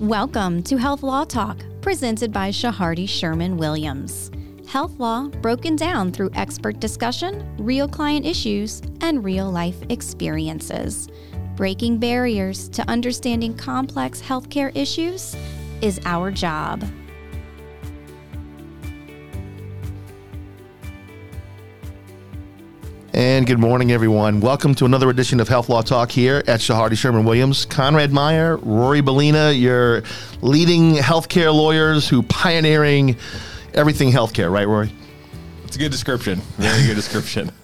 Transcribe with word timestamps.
Welcome 0.00 0.62
to 0.64 0.76
Health 0.76 1.02
Law 1.02 1.24
Talk, 1.24 1.64
presented 1.80 2.30
by 2.30 2.50
Chehardy 2.50 3.08
Sherman 3.08 3.56
Williams. 3.56 4.30
Health 4.68 4.92
law 4.98 5.28
broken 5.40 5.74
down 5.74 6.12
through 6.12 6.28
expert 6.34 6.80
discussion, 6.80 7.56
real 7.56 7.88
client 7.88 8.26
issues, 8.26 8.82
and 9.00 9.24
real 9.24 9.50
life 9.50 9.78
experiences. 9.88 11.08
Breaking 11.54 11.96
barriers 11.96 12.68
to 12.68 12.86
understanding 12.90 13.56
complex 13.56 14.20
healthcare 14.20 14.70
issues 14.76 15.34
is 15.80 15.98
our 16.04 16.30
job. 16.30 16.84
And 23.16 23.46
good 23.46 23.58
morning, 23.58 23.92
everyone. 23.92 24.40
Welcome 24.40 24.74
to 24.74 24.84
another 24.84 25.08
edition 25.08 25.40
of 25.40 25.48
Health 25.48 25.70
Law 25.70 25.80
Talk 25.80 26.10
here 26.10 26.44
at 26.46 26.60
Chehardy 26.60 26.98
Sherman 26.98 27.24
Williams. 27.24 27.64
Conrad 27.64 28.12
Meyer, 28.12 28.58
Rory 28.58 29.00
Bellina, 29.00 29.58
your 29.58 30.02
leading 30.42 30.96
healthcare 30.96 31.50
lawyers 31.50 32.06
who 32.06 32.20
are 32.20 32.24
pioneering 32.24 33.16
everything 33.72 34.10
healthcare, 34.10 34.52
right, 34.52 34.68
Rory? 34.68 34.92
It's 35.64 35.76
a 35.76 35.78
good 35.78 35.92
description. 35.92 36.40
Very 36.58 36.86
good 36.86 36.94
description. 36.96 37.50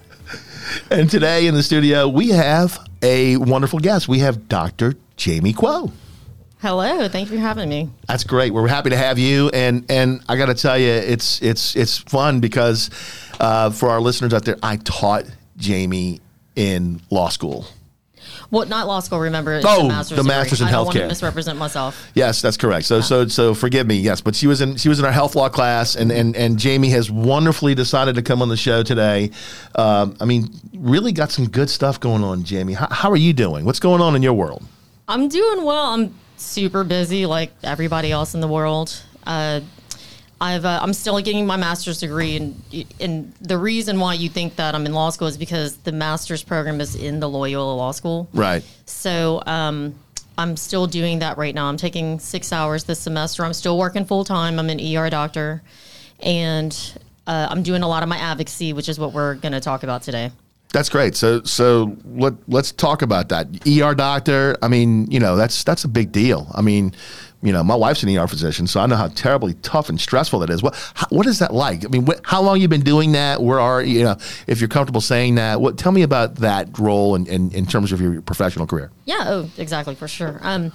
And 0.89 1.07
today 1.07 1.45
in 1.45 1.53
the 1.53 1.61
studio, 1.61 2.07
we 2.07 2.29
have 2.29 2.79
a 3.03 3.37
wonderful 3.37 3.77
guest. 3.77 4.07
We 4.07 4.19
have 4.19 4.47
Dr. 4.49 4.95
Jamie 5.17 5.53
Kuo. 5.53 5.91
Hello, 6.61 7.07
thank 7.09 7.29
you 7.29 7.37
for 7.37 7.41
having 7.41 7.69
me. 7.69 7.91
That's 8.07 8.23
great. 8.23 8.53
We're 8.53 8.67
happy 8.67 8.89
to 8.89 8.97
have 8.97 9.19
you, 9.19 9.49
and 9.49 9.85
and 9.91 10.23
I 10.29 10.37
got 10.37 10.45
to 10.45 10.55
tell 10.55 10.79
you, 10.79 10.87
it's 10.87 11.41
it's 11.41 11.75
it's 11.75 11.97
fun 11.97 12.39
because 12.39 12.89
uh, 13.39 13.69
for 13.69 13.89
our 13.89 13.99
listeners 13.99 14.33
out 14.33 14.45
there, 14.45 14.57
I 14.63 14.77
taught 14.77 15.25
Jamie 15.57 16.21
in 16.55 17.01
law 17.09 17.29
school. 17.29 17.65
Well, 18.51 18.65
not 18.67 18.87
law 18.87 18.99
school. 18.99 19.19
Remember, 19.19 19.53
it's 19.55 19.65
Oh, 19.67 19.81
the 19.83 19.87
master's, 19.89 20.17
the 20.17 20.23
master's 20.23 20.61
in. 20.61 20.67
I 20.67 20.71
don't 20.71 20.85
want 20.85 20.95
healthcare. 20.97 21.01
to 21.01 21.07
misrepresent 21.07 21.59
myself. 21.59 22.09
Yes, 22.13 22.41
that's 22.41 22.55
correct. 22.55 22.85
So 22.85 23.01
so 23.01 23.27
so 23.27 23.53
forgive 23.53 23.85
me. 23.87 23.95
Yes, 23.95 24.21
but 24.21 24.35
she 24.35 24.47
was 24.47 24.61
in 24.61 24.77
she 24.77 24.87
was 24.89 24.99
in 24.99 25.05
our 25.05 25.11
health 25.11 25.35
law 25.35 25.49
class, 25.49 25.95
and 25.95 26.11
and 26.11 26.35
and 26.35 26.57
Jamie 26.57 26.89
has 26.91 27.11
wonderfully 27.11 27.75
decided 27.75 28.15
to 28.15 28.21
come 28.21 28.41
on 28.41 28.49
the 28.49 28.55
show 28.57 28.81
today. 28.83 29.31
Um, 29.75 30.15
I 30.21 30.25
mean, 30.25 30.49
really 30.73 31.11
got 31.11 31.31
some 31.31 31.49
good 31.49 31.69
stuff 31.69 31.99
going 31.99 32.23
on, 32.23 32.43
Jamie. 32.43 32.73
How, 32.73 32.87
how 32.91 33.11
are 33.11 33.17
you 33.17 33.33
doing? 33.33 33.65
What's 33.65 33.79
going 33.79 34.01
on 34.01 34.15
in 34.15 34.23
your 34.23 34.33
world? 34.33 34.63
I'm 35.07 35.27
doing 35.27 35.65
well. 35.65 35.87
I'm 35.93 36.13
super 36.37 36.83
busy, 36.85 37.25
like 37.25 37.51
everybody 37.63 38.11
else 38.11 38.35
in 38.35 38.39
the 38.41 38.47
world. 38.47 39.03
Uh, 39.25 39.59
I've 40.43 40.65
uh, 40.65 40.79
I'm 40.81 40.91
still 40.91 41.17
getting 41.21 41.45
my 41.45 41.55
master's 41.55 42.01
degree, 42.01 42.35
and 42.35 42.61
and 42.99 43.33
the 43.39 43.57
reason 43.57 43.97
why 43.97 44.15
you 44.15 44.27
think 44.27 44.57
that 44.57 44.75
I'm 44.75 44.85
in 44.85 44.91
law 44.91 45.09
school 45.09 45.29
is 45.29 45.37
because 45.37 45.77
the 45.77 45.93
master's 45.93 46.43
program 46.43 46.81
is 46.81 46.95
in 46.95 47.21
the 47.21 47.29
Loyola 47.29 47.73
Law 47.73 47.91
School. 47.91 48.27
Right. 48.33 48.61
So 48.85 49.41
um, 49.45 49.95
I'm 50.37 50.57
still 50.57 50.85
doing 50.85 51.19
that 51.19 51.37
right 51.37 51.55
now. 51.55 51.67
I'm 51.67 51.77
taking 51.77 52.19
six 52.19 52.51
hours 52.51 52.83
this 52.83 52.99
semester. 52.99 53.45
I'm 53.45 53.53
still 53.53 53.77
working 53.77 54.03
full 54.03 54.25
time. 54.25 54.59
I'm 54.59 54.69
an 54.69 54.81
ER 54.81 55.09
doctor, 55.09 55.61
and 56.19 56.77
uh, 57.25 57.47
I'm 57.49 57.63
doing 57.63 57.81
a 57.81 57.87
lot 57.87 58.03
of 58.03 58.09
my 58.09 58.17
advocacy, 58.17 58.73
which 58.73 58.89
is 58.89 58.99
what 58.99 59.13
we're 59.13 59.35
going 59.35 59.53
to 59.53 59.61
talk 59.61 59.83
about 59.83 60.03
today. 60.03 60.29
That's 60.73 60.89
great. 60.89 61.15
So 61.15 61.41
so 61.43 61.95
let 62.03 62.33
let's 62.49 62.73
talk 62.73 63.01
about 63.01 63.29
that. 63.29 63.47
ER 63.65 63.95
doctor. 63.95 64.57
I 64.61 64.67
mean, 64.67 65.09
you 65.09 65.21
know, 65.21 65.37
that's 65.37 65.63
that's 65.63 65.85
a 65.85 65.87
big 65.87 66.11
deal. 66.11 66.51
I 66.53 66.61
mean, 66.61 66.93
you 67.43 67.51
know, 67.51 67.61
my 67.63 67.75
wife's 67.75 68.01
an 68.03 68.17
ER 68.17 68.25
physician, 68.27 68.65
so 68.67 68.79
I 68.79 68.85
know 68.85 68.95
how 68.95 69.09
terribly 69.09 69.53
tough 69.55 69.89
and 69.89 69.99
stressful 69.99 70.39
that 70.39 70.49
is. 70.49 70.63
What 70.63 70.73
how, 70.93 71.07
what 71.09 71.27
is 71.27 71.39
that 71.39 71.53
like? 71.53 71.83
I 71.85 71.89
mean, 71.89 72.05
what, 72.05 72.21
how 72.23 72.41
long 72.41 72.61
you 72.61 72.67
been 72.69 72.81
doing 72.81 73.11
that? 73.11 73.41
Where 73.43 73.59
are 73.59 73.83
you 73.83 74.03
know? 74.05 74.15
If 74.47 74.61
you're 74.61 74.69
comfortable 74.69 75.01
saying 75.01 75.35
that, 75.35 75.59
what 75.59 75.77
tell 75.77 75.91
me 75.91 76.03
about 76.03 76.35
that 76.37 76.79
role 76.79 77.15
in, 77.15 77.27
in, 77.27 77.51
in 77.51 77.65
terms 77.65 77.91
of 77.91 77.99
your 77.99 78.21
professional 78.21 78.65
career. 78.65 78.91
Yeah, 79.05 79.23
oh, 79.27 79.49
exactly, 79.57 79.93
for 79.95 80.07
sure. 80.07 80.39
Um, 80.41 80.71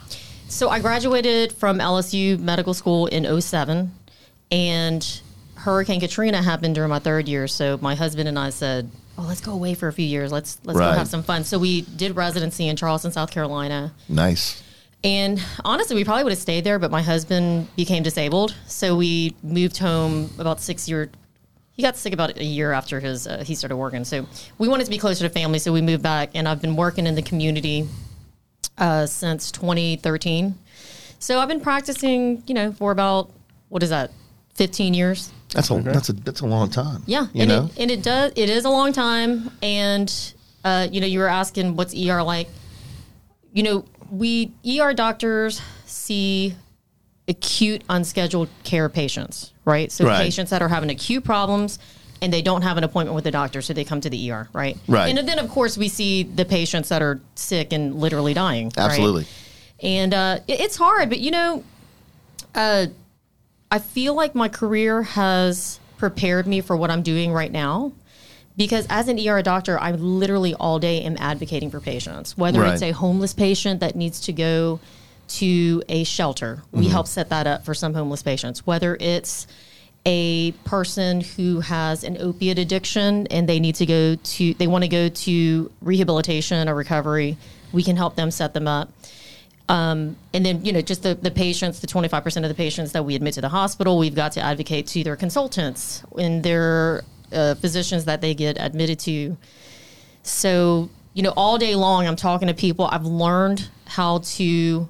so 0.48 0.68
I 0.68 0.80
graduated 0.80 1.52
from 1.52 1.78
LSU 1.78 2.38
Medical 2.38 2.74
School 2.74 3.06
in 3.06 3.40
07, 3.40 3.90
and 4.50 5.20
Hurricane 5.54 6.00
Katrina 6.00 6.42
happened 6.42 6.74
during 6.74 6.90
my 6.90 6.98
third 6.98 7.28
year. 7.28 7.48
So 7.48 7.78
my 7.80 7.94
husband 7.94 8.28
and 8.28 8.38
I 8.38 8.50
said, 8.50 8.90
"Oh, 9.16 9.22
let's 9.22 9.40
go 9.40 9.52
away 9.52 9.74
for 9.74 9.88
a 9.88 9.92
few 9.92 10.06
years. 10.06 10.30
Let's 10.32 10.58
let's 10.64 10.78
Right. 10.78 10.92
go 10.92 10.98
have 10.98 11.08
some 11.08 11.22
fun." 11.22 11.44
So 11.44 11.58
we 11.58 11.80
did 11.82 12.14
residency 12.16 12.68
in 12.68 12.76
Charleston, 12.76 13.10
South 13.12 13.30
Carolina. 13.30 13.92
Nice. 14.08 14.62
And 15.04 15.40
honestly, 15.64 15.94
we 15.94 16.04
probably 16.04 16.24
would 16.24 16.32
have 16.32 16.40
stayed 16.40 16.64
there, 16.64 16.78
but 16.78 16.90
my 16.90 17.02
husband 17.02 17.68
became 17.76 18.02
disabled, 18.02 18.54
so 18.66 18.96
we 18.96 19.36
moved 19.44 19.78
home 19.78 20.30
about 20.38 20.60
six 20.60 20.88
years. 20.88 21.08
He 21.72 21.82
got 21.84 21.96
sick 21.96 22.12
about 22.12 22.36
a 22.36 22.44
year 22.44 22.72
after 22.72 22.98
his 22.98 23.28
uh, 23.28 23.44
he 23.46 23.54
started 23.54 23.76
working, 23.76 24.04
so 24.04 24.26
we 24.58 24.66
wanted 24.66 24.84
to 24.84 24.90
be 24.90 24.98
closer 24.98 25.22
to 25.28 25.32
family, 25.32 25.60
so 25.60 25.72
we 25.72 25.80
moved 25.82 26.02
back. 26.02 26.30
And 26.34 26.48
I've 26.48 26.60
been 26.60 26.74
working 26.74 27.06
in 27.06 27.14
the 27.14 27.22
community 27.22 27.86
uh, 28.76 29.06
since 29.06 29.52
2013. 29.52 30.58
So 31.20 31.38
I've 31.38 31.48
been 31.48 31.60
practicing, 31.60 32.42
you 32.48 32.54
know, 32.54 32.72
for 32.72 32.90
about 32.90 33.30
what 33.68 33.84
is 33.84 33.90
that, 33.90 34.10
15 34.54 34.94
years? 34.94 35.30
That's 35.50 35.70
a 35.70 35.74
that's 35.80 36.08
a 36.08 36.12
that's 36.14 36.40
a 36.40 36.46
long 36.46 36.68
time. 36.70 37.04
Yeah, 37.06 37.28
You 37.32 37.42
and 37.42 37.48
know. 37.48 37.64
it, 37.66 37.78
and 37.78 37.90
it 37.92 38.02
does. 38.02 38.32
It 38.34 38.50
is 38.50 38.64
a 38.64 38.70
long 38.70 38.92
time, 38.92 39.52
and 39.62 40.12
uh, 40.64 40.88
you 40.90 41.00
know, 41.00 41.06
you 41.06 41.20
were 41.20 41.28
asking 41.28 41.76
what's 41.76 41.94
ER 41.94 42.20
like. 42.24 42.48
You 43.52 43.62
know, 43.62 43.84
we 44.10 44.52
ER 44.66 44.92
doctors 44.94 45.60
see 45.86 46.54
acute 47.26 47.82
unscheduled 47.88 48.48
care 48.64 48.88
patients, 48.88 49.52
right? 49.64 49.92
So 49.92 50.04
Right. 50.06 50.22
patients 50.22 50.50
that 50.50 50.62
are 50.62 50.68
having 50.68 50.88
acute 50.90 51.24
problems 51.24 51.78
and 52.22 52.32
they 52.32 52.42
don't 52.42 52.62
have 52.62 52.76
an 52.78 52.84
appointment 52.84 53.14
with 53.14 53.24
the 53.24 53.30
doctor, 53.30 53.60
so 53.62 53.72
they 53.72 53.84
come 53.84 54.00
to 54.00 54.10
the 54.10 54.30
ER, 54.30 54.48
right? 54.52 54.76
Right. 54.88 55.16
And 55.16 55.28
then 55.28 55.38
of 55.38 55.48
course 55.50 55.76
we 55.78 55.88
see 55.88 56.22
the 56.24 56.44
patients 56.44 56.88
that 56.88 57.02
are 57.02 57.20
sick 57.34 57.72
and 57.72 57.94
literally 57.96 58.34
dying. 58.34 58.66
right? 58.76 58.86
Absolutely. 58.86 59.26
and 59.82 60.12
uh, 60.14 60.38
it- 60.48 60.60
it's 60.60 60.76
hard. 60.76 61.08
But 61.10 61.20
you 61.20 61.30
know, 61.30 61.62
uh, 62.54 62.86
I 63.70 63.78
feel 63.78 64.14
like 64.14 64.34
my 64.34 64.48
career 64.48 65.02
has 65.02 65.78
prepared 65.98 66.46
me 66.46 66.60
for 66.62 66.76
what 66.76 66.90
I'm 66.90 67.02
doing 67.02 67.32
right 67.32 67.52
now. 67.52 67.92
Because 68.58 68.86
as 68.90 69.06
an 69.06 69.18
ER 69.18 69.40
doctor, 69.40 69.78
I 69.78 69.92
literally 69.92 70.52
all 70.52 70.80
day 70.80 71.02
am 71.02 71.16
advocating 71.18 71.70
for 71.70 71.80
patients. 71.80 72.36
Whether 72.36 72.64
it's 72.66 72.82
a 72.82 72.90
homeless 72.90 73.32
patient 73.32 73.78
that 73.80 73.94
needs 73.94 74.20
to 74.22 74.32
go 74.32 74.80
to 75.28 75.82
a 75.88 76.02
shelter, 76.04 76.62
we 76.72 76.82
Mm-hmm. 76.82 76.90
help 76.90 77.06
set 77.06 77.28
that 77.28 77.46
up 77.46 77.64
for 77.64 77.72
some 77.72 77.94
homeless 77.94 78.22
patients. 78.22 78.66
Whether 78.66 78.96
it's 78.98 79.46
a 80.04 80.50
person 80.64 81.20
who 81.20 81.60
has 81.60 82.02
an 82.02 82.16
opiate 82.18 82.58
addiction 82.58 83.26
and 83.28 83.48
they 83.48 83.60
need 83.60 83.76
to 83.76 83.86
go 83.86 84.16
to 84.16 84.54
they 84.54 84.66
want 84.66 84.82
to 84.82 84.88
go 84.88 85.08
to 85.08 85.70
rehabilitation 85.82 86.68
or 86.68 86.74
recovery 86.74 87.36
we 87.72 87.82
can 87.82 87.96
help 87.96 88.14
them 88.14 88.30
set 88.30 88.54
them 88.54 88.68
up 88.68 88.90
um, 89.68 90.16
and 90.32 90.46
then 90.46 90.64
you 90.64 90.72
know 90.72 90.80
just 90.80 91.02
the, 91.02 91.14
the 91.16 91.32
patients 91.32 91.80
the 91.80 91.86
25% 91.88 92.36
of 92.36 92.48
the 92.48 92.54
patients 92.54 92.92
that 92.92 93.04
we 93.04 93.16
admit 93.16 93.34
to 93.34 93.40
the 93.40 93.48
hospital 93.48 93.98
we've 93.98 94.14
got 94.14 94.32
to 94.32 94.40
advocate 94.40 94.86
to 94.86 95.02
their 95.02 95.16
consultants 95.16 96.02
and 96.16 96.42
their 96.44 97.02
uh, 97.32 97.54
physicians 97.56 98.04
that 98.06 98.20
they 98.20 98.34
get 98.34 98.56
admitted 98.60 98.98
to 98.98 99.36
so 100.22 100.88
you 101.14 101.22
know 101.22 101.32
all 101.36 101.58
day 101.58 101.74
long 101.74 102.06
i'm 102.06 102.16
talking 102.16 102.48
to 102.48 102.54
people 102.54 102.86
i've 102.90 103.04
learned 103.04 103.68
how 103.86 104.18
to 104.18 104.88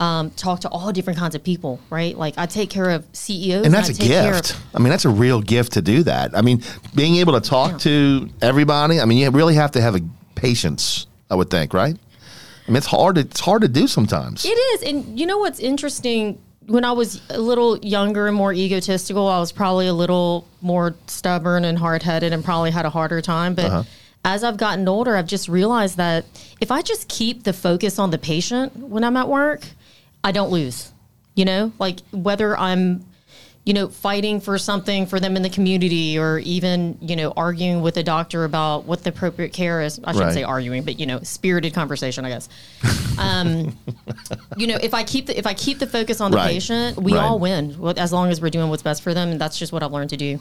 um, 0.00 0.30
talk 0.32 0.60
to 0.60 0.68
all 0.68 0.90
different 0.92 1.18
kinds 1.18 1.34
of 1.34 1.44
people 1.44 1.78
right 1.88 2.18
like 2.18 2.34
i 2.36 2.46
take 2.46 2.68
care 2.68 2.90
of 2.90 3.06
ceos 3.12 3.64
and 3.64 3.72
that's 3.72 3.88
I 3.90 3.92
a 3.92 3.96
care 4.08 4.34
of- 4.34 4.42
gift. 4.42 4.56
I 4.74 4.78
mean, 4.80 4.88
that's 4.90 5.04
a 5.04 5.08
real 5.10 5.40
gift 5.40 5.74
to 5.74 5.82
do 5.82 6.02
that. 6.02 6.36
I 6.36 6.42
mean, 6.42 6.62
being 6.96 7.14
able 7.16 7.40
to 7.40 7.48
talk 7.48 7.70
Yeah. 7.72 7.78
to 7.78 8.28
everybody. 8.42 9.00
I 9.00 9.04
mean, 9.04 9.18
you 9.18 9.30
really 9.30 9.54
have 9.54 9.70
to 9.72 9.80
have 9.80 9.94
a 9.94 10.00
patience. 10.34 11.06
I 11.30 11.36
would 11.36 11.48
think, 11.48 11.72
right? 11.72 11.96
I 12.66 12.70
mean, 12.70 12.76
it's 12.76 12.86
hard. 12.88 13.14
To, 13.14 13.20
it's 13.20 13.38
hard 13.40 13.62
to 13.62 13.68
do 13.68 13.86
sometimes. 13.86 14.44
It 14.44 14.48
is. 14.48 14.82
And 14.82 15.18
you 15.18 15.26
know 15.26 15.38
what's 15.38 15.60
interesting? 15.60 16.40
When 16.66 16.84
I 16.84 16.92
was 16.92 17.20
a 17.30 17.38
little 17.38 17.78
younger 17.78 18.26
and 18.26 18.36
more 18.36 18.52
egotistical, 18.52 19.28
I 19.28 19.38
was 19.38 19.52
probably 19.52 19.86
a 19.86 19.92
little 19.92 20.46
more 20.62 20.94
stubborn 21.06 21.64
and 21.64 21.78
hard 21.78 22.02
headed 22.02 22.32
and 22.32 22.44
probably 22.44 22.70
had 22.70 22.86
a 22.86 22.90
harder 22.90 23.20
time. 23.20 23.54
But 23.54 23.64
Uh-huh. 23.66 23.82
as 24.24 24.42
I've 24.42 24.56
gotten 24.56 24.88
older, 24.88 25.16
I've 25.16 25.26
just 25.26 25.48
realized 25.48 25.96
that 25.98 26.24
if 26.60 26.70
I 26.70 26.80
just 26.80 27.08
keep 27.08 27.42
the 27.44 27.52
focus 27.52 27.98
on 27.98 28.10
the 28.10 28.18
patient 28.18 28.74
when 28.76 29.04
I'm 29.04 29.16
at 29.16 29.28
work, 29.28 29.66
I 30.22 30.32
don't 30.32 30.50
lose. 30.50 30.90
You 31.34 31.44
know, 31.44 31.72
like 31.78 31.98
whether 32.12 32.56
I'm 32.58 33.04
you 33.64 33.72
know, 33.72 33.88
fighting 33.88 34.40
for 34.40 34.58
something 34.58 35.06
for 35.06 35.18
them 35.18 35.36
in 35.36 35.42
the 35.42 35.48
community 35.48 36.18
or 36.18 36.38
even, 36.40 36.98
you 37.00 37.16
know, 37.16 37.32
arguing 37.34 37.80
with 37.80 37.96
a 37.96 38.02
doctor 38.02 38.44
about 38.44 38.84
what 38.84 39.02
the 39.04 39.08
appropriate 39.10 39.54
care 39.54 39.80
is. 39.80 39.98
I 40.04 40.12
shouldn't 40.12 40.26
Right. 40.28 40.34
say 40.34 40.42
arguing, 40.42 40.82
but 40.84 41.00
you 41.00 41.06
know, 41.06 41.20
spirited 41.22 41.72
conversation, 41.72 42.24
I 42.24 42.28
guess. 42.30 42.48
Um, 43.16 43.76
you 44.56 44.66
know, 44.66 44.76
if 44.82 44.92
I 44.92 45.04
keep 45.04 45.26
the 45.26 45.38
if 45.38 45.46
I 45.46 45.54
keep 45.54 45.78
the 45.78 45.86
focus 45.86 46.20
on 46.20 46.32
the 46.32 46.36
Right. 46.36 46.50
patient, 46.52 47.00
we 47.00 47.14
Right. 47.14 47.22
all 47.22 47.38
win 47.38 47.76
as 47.96 48.12
long 48.12 48.28
as 48.30 48.40
we're 48.40 48.50
doing 48.50 48.68
what's 48.70 48.82
best 48.82 49.02
for 49.02 49.14
them. 49.14 49.28
And 49.30 49.40
that's 49.40 49.56
just 49.56 49.72
what 49.72 49.82
I've 49.84 49.92
learned 49.92 50.10
to 50.10 50.16
do. 50.16 50.40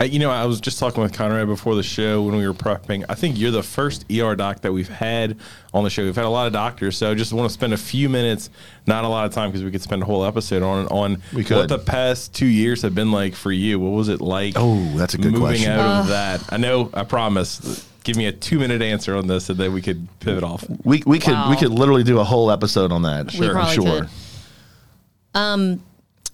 Uh, 0.00 0.04
you 0.04 0.18
know, 0.18 0.30
I 0.30 0.44
was 0.46 0.60
just 0.60 0.78
talking 0.78 1.02
with 1.02 1.12
Conrad 1.12 1.46
before 1.46 1.74
the 1.74 1.82
show 1.82 2.22
when 2.22 2.36
we 2.36 2.46
were 2.46 2.54
prepping. 2.54 3.04
I 3.08 3.14
think 3.14 3.38
you're 3.38 3.50
the 3.50 3.62
first 3.62 4.04
ER 4.10 4.34
doc 4.34 4.62
that 4.62 4.72
we've 4.72 4.88
had 4.88 5.36
on 5.72 5.84
the 5.84 5.90
show. 5.90 6.04
We've 6.04 6.16
had 6.16 6.24
a 6.24 6.30
lot 6.30 6.46
of 6.46 6.52
doctors, 6.52 6.96
so 6.96 7.10
I 7.10 7.14
just 7.14 7.32
want 7.32 7.48
to 7.48 7.52
spend 7.52 7.72
a 7.72 7.76
few 7.78 8.08
minutes, 8.08 8.50
not 8.86 9.04
a 9.04 9.08
lot 9.08 9.26
of 9.26 9.32
time 9.32 9.50
because 9.50 9.62
we 9.64 9.70
could 9.70 9.82
spend 9.82 10.02
a 10.02 10.06
whole 10.06 10.24
episode 10.24 10.62
on 10.62 10.86
on 10.88 11.22
We 11.32 11.44
could. 11.44 11.56
what 11.56 11.68
the 11.68 11.78
past 11.78 12.34
two 12.34 12.46
years 12.46 12.82
have 12.82 12.94
been 12.94 13.12
like 13.12 13.34
for 13.34 13.52
you. 13.52 13.78
What 13.78 13.90
was 13.90 14.08
it 14.08 14.20
like? 14.20 14.54
Oh, 14.56 14.84
that's 14.96 15.14
a 15.14 15.18
good 15.18 15.32
moving 15.32 15.48
question. 15.48 15.72
out 15.72 16.00
of 16.02 16.08
that. 16.08 16.52
I 16.52 16.56
know. 16.56 16.90
I 16.94 17.04
promise. 17.04 17.86
Give 18.04 18.16
me 18.16 18.26
a 18.26 18.32
two 18.32 18.58
minute 18.58 18.82
answer 18.82 19.16
on 19.16 19.26
this, 19.26 19.50
and 19.50 19.58
then 19.58 19.72
we 19.72 19.82
could 19.82 20.06
pivot 20.20 20.44
off. 20.44 20.64
We 20.84 21.02
we 21.06 21.18
could 21.18 21.50
we 21.50 21.56
could 21.56 21.70
literally 21.72 22.04
do 22.04 22.20
a 22.20 22.24
whole 22.24 22.50
episode 22.50 22.92
on 22.92 23.02
that. 23.02 23.26
We 23.26 23.30
sure. 23.38 23.54
could. 23.54 24.08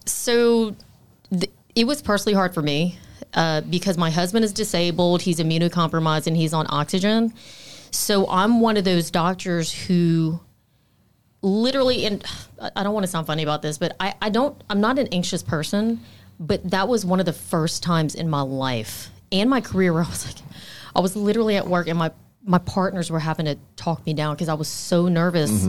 So 0.05 0.75
th- 1.31 1.51
it 1.75 1.87
was 1.87 2.03
personally 2.03 2.35
hard 2.35 2.55
for 2.55 2.63
me 2.63 2.99
uh, 3.35 3.63
because 3.63 3.97
my 3.97 4.11
husband 4.11 4.45
is 4.45 4.53
disabled, 4.53 5.23
he's 5.23 5.39
immunocompromised, 5.39 6.27
and 6.27 6.37
he's 6.37 6.53
on 6.53 6.67
oxygen. 6.69 7.33
So 7.91 8.29
I'm 8.29 8.61
one 8.61 8.77
of 8.77 8.85
those 8.85 9.11
doctors 9.11 9.73
who 9.73 10.41
literally, 11.43 12.07
and 12.07 12.25
I 12.77 12.83
don't 12.83 12.95
want 12.95 13.05
to 13.05 13.11
sound 13.11 13.27
funny 13.27 13.43
about 13.43 13.63
this, 13.63 13.79
but 13.79 13.97
I, 14.01 14.15
I 14.23 14.31
don't, 14.31 14.63
I'm 14.71 14.81
not 14.81 14.99
an 14.99 15.09
anxious 15.13 15.43
person, 15.43 16.01
but 16.39 16.71
that 16.71 16.89
was 16.89 17.05
one 17.05 17.21
of 17.21 17.27
the 17.27 17.33
first 17.33 17.83
times 17.83 18.15
in 18.15 18.31
my 18.31 18.41
life 18.43 19.11
and 19.31 19.51
my 19.51 19.61
career 19.61 19.93
where 19.93 20.03
I 20.05 20.09
was 20.09 20.27
like, 20.27 20.37
I 20.95 21.01
was 21.01 21.17
literally 21.17 21.57
at 21.57 21.67
work 21.67 21.89
and 21.89 21.99
my, 21.99 22.13
my 22.45 22.59
partners 22.59 23.11
were 23.11 23.19
having 23.19 23.47
to 23.47 23.57
talk 23.77 24.05
me 24.07 24.15
down 24.15 24.35
because 24.35 24.49
I 24.49 24.55
was 24.55 24.69
so 24.69 25.09
nervous. 25.09 25.65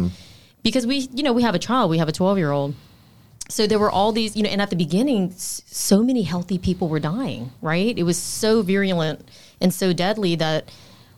Because 0.63 0.87
we, 0.87 1.09
you 1.13 1.23
know, 1.23 1.33
we 1.33 1.41
have 1.41 1.55
a 1.55 1.59
child, 1.59 1.89
we 1.89 1.97
have 1.97 2.07
a 2.07 2.13
12 2.13 2.37
year 2.37 2.51
old 2.51 2.73
so 3.53 3.67
there 3.67 3.77
were 3.77 3.91
all 3.91 4.11
these, 4.11 4.35
you 4.35 4.41
know, 4.41 4.49
and 4.49 4.59
at 4.59 4.71
the 4.71 4.75
beginning, 4.75 5.31
so 5.37 6.01
many 6.01 6.23
healthy 6.23 6.57
people 6.57 6.89
were 6.89 6.99
dying, 6.99 7.51
right? 7.61 7.95
It 7.95 8.01
was 8.01 8.17
so 8.17 8.63
virulent 8.63 9.29
and 9.61 9.71
so 9.71 9.93
deadly 9.93 10.35
that 10.37 10.71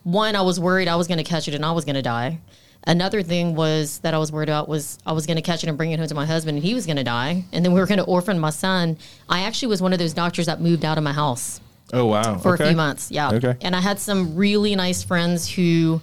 one, 0.03 0.35
I 0.35 0.41
was 0.41 0.59
worried 0.59 0.89
I 0.89 0.97
was 0.97 1.07
going 1.07 1.17
to 1.17 1.23
catch 1.23 1.47
it 1.47 1.53
and 1.55 1.63
I 1.65 1.71
was 1.71 1.85
going 1.85 1.95
to 1.95 2.01
die. 2.01 2.41
Another 2.85 3.23
thing 3.23 3.55
was 3.55 3.99
that 3.99 4.13
I 4.13 4.17
was 4.17 4.33
worried 4.33 4.49
about 4.49 4.67
was 4.67 4.99
I 5.05 5.13
was 5.13 5.25
going 5.25 5.37
to 5.37 5.41
catch 5.41 5.63
it 5.63 5.69
and 5.69 5.77
bring 5.77 5.91
it 5.91 5.99
home 5.99 6.09
to 6.09 6.13
my 6.13 6.25
husband 6.25 6.57
and 6.57 6.65
he 6.65 6.73
was 6.73 6.85
going 6.85 6.97
to 6.97 7.05
die. 7.05 7.45
And 7.53 7.63
then 7.63 7.71
we 7.71 7.79
were 7.79 7.87
going 7.87 7.99
to 7.99 8.03
orphan 8.03 8.38
my 8.38 8.49
son. 8.49 8.97
I 9.29 9.43
actually 9.43 9.69
was 9.69 9.81
one 9.81 9.93
of 9.93 9.99
those 9.99 10.13
doctors 10.13 10.47
that 10.47 10.59
moved 10.59 10.83
out 10.83 10.97
of 10.97 11.05
my 11.05 11.13
house 11.13 11.61
Oh 11.93 12.05
wow. 12.05 12.38
for 12.38 12.55
okay. 12.55 12.65
a 12.65 12.67
few 12.67 12.75
months. 12.75 13.11
Yeah. 13.11 13.31
Okay. 13.31 13.55
And 13.61 13.77
I 13.77 13.79
had 13.79 13.97
some 13.97 14.35
really 14.35 14.75
nice 14.75 15.03
friends 15.03 15.49
who 15.49 16.01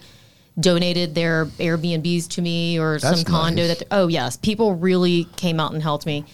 donated 0.61 1.15
their 1.15 1.47
Airbnbs 1.47 2.29
to 2.29 2.43
me 2.43 2.79
or 2.79 2.99
That's 2.99 3.23
some 3.23 3.25
condo 3.25 3.67
nice. 3.67 3.79
that. 3.79 3.89
Oh 3.91 4.07
yes, 4.09 4.37
people 4.37 4.75
really 4.75 5.25
came 5.37 5.59
out 5.61 5.73
and 5.73 5.83
helped 5.83 6.07
me. 6.07 6.25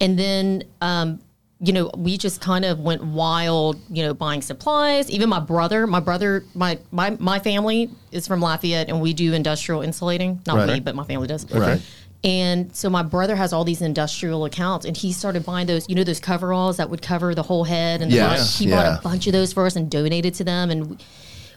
And 0.00 0.18
then, 0.18 0.64
um, 0.82 1.20
you 1.58 1.72
know, 1.72 1.90
we 1.96 2.18
just 2.18 2.42
kind 2.42 2.66
of 2.66 2.80
went 2.80 3.02
wild. 3.02 3.80
You 3.88 4.02
know, 4.04 4.12
buying 4.14 4.42
supplies. 4.42 5.10
Even 5.10 5.30
my 5.30 5.40
brother, 5.40 5.86
my 5.86 6.00
brother, 6.00 6.44
my 6.54 6.78
my 6.90 7.16
my 7.18 7.38
family 7.38 7.90
is 8.12 8.26
from 8.26 8.40
Lafayette, 8.40 8.88
and 8.90 9.00
we 9.00 9.14
do 9.14 9.32
industrial 9.32 9.80
insulating. 9.80 10.42
Not 10.46 10.56
Right. 10.56 10.66
me, 10.74 10.80
but 10.80 10.94
my 10.94 11.04
family 11.04 11.26
does. 11.26 11.50
Right. 11.50 11.80
And 12.24 12.74
so 12.74 12.90
my 12.90 13.02
brother 13.02 13.36
has 13.36 13.52
all 13.52 13.62
these 13.64 13.80
industrial 13.82 14.44
accounts, 14.46 14.84
and 14.84 14.96
he 14.96 15.12
started 15.12 15.44
buying 15.46 15.66
those, 15.66 15.88
you 15.88 15.94
know, 15.94 16.02
those 16.02 16.18
coveralls 16.18 16.76
that 16.78 16.90
would 16.90 17.00
cover 17.00 17.34
the 17.34 17.42
whole 17.42 17.62
head 17.64 18.02
and 18.02 18.10
the 18.10 18.16
Yes, 18.16 18.54
body. 18.58 18.64
He 18.64 18.70
yeah. 18.70 18.82
bought 18.90 18.98
a 18.98 19.02
bunch 19.02 19.26
of 19.26 19.32
those 19.32 19.52
for 19.52 19.64
us 19.64 19.76
and 19.76 19.88
donated 19.90 20.34
to 20.34 20.44
them, 20.44 20.70
and 20.70 21.02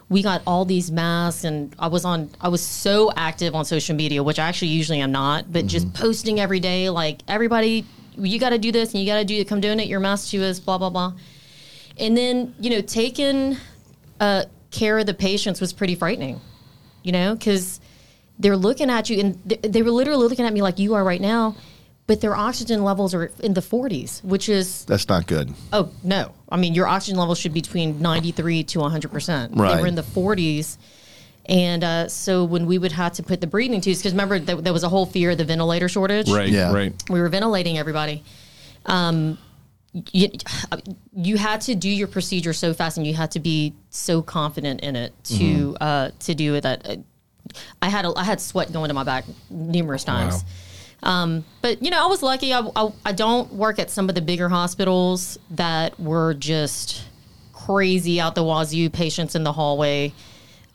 we- 0.09 0.23
got 0.23 0.41
all 0.47 0.65
these 0.65 0.91
masks. 0.91 1.44
And 1.44 1.73
I 1.79 1.88
was 1.88 2.03
on, 2.06 2.29
I 2.41 2.50
was 2.50 2.61
so 2.61 3.11
active 3.15 3.53
on 3.56 3.63
social 3.65 3.95
media, 3.95 4.23
which 4.23 4.39
I 4.39 4.47
actually 4.47 4.69
usually 4.69 5.00
am 5.01 5.11
not, 5.11 5.51
but 5.53 5.67
just 5.67 5.88
Mm-hmm. 5.88 6.01
posting 6.03 6.39
every 6.39 6.59
day, 6.59 6.89
like 6.89 7.21
everybody, 7.27 7.85
you 8.17 8.39
got 8.39 8.50
to 8.50 8.57
do 8.57 8.71
this 8.71 8.94
and 8.94 9.01
you 9.01 9.07
got 9.07 9.19
to 9.19 9.25
do, 9.25 9.44
come 9.45 9.61
donate 9.61 9.88
your 9.88 10.00
mask 10.00 10.29
to 10.31 10.44
us, 10.44 10.59
blah 10.59 10.77
blah 10.77 10.89
blah. 10.89 11.13
And 11.97 12.17
then 12.17 12.53
you 12.59 12.69
know, 12.69 12.81
taking 12.81 13.56
uh, 14.19 14.45
care 14.71 14.97
of 15.00 15.06
the 15.06 15.13
patients 15.13 15.61
was 15.61 15.71
pretty 15.73 15.95
frightening, 15.95 16.39
you 17.03 17.11
know, 17.11 17.35
because 17.35 17.79
they're 18.39 18.57
looking 18.57 18.89
at 18.89 19.09
you 19.09 19.19
and 19.19 19.50
th- 19.50 19.61
they 19.61 19.81
were 19.83 19.91
literally 19.91 20.27
looking 20.27 20.45
at 20.45 20.53
me 20.53 20.61
like 20.61 20.79
you 20.79 20.94
are 20.95 21.03
right 21.03 21.21
now, 21.21 21.56
but 22.09 22.21
their 22.21 22.35
oxygen 22.35 22.83
levels 22.83 23.13
are 23.13 23.31
in 23.39 23.53
the 23.53 23.61
40s, 23.61 24.23
which 24.23 24.50
is 24.50 24.83
That's 24.85 25.07
not 25.07 25.27
good. 25.27 25.53
oh 25.71 25.91
no, 26.03 26.33
I 26.50 26.57
mean 26.57 26.73
your 26.73 26.88
oxygen 26.88 27.19
level 27.19 27.35
should 27.35 27.53
be 27.53 27.61
between 27.61 28.01
93 28.01 28.63
to 28.63 28.79
100 28.79 29.11
percent. 29.11 29.56
Right. 29.56 29.75
They 29.75 29.81
were 29.81 29.88
in 29.88 29.94
the 29.95 30.01
40s. 30.01 30.77
And 31.45 31.83
uh, 31.83 32.07
so 32.09 32.44
when 32.45 32.65
we 32.65 32.77
would 32.79 32.91
have 32.94 33.13
to 33.13 33.23
put 33.23 33.41
the 33.41 33.47
breathing 33.47 33.79
tubes, 33.81 34.00
because 34.00 34.13
remember 34.13 34.39
th- 34.39 34.59
there 34.59 34.73
was 34.73 34.83
a 34.83 34.89
whole 34.89 35.06
fear 35.06 35.31
of 35.31 35.38
the 35.38 35.45
ventilator 35.45 35.88
shortage 35.89 36.29
Right. 36.29 36.50
Yeah. 36.50 36.71
Right. 36.73 36.94
we 37.09 37.19
were 37.21 37.29
ventilating 37.29 37.77
everybody. 37.77 38.23
Um, 38.88 39.38
you, 40.11 40.29
you 41.13 41.38
had 41.38 41.61
to 41.61 41.75
do 41.75 41.89
your 41.89 42.07
procedure 42.07 42.53
so 42.53 42.73
fast, 42.73 42.97
and 42.97 43.06
you 43.07 43.13
had 43.15 43.31
to 43.31 43.39
be 43.39 43.73
so 43.89 44.21
confident 44.23 44.81
in 44.81 44.95
it 44.95 45.11
to 45.25 45.33
Mm-hmm. 45.33 45.73
uh, 45.83 46.09
to 46.25 46.33
do 46.35 46.56
it. 46.56 46.61
That 46.61 46.88
uh, 46.89 46.95
I 47.81 47.89
had 47.89 48.06
a, 48.06 48.13
I 48.15 48.23
had 48.23 48.39
sweat 48.41 48.71
going 48.73 48.88
to 48.89 48.94
my 48.95 49.03
back 49.03 49.25
numerous 49.50 50.03
times. 50.03 50.44
Um, 51.03 51.45
but 51.61 51.81
you 51.83 51.89
know, 51.91 52.03
I 52.03 52.07
was 52.07 52.21
lucky. 52.21 52.53
I, 52.53 52.61
I 52.75 52.91
I 53.05 53.11
don't 53.13 53.53
work 53.53 53.79
at 53.79 53.89
some 53.89 54.09
of 54.09 54.15
the 54.15 54.21
bigger 54.21 54.49
hospitals 54.49 55.37
that 55.51 55.99
were 55.99 56.33
just 56.33 57.03
crazy 57.53 58.19
out 58.19 58.35
the 58.35 58.43
wazoo 58.43 58.89
patients 58.89 59.35
in 59.35 59.43
the 59.43 59.53
hallway. 59.53 60.13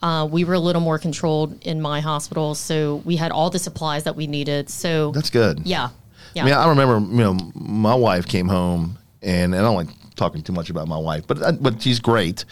Uh, 0.01 0.25
we 0.25 0.43
were 0.43 0.53
a 0.53 0.59
little 0.59 0.81
more 0.81 0.99
controlled 0.99 1.63
in 1.65 1.81
my 1.81 1.99
hospital, 1.99 2.53
so 2.55 2.97
we 3.05 3.15
had 3.15 3.31
all 3.31 3.49
the 3.49 3.59
supplies 3.59 4.03
that 4.03 4.15
we 4.15 4.27
needed. 4.27 4.69
So 4.69 5.11
That's 5.11 5.29
good. 5.29 5.61
yeah. 5.65 5.89
Yeah. 6.33 6.43
I 6.43 6.45
mean, 6.45 6.53
I 6.53 6.69
remember, 6.69 7.15
you 7.15 7.21
know, 7.23 7.51
my 7.55 7.95
wife 7.95 8.27
came 8.27 8.47
home, 8.49 8.97
and, 9.21 9.55
and 9.55 9.55
I 9.55 9.61
don't 9.61 9.75
like 9.75 9.87
talking 10.15 10.41
too 10.41 10.53
much 10.53 10.69
about 10.69 10.87
my 10.87 10.97
wife, 10.97 11.25
but 11.27 11.41
uh, 11.41 11.53
but 11.53 11.81
she's 11.81 11.99
great. 11.99 12.45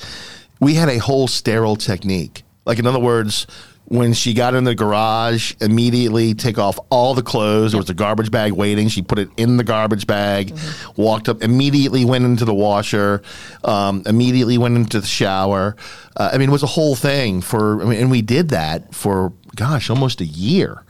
We 0.59 0.75
had 0.75 0.89
a 0.89 0.97
whole 0.99 1.27
sterile 1.27 1.75
technique. 1.75 2.43
Like 2.65 2.79
in 2.79 2.87
other 2.87 2.99
words, 2.99 3.45
when 3.85 4.13
she 4.13 4.33
got 4.33 4.55
in 4.55 4.63
the 4.63 4.73
garage, 4.73 5.53
immediately 5.59 6.33
take 6.33 6.57
off 6.57 6.79
all 6.89 7.13
the 7.13 7.21
clothes. 7.21 7.73
There 7.73 7.79
was 7.79 7.89
a 7.89 7.93
garbage 7.93 8.31
bag 8.31 8.53
waiting. 8.53 8.87
She 8.87 9.01
put 9.01 9.19
it 9.19 9.29
in 9.37 9.57
the 9.57 9.63
garbage 9.63 10.07
bag, 10.07 10.57
walked 10.95 11.27
up, 11.29 11.43
immediately 11.43 12.05
went 12.05 12.25
into 12.25 12.45
the 12.45 12.53
washer, 12.53 13.21
um, 13.63 14.01
immediately 14.05 14.57
went 14.57 14.77
into 14.77 14.99
the 14.99 15.05
shower. 15.07 15.75
Uh, 16.15 16.31
I 16.33 16.37
mean, 16.37 16.49
it 16.49 16.51
was 16.51 16.63
a 16.63 16.67
whole 16.67 16.95
thing 16.95 17.41
for, 17.41 17.81
I 17.81 17.85
mean, 17.85 17.99
and 17.99 18.09
we 18.09 18.21
did 18.21 18.49
that 18.49 18.95
for, 18.95 19.33
gosh, 19.55 19.89
almost 19.89 20.21
a 20.21 20.25
year. 20.25 20.83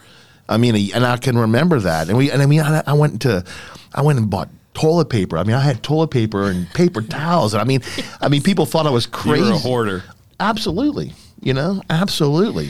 I 0.48 0.58
mean, 0.58 0.76
and 0.94 1.06
I 1.06 1.18
can 1.18 1.38
remember 1.38 1.80
that. 1.80 2.10
And 2.10 2.18
we, 2.18 2.30
and 2.30 2.42
I 2.42 2.46
mean, 2.46 2.62
I, 2.62 2.84
I 2.86 2.94
went 2.94 3.22
to, 3.24 3.44
I 3.94 4.02
went 4.02 4.20
and 4.20 4.30
bought 4.30 4.50
toilet 4.74 5.06
paper. 5.10 5.38
I 5.38 5.44
mean, 5.44 5.56
I 5.56 5.62
had 5.62 5.82
toilet 5.84 6.10
paper 6.10 6.50
and 6.50 6.70
paper 6.74 7.02
towels. 7.02 7.54
And 7.54 7.62
I 7.62 7.64
mean, 7.64 7.82
I 8.22 8.28
mean, 8.28 8.42
people 8.44 8.66
thought 8.66 8.86
I 8.86 8.90
was 8.92 9.06
You 9.06 9.12
crazy. 9.12 9.44
were 9.44 9.52
a 9.52 9.58
hoarder. 9.58 10.04
Absolutely. 10.44 11.14
You 11.42 11.54
know, 11.54 11.82
absolutely. 11.90 12.70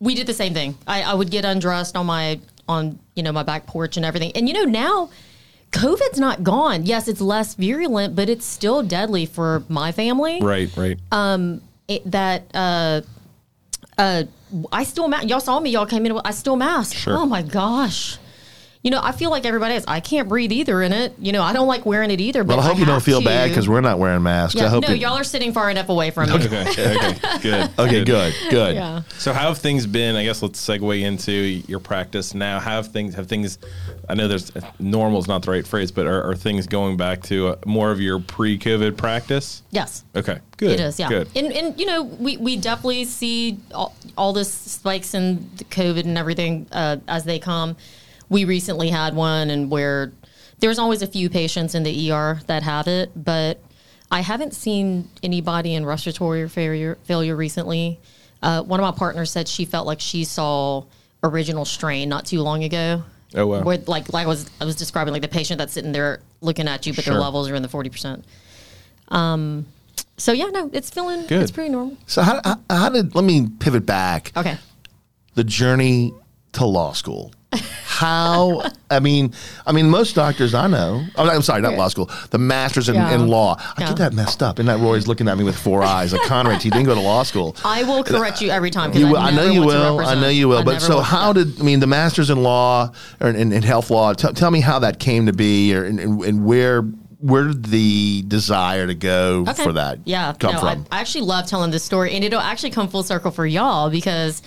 we 0.00 0.14
did 0.14 0.26
the 0.26 0.34
same 0.34 0.54
thing. 0.54 0.76
I, 0.86 1.02
I 1.02 1.14
would 1.14 1.30
get 1.30 1.44
undressed 1.44 1.96
on 1.96 2.06
my 2.06 2.40
on 2.68 2.98
you 3.14 3.22
know 3.22 3.32
my 3.32 3.42
back 3.42 3.66
porch 3.66 3.96
and 3.96 4.06
everything. 4.06 4.32
And 4.34 4.48
you 4.48 4.54
know 4.54 4.64
now, 4.64 5.10
COVID's 5.72 6.18
not 6.18 6.42
gone. 6.42 6.86
Yes, 6.86 7.08
it's 7.08 7.20
less 7.20 7.54
virulent, 7.54 8.14
but 8.14 8.28
it's 8.28 8.44
still 8.46 8.82
deadly 8.82 9.26
for 9.26 9.64
my 9.68 9.92
family. 9.92 10.38
Right. 10.40 10.74
Right. 10.76 10.98
It, 11.88 12.10
that 12.10 12.44
uh, 12.54 13.00
uh, 13.96 14.24
I 14.70 14.84
still 14.84 15.08
ma- 15.08 15.22
y'all 15.22 15.40
saw 15.40 15.58
me. 15.58 15.70
Y'all 15.70 15.86
came 15.86 16.06
in. 16.06 16.20
I 16.24 16.30
still 16.30 16.56
mask. 16.56 16.94
Sure. 16.94 17.16
Oh 17.16 17.26
my 17.26 17.42
gosh. 17.42 18.18
You 18.88 18.92
know, 18.92 19.00
I 19.02 19.12
feel 19.12 19.28
like 19.28 19.44
everybody 19.44 19.74
else. 19.74 19.84
I 19.86 20.00
can't 20.00 20.30
breathe 20.30 20.50
either 20.50 20.80
in 20.80 20.94
it. 20.94 21.12
You 21.18 21.30
know, 21.32 21.42
I 21.42 21.52
don't 21.52 21.66
like 21.68 21.84
wearing 21.84 22.10
it 22.10 22.22
either. 22.22 22.42
But 22.42 22.56
Well, 22.56 22.64
I 22.64 22.68
hope 22.70 22.78
you 22.78 22.86
don't 22.86 23.02
feel 23.02 23.20
to. 23.20 23.24
bad 23.26 23.50
because 23.50 23.68
we're 23.68 23.82
not 23.82 23.98
wearing 23.98 24.22
masks. 24.22 24.58
I 24.58 24.62
Yeah, 24.64 24.70
hope 24.70 24.84
no, 24.88 24.94
you- 24.94 25.02
y'all 25.02 25.12
are 25.18 25.24
sitting 25.24 25.52
far 25.52 25.68
enough 25.70 25.90
away 25.90 26.10
from 26.10 26.30
me. 26.30 26.36
okay. 26.36 26.70
Okay. 26.70 27.38
Good. 27.42 27.70
Okay, 27.78 28.02
good, 28.02 28.34
good. 28.48 28.74
Yeah. 28.76 29.02
So 29.18 29.34
how 29.34 29.48
have 29.48 29.58
things 29.58 29.86
been? 29.86 30.16
I 30.16 30.24
guess 30.24 30.40
let's 30.40 30.58
segue 30.66 31.02
into 31.02 31.32
your 31.32 31.80
practice 31.80 32.32
now. 32.32 32.60
How 32.60 32.76
have 32.76 32.86
things 32.88 33.14
have 33.14 33.26
things? 33.26 33.58
I 34.08 34.14
know 34.14 34.26
there's 34.26 34.50
normal 34.78 35.18
is 35.20 35.28
not 35.28 35.42
the 35.42 35.50
right 35.50 35.66
phrase, 35.66 35.92
but 35.92 36.06
are, 36.06 36.22
are 36.30 36.34
things 36.34 36.66
going 36.66 36.96
back 36.96 37.20
to 37.24 37.48
uh, 37.48 37.56
more 37.66 37.90
of 37.90 38.00
your 38.00 38.20
pre-COVID 38.20 38.96
practice? 38.96 39.62
Yes. 39.70 40.02
Okay, 40.16 40.38
good. 40.56 40.70
It 40.70 40.80
is, 40.80 40.98
yeah. 40.98 41.10
Good. 41.10 41.28
And, 41.36 41.52
and 41.52 41.78
you 41.78 41.84
know, 41.84 42.04
we, 42.04 42.38
we 42.38 42.56
definitely 42.56 43.04
see 43.04 43.58
all, 43.74 43.94
all 44.16 44.32
this 44.32 44.50
spikes 44.50 45.12
in 45.12 45.50
the 45.58 45.64
COVID 45.64 46.04
and 46.06 46.16
everything 46.16 46.66
uh, 46.72 46.96
as 47.06 47.24
they 47.24 47.38
come. 47.38 47.76
We 48.28 48.44
recently 48.44 48.90
had 48.90 49.14
one, 49.14 49.50
and 49.50 49.70
where 49.70 50.12
there's 50.60 50.78
always 50.78 51.02
a 51.02 51.06
few 51.06 51.30
patients 51.30 51.74
in 51.74 51.82
the 51.84 52.10
ER 52.12 52.40
that 52.46 52.62
have 52.62 52.86
it, 52.88 53.10
but 53.14 53.58
I 54.10 54.20
haven't 54.20 54.54
seen 54.54 55.08
anybody 55.22 55.74
in 55.74 55.84
respiratory 55.86 56.48
failure 56.48 56.96
failure 57.04 57.36
recently. 57.36 58.00
Uh, 58.42 58.62
one 58.62 58.80
of 58.80 58.84
my 58.84 58.96
partners 58.96 59.30
said 59.30 59.48
she 59.48 59.64
felt 59.64 59.86
like 59.86 60.00
she 60.00 60.24
saw 60.24 60.84
original 61.22 61.64
strain 61.64 62.08
not 62.08 62.24
too 62.26 62.40
long 62.42 62.64
ago. 62.64 63.02
Oh, 63.34 63.46
wow. 63.46 63.62
Where 63.62 63.78
like 63.86 64.12
like 64.12 64.24
I 64.24 64.28
was 64.28 64.48
I 64.60 64.64
was 64.64 64.76
describing 64.76 65.12
like 65.12 65.22
the 65.22 65.28
patient 65.28 65.58
that's 65.58 65.72
sitting 65.72 65.92
there 65.92 66.20
looking 66.40 66.68
at 66.68 66.86
you, 66.86 66.92
but 66.94 67.04
Sure. 67.04 67.14
their 67.14 67.20
levels 67.20 67.48
are 67.50 67.54
in 67.54 67.62
the 67.62 67.68
forty 67.68 67.90
percent. 67.90 68.24
Um, 69.08 69.66
so 70.16 70.32
yeah, 70.32 70.46
no, 70.46 70.70
it's 70.72 70.90
feeling 70.90 71.26
Good. 71.26 71.42
it's 71.42 71.50
pretty 71.50 71.70
normal. 71.70 71.96
So 72.06 72.22
how, 72.22 72.40
how, 72.44 72.60
how 72.70 72.88
did, 72.88 73.14
let 73.14 73.24
me 73.24 73.48
pivot 73.60 73.86
back. 73.86 74.32
Okay. 74.36 74.56
the 75.34 75.44
journey 75.44 76.12
to 76.58 76.66
law 76.66 76.92
school. 76.92 77.32
How 77.84 78.62
I 78.90 79.00
mean, 79.00 79.32
I 79.66 79.72
mean, 79.72 79.88
most 79.90 80.14
doctors 80.14 80.54
I 80.54 80.66
know. 80.66 81.04
Oh, 81.16 81.28
I'm 81.28 81.42
sorry, 81.42 81.62
not 81.62 81.74
law 81.74 81.88
school. 81.88 82.10
The 82.30 82.38
masters 82.38 82.88
in, 82.88 82.94
Yeah. 82.94 83.12
in 83.14 83.26
law. 83.28 83.56
I 83.58 83.80
Yeah. 83.80 83.88
get 83.88 83.96
that 83.96 84.12
messed 84.12 84.42
up. 84.42 84.58
And 84.58 84.68
that 84.68 84.78
Rory's 84.78 85.08
looking 85.08 85.28
at 85.28 85.36
me 85.36 85.44
with 85.44 85.56
four 85.56 85.82
eyes. 85.82 86.12
Like 86.12 86.22
Conrad, 86.22 86.62
he 86.62 86.70
didn't 86.70 86.86
go 86.86 86.94
to 86.94 87.00
law 87.00 87.22
school. 87.24 87.56
I 87.64 87.82
will 87.84 88.04
correct 88.04 88.40
you 88.40 88.50
every 88.50 88.70
time. 88.70 88.92
You 88.92 89.16
I, 89.16 89.28
I 89.28 89.30
know 89.32 89.46
you 89.50 89.62
will. 89.62 89.98
I 90.00 90.14
know 90.14 90.28
you 90.28 90.48
will. 90.48 90.58
I 90.58 90.62
But 90.62 90.80
so, 90.82 91.00
how 91.00 91.32
did 91.32 91.58
I 91.58 91.62
mean 91.64 91.80
the 91.80 91.86
masters 91.88 92.30
in 92.30 92.42
law 92.42 92.92
or 93.20 93.30
in, 93.30 93.52
in 93.52 93.62
health 93.62 93.90
law? 93.90 94.12
T- 94.12 94.32
tell 94.32 94.50
me 94.50 94.60
how 94.60 94.78
that 94.80 94.98
came 95.00 95.26
to 95.26 95.32
be, 95.32 95.74
or 95.74 95.84
and, 95.84 95.98
and, 95.98 96.22
and 96.22 96.44
where 96.44 96.82
where 97.20 97.48
did 97.48 97.64
the 97.66 98.22
desire 98.28 98.86
to 98.86 98.94
go 98.94 99.44
Okay. 99.48 99.64
for 99.64 99.72
that 99.72 99.98
Yeah, 100.04 100.34
come 100.38 100.54
no, 100.54 100.60
from? 100.60 100.86
I, 100.92 100.98
I 100.98 101.00
actually 101.00 101.22
love 101.22 101.46
telling 101.48 101.72
this 101.72 101.82
story, 101.82 102.14
and 102.14 102.22
it'll 102.22 102.38
actually 102.38 102.70
come 102.70 102.86
full 102.88 103.02
circle 103.02 103.32
for 103.32 103.44
y'all 103.44 103.90
because 103.90 104.40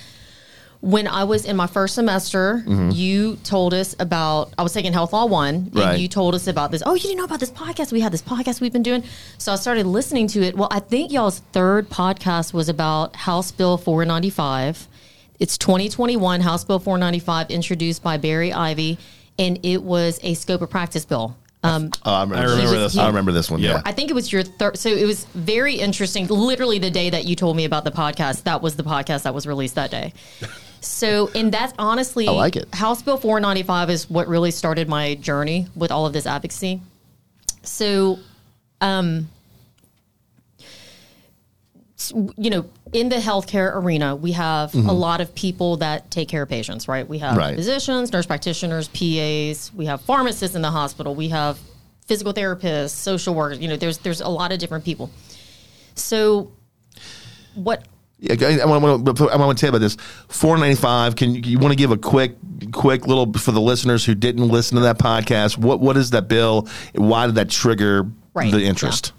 when 0.82 1.08
I 1.08 1.24
was 1.26 1.46
in 1.46 1.56
my 1.56 1.68
first 1.68 1.94
semester, 1.96 2.64
you 2.92 3.36
told 3.44 3.74
us 3.74 3.96
about, 4.00 4.52
I 4.58 4.64
was 4.64 4.74
taking 4.74 4.94
Health 4.94 5.14
Law 5.14 5.26
1, 5.26 5.56
and 5.56 5.76
Right. 5.76 6.00
you 6.00 6.08
told 6.08 6.34
us 6.34 6.48
about 6.48 6.72
this. 6.72 6.82
Oh, 6.86 6.96
you 6.96 7.02
didn't 7.02 7.18
know 7.18 7.24
about 7.26 7.40
this 7.40 7.52
podcast? 7.52 7.92
We 7.92 8.00
had 8.02 8.12
this 8.12 8.24
podcast 8.24 8.62
we've 8.62 8.74
been 8.74 8.82
doing. 8.84 9.04
So 9.38 9.54
I 9.54 9.58
started 9.58 9.86
listening 9.86 10.28
to 10.30 10.42
it. 10.44 10.58
Well, 10.58 10.70
I 10.72 10.80
think 10.80 11.12
y'all's 11.12 11.40
third 11.54 11.90
podcast 11.90 12.52
was 12.54 12.68
about 12.68 13.16
House 13.16 13.52
Bill 13.52 13.78
495. 13.78 14.88
It's 15.40 15.58
2021 15.58 16.42
House 16.42 16.64
Bill 16.64 16.80
495, 16.80 17.50
introduced 17.52 18.02
by 18.04 18.18
Barry 18.18 18.52
Ivey, 18.52 18.98
and 19.40 19.60
it 19.64 19.84
was 19.84 20.20
a 20.24 20.34
scope 20.34 20.62
of 20.62 20.70
practice 20.72 21.06
bill. 21.06 21.36
Um, 21.64 21.92
Oh, 22.04 22.12
I 22.12 22.22
remember, 22.24 22.36
I 22.38 22.44
remember 22.56 22.72
this. 22.80 22.94
this 22.94 22.98
I 22.98 23.04
one. 23.04 23.08
remember 23.08 23.32
this 23.34 23.52
one. 23.52 23.60
Yeah. 23.60 23.70
Yeah. 23.74 23.82
I 23.86 23.92
think 23.92 24.10
it 24.10 24.14
was 24.16 24.32
your 24.34 24.42
third. 24.42 24.80
So 24.80 24.90
it 24.90 25.06
was 25.06 25.26
very 25.36 25.76
interesting. 25.76 26.26
Literally, 26.28 26.80
the 26.80 26.90
day 26.90 27.12
that 27.12 27.26
you 27.26 27.36
told 27.36 27.56
me 27.56 27.66
about 27.66 27.84
the 27.84 27.92
podcast, 27.92 28.44
that 28.46 28.64
was 28.64 28.76
the 28.78 28.84
podcast 28.84 29.24
that 29.24 29.36
was 29.36 29.46
released 29.46 29.76
that 29.76 29.92
day. 29.92 30.14
So, 30.84 31.30
and 31.36 31.52
that's 31.54 31.74
honestly, 31.78 32.28
I 32.28 32.32
like 32.32 32.56
it. 32.56 32.74
House 32.74 33.02
Bill 33.04 33.16
495 33.18 33.90
is 33.92 34.10
what 34.10 34.28
really 34.28 34.50
started 34.52 34.90
my 34.90 35.14
journey 35.16 35.68
with 35.76 35.92
all 35.92 36.08
of 36.08 36.14
this 36.14 36.26
advocacy. 36.26 36.82
So, 37.62 38.18
um, 38.82 39.30
you 42.36 42.50
know, 42.50 42.66
in 42.94 43.10
the 43.10 43.18
healthcare 43.18 43.76
arena, 43.76 44.16
we 44.16 44.32
have 44.32 44.74
a 44.74 44.92
lot 44.92 45.22
of 45.22 45.34
people 45.36 45.78
that 45.78 46.10
take 46.10 46.28
care 46.28 46.42
of 46.42 46.50
patients, 46.50 46.88
right? 46.88 47.08
We 47.08 47.20
have 47.20 47.32
Mm-hmm. 47.32 47.40
Right. 47.40 47.56
physicians, 47.56 48.12
nurse 48.12 48.26
practitioners, 48.26 48.88
PAs. 48.88 49.72
We 49.76 49.86
have 49.86 50.02
pharmacists 50.02 50.56
in 50.56 50.62
the 50.64 50.72
hospital. 50.72 51.14
We 51.14 51.30
have 51.30 51.60
physical 52.08 52.34
therapists, 52.34 52.90
social 52.90 53.36
workers. 53.36 53.60
You 53.60 53.68
know, 53.70 53.78
there's 53.78 54.00
there's 54.00 54.20
a 54.22 54.28
lot 54.28 54.52
of 54.52 54.58
different 54.60 54.84
people. 54.84 55.12
So, 55.94 56.52
what 57.54 57.86
I 58.30 58.66
want 58.66 59.06
to. 59.18 59.30
I 59.30 59.36
want 59.36 59.58
to 59.58 59.62
tell 59.62 59.68
you 59.68 59.76
about 59.76 59.80
this. 59.80 59.98
Four 60.28 60.58
ninety 60.58 60.76
five. 60.80 61.16
Can 61.16 61.34
you, 61.34 61.42
you 61.42 61.60
want 61.60 61.72
to 61.72 61.76
give 61.76 61.92
a 61.92 61.98
quick, 61.98 62.36
quick 62.72 63.08
little 63.08 63.32
for 63.34 63.52
the 63.52 63.62
listeners 63.62 64.06
who 64.06 64.14
didn't 64.14 64.48
listen 64.48 64.76
to 64.76 64.82
that 64.84 65.00
podcast? 65.00 65.58
What 65.58 65.80
What 65.80 65.98
is 65.98 66.12
that 66.12 66.28
bill? 66.28 66.68
Why 66.94 67.26
did 67.26 67.36
that 67.36 67.50
trigger 67.50 68.08
Right, 68.34 68.52
the 68.52 68.64
interest? 68.64 69.14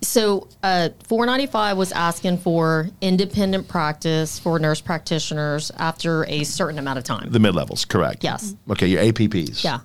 So, 0.00 0.48
uh, 0.62 0.90
495 1.08 1.78
was 1.78 1.90
asking 1.90 2.38
for 2.38 2.90
independent 3.00 3.68
practice 3.68 4.38
for 4.38 4.58
nurse 4.58 4.80
practitioners 4.82 5.70
after 5.78 6.26
a 6.26 6.44
certain 6.44 6.78
amount 6.78 6.98
of 6.98 7.04
time. 7.04 7.30
The 7.30 7.38
mid 7.38 7.54
levels, 7.54 7.84
correct? 7.86 8.22
Yes. 8.22 8.54
Okay, 8.70 8.86
your 8.86 9.02
APPs. 9.02 9.64
yeah. 9.64 9.80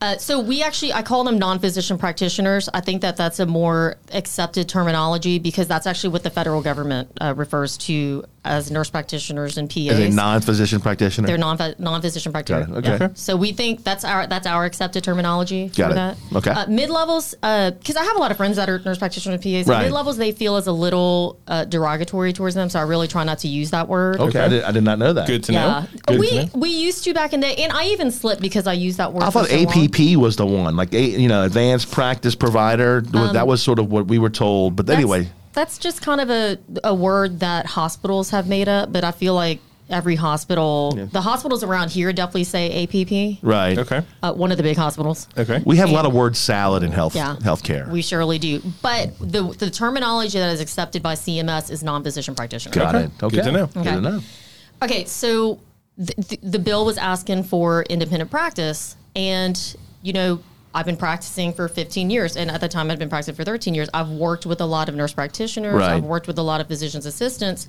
Uh, 0.00 0.18
so 0.18 0.38
we 0.40 0.62
actually, 0.62 0.92
I 0.92 1.02
call 1.02 1.24
them 1.24 1.38
non-physician 1.38 1.96
practitioners. 1.96 2.68
I 2.74 2.80
think 2.80 3.00
that 3.00 3.16
that's 3.16 3.40
a 3.40 3.46
more 3.46 3.96
accepted 4.12 4.68
terminology 4.68 5.38
because 5.38 5.68
that's 5.68 5.86
actually 5.86 6.10
what 6.10 6.22
the 6.22 6.30
federal 6.30 6.60
government 6.60 7.10
uh, 7.20 7.32
refers 7.34 7.78
to 7.78 8.24
as 8.46 8.70
nurse 8.70 8.90
practitioners 8.90 9.58
and 9.58 9.68
PAs. 9.68 9.88
As 9.90 9.98
a 10.00 10.08
non 10.10 10.40
physician 10.40 10.80
practitioner. 10.80 11.26
They're 11.26 11.38
non 11.38 11.58
non 11.78 12.00
physician 12.02 12.32
practitioner. 12.32 12.66
Got 12.66 12.84
it. 12.84 12.88
Okay. 12.92 13.04
Yeah. 13.04 13.10
So 13.14 13.36
we 13.36 13.52
think 13.52 13.84
that's 13.84 14.04
our 14.04 14.26
that's 14.26 14.46
our 14.46 14.64
accepted 14.64 15.04
terminology 15.04 15.68
for 15.68 15.76
Got 15.76 15.90
it. 15.92 15.94
that. 15.94 16.16
Okay. 16.36 16.50
Uh, 16.50 16.66
mid 16.68 16.90
levels, 16.90 17.32
because 17.34 17.96
I 17.96 18.04
have 18.04 18.16
a 18.16 18.18
lot 18.20 18.30
of 18.30 18.36
friends 18.36 18.56
that 18.56 18.68
are 18.68 18.78
nurse 18.80 18.98
practitioners 18.98 19.34
and 19.34 19.42
PAs. 19.42 19.66
Right. 19.66 19.82
Mid 19.84 19.92
levels, 19.92 20.16
they 20.16 20.32
feel 20.32 20.56
is 20.56 20.66
a 20.66 20.72
little 20.72 21.38
uh, 21.48 21.64
derogatory 21.64 22.32
towards 22.32 22.54
them. 22.54 22.68
So 22.70 22.78
I 22.78 22.82
really 22.82 23.08
try 23.08 23.24
not 23.24 23.38
to 23.40 23.48
use 23.48 23.70
that 23.72 23.88
word. 23.88 24.20
okay, 24.20 24.40
I 24.40 24.48
did, 24.48 24.62
I 24.64 24.72
did 24.72 24.84
not 24.84 24.98
know 24.98 25.12
that. 25.12 25.26
Good 25.26 25.44
to 25.44 25.52
Yeah, 25.52 25.66
know. 25.66 25.86
Good 26.06 26.20
we 26.20 26.28
to 26.30 26.44
know. 26.46 26.50
we 26.54 26.68
used 26.70 27.04
to 27.04 27.14
back 27.14 27.32
in 27.32 27.40
the 27.40 27.48
day, 27.48 27.56
and 27.64 27.72
I 27.72 27.86
even 27.88 28.10
slipped 28.10 28.40
because 28.40 28.66
I 28.66 28.72
used 28.74 28.98
that 28.98 29.12
word. 29.12 29.22
I 29.22 29.26
for 29.26 29.44
thought 29.44 29.48
so 29.48 29.56
long. 29.56 29.84
APP 29.84 30.16
was 30.16 30.36
the 30.36 30.46
one, 30.46 30.76
like 30.76 30.92
a, 30.94 31.00
you 31.02 31.28
know, 31.28 31.44
advanced 31.44 31.90
practice 31.90 32.34
provider. 32.34 33.00
that 33.00 33.46
was 33.46 33.62
sort 33.62 33.78
of 33.78 33.90
what 33.90 34.06
we 34.06 34.18
were 34.18 34.30
told. 34.30 34.76
But 34.76 34.82
Um, 34.82 34.86
That's- 34.86 35.02
anyway, 35.02 35.28
that's 35.56 35.78
just 35.78 36.02
kind 36.02 36.20
of 36.20 36.30
a 36.30 36.58
a 36.84 36.94
word 36.94 37.40
that 37.40 37.66
hospitals 37.66 38.30
have 38.30 38.46
made 38.46 38.68
up. 38.68 38.92
But 38.92 39.02
I 39.02 39.10
feel 39.10 39.34
like 39.34 39.58
every 39.88 40.16
hospital, 40.16 40.92
the 41.12 41.20
hospitals 41.20 41.62
around 41.62 41.90
here 41.92 42.12
definitely 42.12 42.42
say 42.44 42.84
APP. 42.84 43.38
right? 43.42 43.78
Okay. 43.78 44.02
Uh, 44.22 44.32
one 44.34 44.50
of 44.50 44.56
the 44.56 44.62
big 44.64 44.76
hospitals. 44.76 45.28
Okay. 45.38 45.62
We 45.64 45.76
have 45.76 45.88
a 45.88 45.92
lot 45.92 46.04
of 46.06 46.12
word 46.12 46.36
salad 46.36 46.82
in 46.82 46.90
health 46.92 47.14
Yeah. 47.16 47.36
healthcare. 47.40 47.88
We 47.90 48.02
surely 48.02 48.38
do. 48.38 48.60
But 48.82 49.18
the 49.20 49.42
the 49.58 49.70
terminology 49.70 50.38
that 50.38 50.52
is 50.52 50.60
accepted 50.60 51.02
by 51.02 51.14
CMS 51.14 51.70
is 51.70 51.82
non-physician 51.82 52.34
practitioner. 52.34 52.74
Got 52.74 52.94
Okay. 52.94 53.04
it. 53.06 53.22
Okay. 53.22 53.36
Good 53.36 53.44
to 53.44 53.52
know. 53.52 53.66
Good 53.66 53.84
to 53.84 53.90
Okay. 53.90 54.00
know. 54.00 54.20
Okay, 54.82 55.04
so 55.06 55.58
the, 55.96 56.12
the, 56.18 56.38
the 56.42 56.58
bill 56.58 56.84
was 56.84 56.98
asking 56.98 57.44
for 57.44 57.82
independent 57.84 58.30
practice, 58.30 58.96
and 59.14 59.56
you 60.02 60.12
know 60.12 60.40
I've 60.76 60.84
been 60.84 60.98
practicing 60.98 61.54
for 61.54 61.68
15 61.68 62.10
years, 62.10 62.36
and 62.36 62.50
at 62.50 62.60
the 62.60 62.68
time 62.68 62.90
I'd 62.90 62.98
been 62.98 63.08
practicing 63.08 63.34
for 63.34 63.44
13 63.44 63.74
years. 63.74 63.88
I've 63.94 64.10
worked 64.10 64.44
with 64.44 64.60
a 64.60 64.66
lot 64.66 64.90
of 64.90 64.94
nurse 64.94 65.14
practitioners. 65.14 65.72
Right. 65.72 65.94
I've 65.94 66.04
worked 66.04 66.26
with 66.26 66.38
a 66.38 66.42
lot 66.42 66.60
of 66.60 66.66
physicians 66.68 67.06
assistants, 67.06 67.66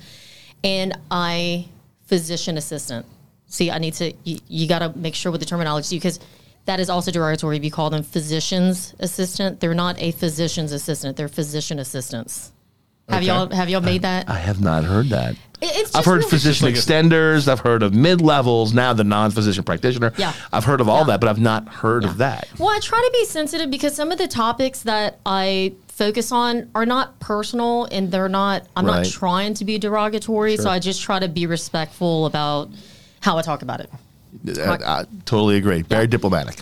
and 0.62 0.94
I 1.10 1.70
physician 2.08 2.58
assistant. 2.58 3.06
See, 3.46 3.72
I 3.72 3.78
need 3.78 3.94
to. 3.94 4.14
You, 4.26 4.40
you 4.50 4.68
got 4.68 4.80
to 4.80 4.90
make 4.98 5.16
sure 5.16 5.32
with 5.32 5.40
the 5.40 5.48
terminology 5.48 5.96
because 5.96 6.20
that 6.66 6.82
is 6.82 6.90
also 6.90 7.10
derogatory. 7.12 7.56
If 7.56 7.64
you 7.64 7.72
call 7.72 7.90
them 7.90 8.04
physician's 8.04 8.94
assistant, 9.00 9.62
they're 9.62 9.74
not 9.74 9.98
a 10.02 10.12
physician's 10.12 10.74
assistant. 10.74 11.16
They're 11.16 11.30
physician 11.30 11.80
assistants. 11.80 12.52
Have 13.08 13.20
Okay. 13.20 13.28
y'all 13.28 13.50
have 13.52 13.70
y'all 13.70 13.80
made 13.80 14.02
that? 14.02 14.30
I 14.30 14.38
have 14.38 14.60
not 14.60 14.84
heard 14.84 15.08
that. 15.12 15.38
It- 15.62 15.72
it's 15.76 15.96
I've 15.96 16.06
heard 16.06 16.18
really- 16.20 16.30
physician 16.30 16.66
like 16.68 16.76
extenders. 16.76 17.48
I've 17.48 17.62
heard 17.62 17.82
of 17.84 17.94
mid 17.94 18.22
levels. 18.22 18.74
Now 18.74 18.94
the 18.94 19.04
non 19.04 19.32
physician 19.32 19.64
practitioner. 19.64 20.14
Yeah. 20.18 20.34
I've 20.54 20.66
heard 20.66 20.82
of 20.82 20.88
all 20.90 21.00
Yeah. 21.00 21.06
that, 21.08 21.20
but 21.22 21.30
I've 21.30 21.40
not 21.40 21.68
heard 21.68 22.04
of 22.06 22.18
that. 22.20 22.48
Well, 22.60 22.70
I 22.70 22.80
try 22.80 23.00
to 23.00 23.12
be 23.12 23.26
sensitive 23.26 23.70
because 23.72 23.96
some 23.96 24.12
of 24.12 24.18
the 24.18 24.28
topics 24.28 24.82
that 24.82 25.20
I 25.26 25.74
focus 25.88 26.32
on 26.32 26.70
are 26.76 26.86
not 26.86 27.20
personal 27.20 27.86
and 27.92 28.12
they're 28.12 28.30
not, 28.30 28.64
I'm 28.76 28.86
Right. 28.86 28.98
not 28.98 29.06
trying 29.08 29.56
to 29.56 29.66
be 29.66 29.80
derogatory. 29.80 30.58
So 30.58 30.70
I 30.70 30.78
just 30.78 31.02
try 31.02 31.18
to 31.18 31.28
be 31.28 31.48
respectful 31.48 32.28
about 32.28 32.70
how 33.22 33.38
I 33.40 33.42
talk 33.42 33.64
about 33.64 33.80
it. 33.80 33.90
I, 34.60 34.78
I 34.86 35.06
totally 35.26 35.58
agree. 35.58 35.82
Very 35.82 36.06
diplomatic. 36.06 36.62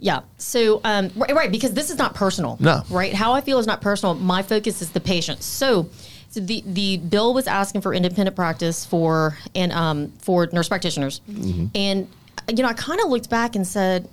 Yeah. 0.00 0.22
So, 0.38 0.80
um, 0.82 1.10
right, 1.14 1.32
right, 1.32 1.52
because 1.52 1.74
this 1.74 1.90
is 1.90 1.96
not 1.98 2.14
personal. 2.16 2.56
No. 2.58 2.82
Right. 2.90 3.14
How 3.14 3.34
I 3.34 3.40
feel 3.40 3.60
is 3.60 3.68
not 3.68 3.80
personal. 3.80 4.16
My 4.16 4.42
focus 4.42 4.82
is 4.82 4.90
the 4.90 4.98
patient. 4.98 5.44
So, 5.44 5.88
so 6.32 6.40
the 6.40 6.62
the 6.66 6.96
bill 6.96 7.32
was 7.34 7.46
asking 7.46 7.80
for 7.82 7.94
independent 7.94 8.34
practice 8.34 8.84
for 8.84 9.38
and 9.54 9.70
um, 9.72 10.12
for 10.18 10.48
nurse 10.52 10.68
practitioners, 10.68 11.20
Mm-hmm. 11.30 11.66
and 11.74 12.08
you 12.48 12.62
know 12.64 12.68
I 12.68 12.72
kind 12.74 13.00
of 13.00 13.08
looked 13.08 13.30
back 13.30 13.54
and 13.54 13.64
said, 13.66 14.08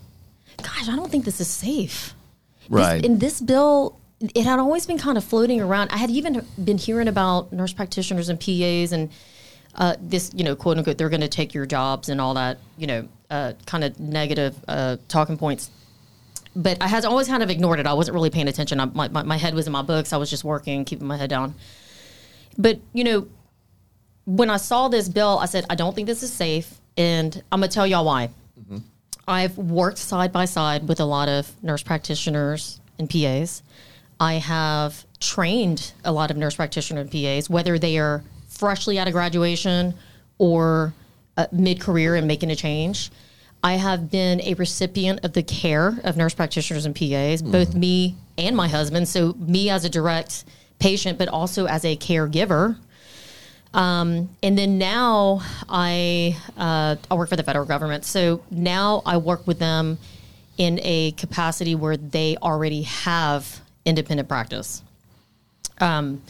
"Gosh, 0.57 0.87
I 0.87 0.95
don't 0.95 1.09
think 1.09 1.25
this 1.25 1.39
is 1.41 1.47
safe." 1.47 2.13
This- 2.61 2.69
Right. 2.69 3.03
in 3.03 3.17
this 3.17 3.41
bill, 3.41 3.97
it 4.21 4.45
had 4.45 4.59
always 4.59 4.85
been 4.85 4.99
kind 4.99 5.17
of 5.17 5.23
floating 5.23 5.59
around. 5.59 5.89
I 5.91 5.97
had 5.97 6.11
even 6.11 6.45
been 6.63 6.77
hearing 6.77 7.07
about 7.07 7.51
nurse 7.51 7.73
practitioners 7.73 8.29
and 8.29 8.39
PAs 8.39 8.91
and 8.91 9.09
uh, 9.75 9.95
this, 10.01 10.31
you 10.35 10.43
know, 10.43 10.55
quote 10.55 10.77
unquote, 10.77 10.97
they're 10.99 11.09
going 11.09 11.21
to 11.21 11.27
take 11.29 11.53
your 11.55 11.65
jobs 11.65 12.09
and 12.09 12.19
all 12.21 12.33
that, 12.35 12.57
you 12.77 12.85
know, 12.85 13.07
uh, 13.31 13.53
kind 13.65 13.83
of 13.83 13.99
negative 13.99 14.55
uh, 14.67 14.97
talking 15.07 15.37
points. 15.37 15.71
But 16.55 16.77
I 16.81 16.87
had 16.87 17.05
always 17.05 17.27
kind 17.27 17.41
of 17.43 17.49
ignored 17.49 17.79
it. 17.79 17.87
I 17.87 17.93
wasn't 17.93 18.13
really 18.15 18.29
paying 18.31 18.47
attention. 18.47 18.79
I, 18.79 18.85
my, 18.85 19.07
my, 19.07 19.23
my 19.23 19.37
head 19.37 19.53
was 19.53 19.67
in 19.67 19.73
my 19.73 19.81
books. 19.83 20.11
I 20.11 20.17
was 20.17 20.29
just 20.29 20.43
working, 20.43 20.83
keeping 20.85 21.07
my 21.07 21.17
head 21.17 21.29
down. 21.29 21.55
But, 22.57 22.79
you 22.93 23.03
know, 23.03 23.27
when 24.25 24.49
I 24.49 24.57
saw 24.57 24.87
this 24.87 25.09
bill, 25.09 25.39
I 25.39 25.45
said, 25.45 25.65
I 25.69 25.75
don't 25.75 25.95
think 25.95 26.07
this 26.07 26.23
is 26.23 26.31
safe. 26.31 26.79
And 26.97 27.41
I'm 27.51 27.59
going 27.59 27.69
to 27.69 27.73
tell 27.73 27.87
y'all 27.87 28.05
why. 28.05 28.29
I've 29.27 29.57
worked 29.57 29.99
side 29.99 30.31
by 30.31 30.45
side 30.45 30.87
with 30.87 30.99
a 30.99 31.05
lot 31.05 31.29
of 31.29 31.51
nurse 31.63 31.83
practitioners 31.83 32.81
and 32.97 33.07
PAs. 33.09 33.61
I 34.19 34.33
have 34.33 35.05
trained 35.19 35.93
a 36.03 36.11
lot 36.11 36.31
of 36.31 36.37
nurse 36.37 36.55
practitioner 36.55 37.01
and 37.01 37.11
PAs, 37.11 37.49
whether 37.49 37.77
they 37.77 37.99
are 37.99 38.23
freshly 38.47 38.97
out 38.99 39.07
of 39.07 39.13
graduation 39.13 39.93
or 40.39 40.93
uh, 41.37 41.45
mid 41.51 41.79
career 41.79 42.15
and 42.15 42.27
making 42.27 42.49
a 42.51 42.55
change. 42.55 43.11
I 43.63 43.73
have 43.73 44.09
been 44.09 44.41
a 44.41 44.55
recipient 44.55 45.23
of 45.23 45.33
the 45.33 45.43
care 45.43 45.99
of 46.03 46.17
nurse 46.17 46.33
practitioners 46.33 46.85
and 46.85 46.95
PAs, 46.95 47.41
both 47.41 47.75
me 47.75 48.15
and 48.37 48.55
my 48.55 48.67
husband. 48.67 49.07
So, 49.07 49.33
me 49.37 49.69
as 49.69 49.85
a 49.85 49.89
direct 49.89 50.45
patient, 50.79 51.17
but 51.17 51.27
also 51.27 51.65
as 51.65 51.85
a 51.85 51.95
caregiver. 51.95 52.77
Um, 53.73 54.29
and 54.41 54.57
then 54.57 54.77
now 54.77 55.41
I 55.67 56.35
uh, 56.57 56.95
I 57.11 57.15
work 57.15 57.29
for 57.29 57.35
the 57.35 57.43
federal 57.43 57.65
government. 57.65 58.03
So 58.05 58.41
now 58.49 59.03
I 59.05 59.17
work 59.17 59.45
with 59.45 59.59
them 59.59 59.99
in 60.57 60.79
a 60.81 61.11
capacity 61.11 61.75
where 61.75 61.95
they 61.95 62.35
already 62.37 62.81
have 62.83 63.61
independent 63.85 64.27
practice. 64.27 64.81
Um, 65.79 66.21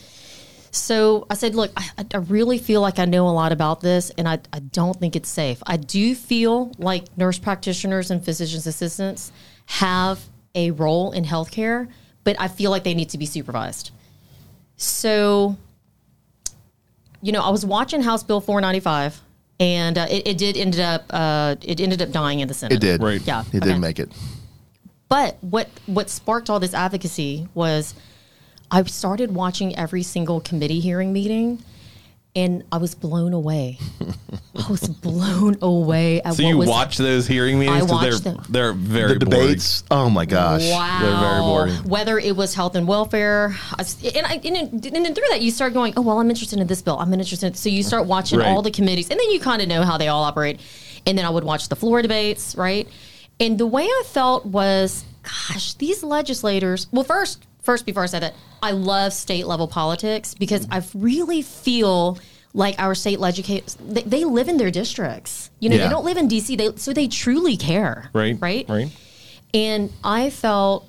so 0.71 1.25
I 1.29 1.33
said, 1.33 1.55
look, 1.55 1.71
I, 1.75 2.05
I 2.13 2.17
really 2.17 2.59
feel 2.59 2.81
like 2.81 2.99
I 2.99 3.05
know 3.05 3.27
a 3.27 3.31
lot 3.31 3.51
about 3.51 3.81
this, 3.81 4.11
and 4.11 4.27
I, 4.27 4.39
I 4.53 4.59
don't 4.59 4.95
think 4.99 5.15
it's 5.15 5.29
safe. 5.29 5.63
I 5.65 5.77
do 5.77 6.13
feel 6.13 6.71
like 6.77 7.05
nurse 7.17 7.39
practitioners 7.39 8.11
and 8.11 8.23
physician's 8.23 8.67
assistants 8.67 9.31
have 9.65 10.19
a 10.53 10.71
role 10.71 11.11
in 11.11 11.25
healthcare, 11.25 11.87
but 12.23 12.35
I 12.39 12.49
feel 12.49 12.69
like 12.69 12.83
they 12.83 12.93
need 12.93 13.09
to 13.09 13.17
be 13.17 13.25
supervised. 13.25 13.91
So 14.79 15.57
you 17.21 17.31
know, 17.31 17.41
I 17.41 17.49
was 17.49 17.65
watching 17.65 18.01
House 18.01 18.23
Bill 18.23 18.41
495, 18.41 19.21
and 19.59 19.97
uh, 19.97 20.07
it, 20.09 20.27
it 20.27 20.37
did 20.37 20.57
ended 20.57 20.79
up 20.79 21.05
uh, 21.09 21.55
it 21.61 21.79
ended 21.79 22.01
up 22.01 22.11
dying 22.11 22.39
in 22.39 22.47
the 22.47 22.53
Senate. 22.53 22.75
It 22.75 22.81
did. 22.81 23.01
Right. 23.01 23.21
Yeah. 23.21 23.41
It 23.41 23.57
okay. 23.57 23.73
did 23.73 23.79
make 23.79 23.99
it. 23.99 24.09
But 25.09 25.37
what 25.41 25.69
what 25.85 26.09
sparked 26.09 26.49
all 26.49 26.59
this 26.59 26.73
advocacy 26.73 27.47
was 27.53 27.93
I 28.71 28.81
started 28.83 29.33
watching 29.33 29.75
every 29.75 30.03
single 30.03 30.39
committee 30.39 30.79
hearing 30.79 31.11
meeting, 31.11 31.63
and 32.35 32.63
I 32.71 32.77
was 32.77 32.93
blown 32.95 33.33
away. 33.33 33.79
I 34.55 34.69
was 34.69 34.81
blown 34.87 35.57
away 35.61 36.21
at 36.21 36.33
So 36.35 36.43
what 36.43 36.49
you 36.49 36.57
was 36.57 36.69
watch 36.69 36.97
those 36.97 37.27
hearing 37.27 37.57
meetings? 37.59 37.81
'Cause 37.81 37.91
watched 37.91 38.23
they're 38.23 38.33
them. 38.33 38.45
they're 38.49 38.73
very 38.73 39.17
the 39.17 39.25
boring. 39.25 39.47
debates. 39.47 39.83
Oh 39.89 40.09
my 40.09 40.25
gosh. 40.25 40.69
Wow. 40.69 40.99
They're 41.01 41.19
very 41.19 41.41
boring. 41.41 41.89
Whether 41.89 42.19
it 42.19 42.35
was 42.35 42.53
health 42.53 42.75
and 42.75 42.87
welfare, 42.87 43.55
I 43.77 43.81
s- 43.81 43.97
and, 44.15 44.25
I, 44.27 44.33
and, 44.43 44.55
then- 44.55 44.69
and 44.95 45.05
then 45.05 45.15
through 45.15 45.25
that, 45.29 45.41
you 45.41 45.49
start 45.51 45.73
going, 45.73 45.93
oh, 45.97 46.01
well, 46.01 46.19
I'm 46.19 46.29
interested 46.29 46.59
in 46.59 46.67
this 46.67 46.81
bill. 46.81 46.97
I'm 46.99 47.13
interested. 47.13 47.47
In, 47.47 47.53
so 47.55 47.69
you 47.69 47.83
start 47.83 48.05
watching 48.05 48.39
Right. 48.39 48.47
all 48.49 48.61
the 48.61 48.71
committees, 48.71 49.09
and 49.09 49.19
then 49.19 49.29
you 49.31 49.39
kind 49.39 49.61
of 49.61 49.67
know 49.67 49.83
how 49.83 49.97
they 49.97 50.07
all 50.07 50.23
operate. 50.23 50.59
And 51.07 51.17
then 51.17 51.25
I 51.25 51.29
would 51.29 51.43
watch 51.43 51.69
the 51.69 51.75
floor 51.75 52.01
debates, 52.01 52.55
right? 52.55 52.87
And 53.39 53.57
the 53.57 53.65
way 53.67 53.83
I 53.85 54.03
felt 54.05 54.45
was, 54.45 55.03
gosh, 55.23 55.73
these 55.75 56.03
legislators. 56.03 56.87
Well, 56.91 57.05
first, 57.05 57.45
first 57.61 57.85
before 57.85 58.03
I 58.03 58.07
said 58.07 58.21
that, 58.23 58.33
I 58.61 58.71
love 58.71 59.13
state 59.13 59.47
level 59.47 59.67
politics 59.67 60.33
because 60.33 60.67
I 60.71 60.81
really 60.93 61.41
feel 61.41 62.17
like 62.53 62.75
our 62.79 62.95
state 62.95 63.19
legislators 63.19 63.77
they, 63.79 64.01
they 64.01 64.23
live 64.25 64.47
in 64.49 64.57
their 64.57 64.71
districts. 64.71 65.49
You 65.59 65.69
know, 65.69 65.75
Yeah. 65.75 65.83
they 65.83 65.89
don't 65.89 66.05
live 66.05 66.17
in 66.17 66.27
DC. 66.27 66.57
They 66.57 66.75
so 66.77 66.93
they 66.93 67.07
truly 67.07 67.57
care, 67.57 68.09
Right. 68.13 68.37
Right. 68.39 68.67
Right. 68.67 68.89
And 69.53 69.91
I 70.03 70.29
felt 70.29 70.87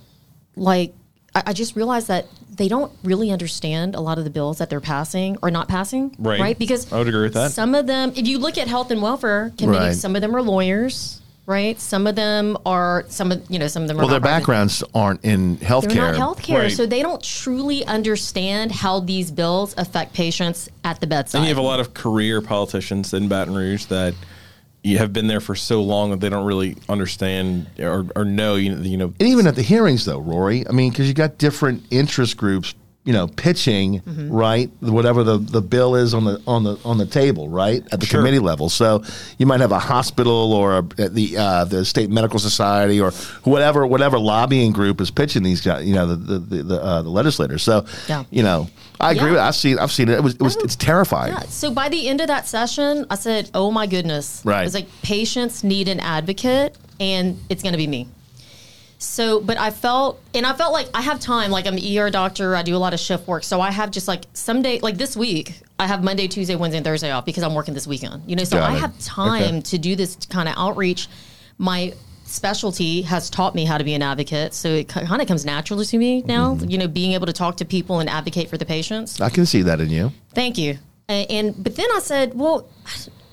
like 0.56 0.94
I, 1.34 1.42
I 1.48 1.52
just 1.52 1.76
realized 1.76 2.08
that 2.08 2.26
they 2.50 2.68
don't 2.68 2.92
really 3.04 3.30
understand 3.30 3.94
a 3.94 4.00
lot 4.00 4.18
of 4.18 4.24
the 4.24 4.30
bills 4.30 4.58
that 4.58 4.68
they're 4.68 4.80
passing 4.80 5.36
or 5.42 5.50
not 5.50 5.68
passing. 5.68 6.14
Right. 6.18 6.40
Right. 6.40 6.58
Because 6.58 6.92
I 6.92 6.98
would 6.98 7.08
agree 7.08 7.22
with 7.22 7.34
that. 7.34 7.52
Some 7.52 7.74
of 7.74 7.86
them, 7.86 8.12
if 8.16 8.26
you 8.26 8.38
look 8.38 8.58
at 8.58 8.68
health 8.68 8.90
and 8.90 9.00
welfare 9.00 9.52
committees, 9.56 9.80
Right. 9.86 9.94
some 9.96 10.14
of 10.16 10.20
them 10.22 10.34
are 10.36 10.42
lawyers. 10.42 11.20
Right. 11.46 11.80
Some 11.80 12.06
of 12.06 12.14
them 12.14 12.56
are 12.64 13.04
some 13.08 13.32
of 13.32 13.42
you 13.50 13.58
know 13.58 13.66
some 13.66 13.82
of 13.82 13.88
them 13.88 13.96
are 13.98 14.00
Well, 14.00 14.08
their 14.08 14.20
not 14.20 14.26
private. 14.28 14.38
backgrounds 14.40 14.84
aren't 14.94 15.24
in 15.24 15.56
healthcare. 15.56 15.94
They're 15.94 16.12
not 16.12 16.36
healthcare, 16.36 16.58
Right. 16.62 16.72
so 16.72 16.86
they 16.86 17.02
don't 17.02 17.22
truly 17.22 17.84
understand 17.86 18.70
how 18.70 19.00
these 19.00 19.30
bills 19.32 19.74
affect 19.76 20.12
patients 20.14 20.68
at 20.84 21.00
the 21.00 21.06
bedside. 21.08 21.38
And 21.38 21.46
you 21.46 21.54
have 21.54 21.62
a 21.62 21.66
lot 21.66 21.80
of 21.80 21.92
career 21.94 22.40
politicians 22.40 23.12
in 23.14 23.26
Baton 23.28 23.54
Rouge 23.54 23.86
that 23.86 24.14
you 24.84 24.98
have 24.98 25.12
been 25.12 25.26
there 25.26 25.40
for 25.40 25.54
so 25.56 25.82
long 25.82 26.10
that 26.10 26.20
they 26.20 26.28
don't 26.28 26.46
really 26.46 26.76
understand 26.88 27.66
or, 27.80 28.06
or 28.14 28.24
know. 28.24 28.54
You 28.54 28.76
know, 28.76 28.82
you 28.82 28.96
know 28.96 29.12
And 29.18 29.28
even 29.28 29.46
at 29.48 29.56
the 29.56 29.62
hearings, 29.62 30.04
though, 30.04 30.20
Rory, 30.20 30.66
I 30.68 30.72
mean, 30.72 30.90
because 30.90 31.08
you 31.08 31.14
got 31.14 31.36
different 31.36 31.82
interest 31.90 32.36
groups, 32.36 32.74
you 33.10 33.16
know, 33.16 33.26
pitching, 33.26 33.98
Mm-hmm. 34.02 34.30
right? 34.30 34.70
Whatever 34.78 35.24
the, 35.24 35.38
the 35.38 35.60
bill 35.60 35.96
is 35.96 36.14
on 36.14 36.22
the 36.24 36.40
on 36.46 36.62
the 36.62 36.78
on 36.84 36.96
the 36.96 37.06
table, 37.06 37.48
right, 37.48 37.82
at 37.92 37.98
the 37.98 38.06
Sure. 38.06 38.20
committee 38.20 38.38
level. 38.38 38.68
So 38.68 39.02
you 39.38 39.46
might 39.46 39.58
have 39.58 39.72
a 39.72 39.80
hospital 39.80 40.52
or 40.52 40.78
a, 40.78 40.82
the 41.08 41.36
uh, 41.36 41.64
the 41.64 41.84
state 41.84 42.08
medical 42.08 42.38
society 42.38 43.00
or 43.00 43.10
whatever 43.42 43.84
whatever 43.84 44.16
lobbying 44.20 44.70
group 44.70 45.00
is 45.00 45.10
pitching 45.10 45.42
these 45.42 45.60
guys, 45.60 45.84
you 45.88 45.94
know, 45.96 46.06
the 46.06 46.14
the 46.16 46.38
the, 46.38 46.62
the, 46.62 46.78
uh, 46.82 47.02
the 47.02 47.10
legislators. 47.10 47.64
So 47.64 47.84
Yeah. 48.08 48.22
you 48.30 48.44
know, 48.44 48.68
I 49.00 49.10
agree 49.10 49.22
Yeah. 49.24 49.30
with. 49.32 49.38
It. 49.40 49.48
I've 49.48 49.56
seen 49.56 49.78
I've 49.80 49.92
seen 49.92 50.08
it. 50.08 50.14
It 50.14 50.22
was 50.22 50.34
it 50.34 50.42
was 50.42 50.56
Oh. 50.56 50.60
it's 50.62 50.76
terrifying. 50.76 51.32
Yeah. 51.32 51.40
So 51.48 51.72
by 51.72 51.88
the 51.88 52.06
end 52.08 52.20
of 52.20 52.28
that 52.28 52.46
session, 52.46 53.06
I 53.10 53.16
said, 53.16 53.50
"Oh 53.54 53.72
my 53.72 53.86
goodness!" 53.88 54.40
Right. 54.44 54.60
I 54.60 54.64
was 54.64 54.74
like, 54.74 54.86
"Patients 55.02 55.64
need 55.64 55.88
an 55.88 55.98
advocate, 55.98 56.76
and 57.00 57.40
it's 57.48 57.62
going 57.64 57.72
to 57.72 57.78
be 57.86 57.88
me." 57.88 58.06
So, 59.02 59.40
but 59.40 59.56
I 59.56 59.70
felt, 59.70 60.20
and 60.34 60.44
I 60.44 60.52
felt 60.52 60.74
like 60.74 60.86
I 60.92 61.00
have 61.00 61.20
time. 61.20 61.50
Like 61.50 61.66
I'm 61.66 61.78
an 61.78 61.96
ER 61.98 62.10
doctor. 62.10 62.54
I 62.54 62.62
do 62.62 62.76
a 62.76 62.78
lot 62.78 62.92
of 62.92 63.00
shift 63.00 63.26
work, 63.26 63.44
so 63.44 63.58
I 63.58 63.70
have 63.70 63.90
just 63.90 64.06
like 64.06 64.24
some 64.34 64.60
day, 64.60 64.78
like 64.80 64.98
this 64.98 65.16
week, 65.16 65.54
I 65.78 65.86
have 65.86 66.04
Monday, 66.04 66.28
Tuesday, 66.28 66.54
Wednesday, 66.54 66.76
and 66.78 66.84
Thursday 66.84 67.10
off 67.10 67.24
because 67.24 67.42
I'm 67.42 67.54
working 67.54 67.72
this 67.72 67.86
weekend. 67.86 68.22
You 68.26 68.36
know, 68.36 68.44
so 68.44 68.58
Got 68.58 68.70
I 68.70 68.76
it. 68.76 68.80
have 68.80 68.98
time 69.00 69.42
Okay. 69.42 69.60
to 69.62 69.78
do 69.78 69.96
this 69.96 70.16
kind 70.28 70.50
of 70.50 70.54
outreach. 70.58 71.08
My 71.56 71.94
specialty 72.24 73.00
has 73.02 73.30
taught 73.30 73.54
me 73.54 73.64
how 73.64 73.78
to 73.78 73.84
be 73.84 73.94
an 73.94 74.02
advocate, 74.02 74.52
so 74.52 74.68
it 74.68 74.88
kind 74.88 75.22
of 75.22 75.26
comes 75.26 75.46
naturally 75.46 75.86
to 75.86 75.96
me 75.96 76.20
now. 76.22 76.54
Mm-hmm. 76.56 76.68
You 76.68 76.76
know, 76.76 76.86
being 76.86 77.12
able 77.12 77.26
to 77.26 77.32
talk 77.32 77.56
to 77.56 77.64
people 77.64 78.00
and 78.00 78.10
advocate 78.10 78.50
for 78.50 78.58
the 78.58 78.66
patients. 78.66 79.18
I 79.18 79.30
can 79.30 79.46
see 79.46 79.62
that 79.62 79.80
in 79.80 79.88
you. 79.88 80.12
Thank 80.34 80.58
you. 80.58 80.78
And, 81.08 81.30
and 81.30 81.64
but 81.64 81.74
then 81.74 81.86
I 81.94 82.00
said, 82.00 82.34
well, 82.34 82.68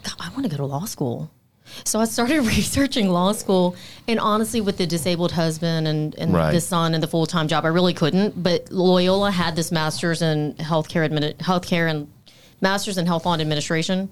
God, 0.03 0.13
I 0.19 0.29
want 0.29 0.43
to 0.43 0.49
go 0.49 0.55
to 0.57 0.65
law 0.65 0.85
school. 0.85 1.29
So 1.83 1.99
I 1.99 2.05
started 2.05 2.41
researching 2.45 3.09
law 3.09 3.31
school, 3.33 3.75
and 4.07 4.19
honestly, 4.19 4.61
with 4.61 4.77
the 4.77 4.87
disabled 4.87 5.31
husband 5.31 5.87
and, 5.87 6.15
and 6.15 6.33
Right. 6.33 6.51
the 6.51 6.61
son 6.61 6.93
and 6.93 7.01
the 7.03 7.07
full 7.07 7.25
time 7.25 7.47
job, 7.47 7.65
I 7.65 7.69
really 7.69 7.93
couldn't. 7.93 8.41
But 8.41 8.71
Loyola 8.71 9.31
had 9.31 9.55
this 9.55 9.71
master's 9.71 10.21
in 10.21 10.53
healthcare 10.55 11.07
admini- 11.09 11.35
healthcare 11.37 11.89
and 11.89 12.07
master's 12.61 12.97
in 12.97 13.05
health 13.05 13.25
law 13.25 13.33
and 13.33 13.41
administration, 13.41 14.09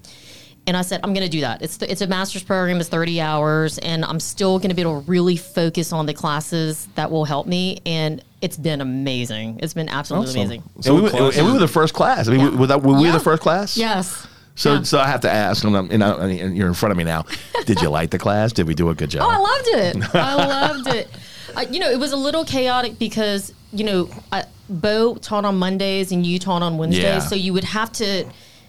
and 0.68 0.76
I 0.76 0.82
said 0.82 1.00
I'm 1.04 1.12
going 1.14 1.24
to 1.24 1.30
do 1.30 1.40
that. 1.42 1.62
It's 1.62 1.78
it's 1.82 2.00
a 2.00 2.06
master's 2.06 2.42
program, 2.42 2.78
it's 2.80 2.88
30 2.88 3.20
hours, 3.20 3.78
and 3.78 4.04
I'm 4.04 4.20
still 4.20 4.58
going 4.58 4.70
to 4.70 4.74
be 4.74 4.82
able 4.82 5.00
to 5.02 5.10
really 5.10 5.36
focus 5.36 5.92
on 5.92 6.06
the 6.06 6.14
classes 6.14 6.88
that 6.94 7.10
will 7.10 7.24
help 7.24 7.46
me. 7.46 7.78
And 7.86 8.22
it's 8.42 8.56
been 8.56 8.80
amazing. 8.80 9.60
It's 9.62 9.74
been 9.74 9.88
absolutely 9.88 10.28
Awesome. 10.28 10.40
amazing. 10.40 10.62
So 10.80 10.94
and, 10.94 11.04
we, 11.04 11.10
classes- 11.10 11.38
and 11.38 11.46
we 11.46 11.52
were 11.54 11.58
the 11.58 11.68
first 11.68 11.94
class. 11.94 12.28
I 12.28 12.32
mean, 12.32 12.40
Yeah. 12.40 12.50
were, 12.58 12.66
that, 12.66 12.82
were 12.82 12.96
we 12.96 13.04
Yeah. 13.06 13.12
the 13.12 13.20
first 13.20 13.42
class? 13.42 13.76
Yes. 13.76 14.26
So, 14.56 14.74
Yeah. 14.74 14.82
so 14.82 14.98
I 14.98 15.06
have 15.06 15.20
to 15.20 15.30
ask, 15.30 15.62
and, 15.64 15.76
I'm, 15.76 15.90
and, 15.90 16.02
I, 16.02 16.26
and 16.28 16.56
you're 16.56 16.66
in 16.68 16.74
front 16.74 16.90
of 16.90 16.96
me 16.98 17.04
now. 17.04 17.24
Did 17.66 17.80
you 17.80 17.88
like 17.90 18.10
the 18.10 18.18
class? 18.18 18.52
Did 18.52 18.66
we 18.66 18.74
do 18.74 18.88
a 18.90 18.94
good 18.94 19.10
job? 19.10 19.22
Oh, 19.24 19.30
I 19.30 19.38
loved 19.38 19.96
it. 19.96 20.14
I 20.14 20.34
loved 20.34 20.88
it. 20.88 21.08
Uh, 21.54 21.64
you 21.70 21.78
know, 21.78 21.90
it 21.90 21.98
was 21.98 22.12
a 22.12 22.16
little 22.16 22.44
chaotic 22.44 22.98
because 22.98 23.52
you 23.72 23.84
know, 23.84 24.08
I, 24.32 24.44
Bo 24.70 25.16
taught 25.16 25.44
on 25.44 25.56
Mondays 25.58 26.10
and 26.12 26.24
you 26.26 26.38
taught 26.38 26.62
on 26.62 26.78
Wednesdays, 26.78 27.02
Yeah. 27.04 27.18
so 27.18 27.34
you 27.34 27.52
would 27.52 27.64
have 27.64 27.92
to 27.92 28.24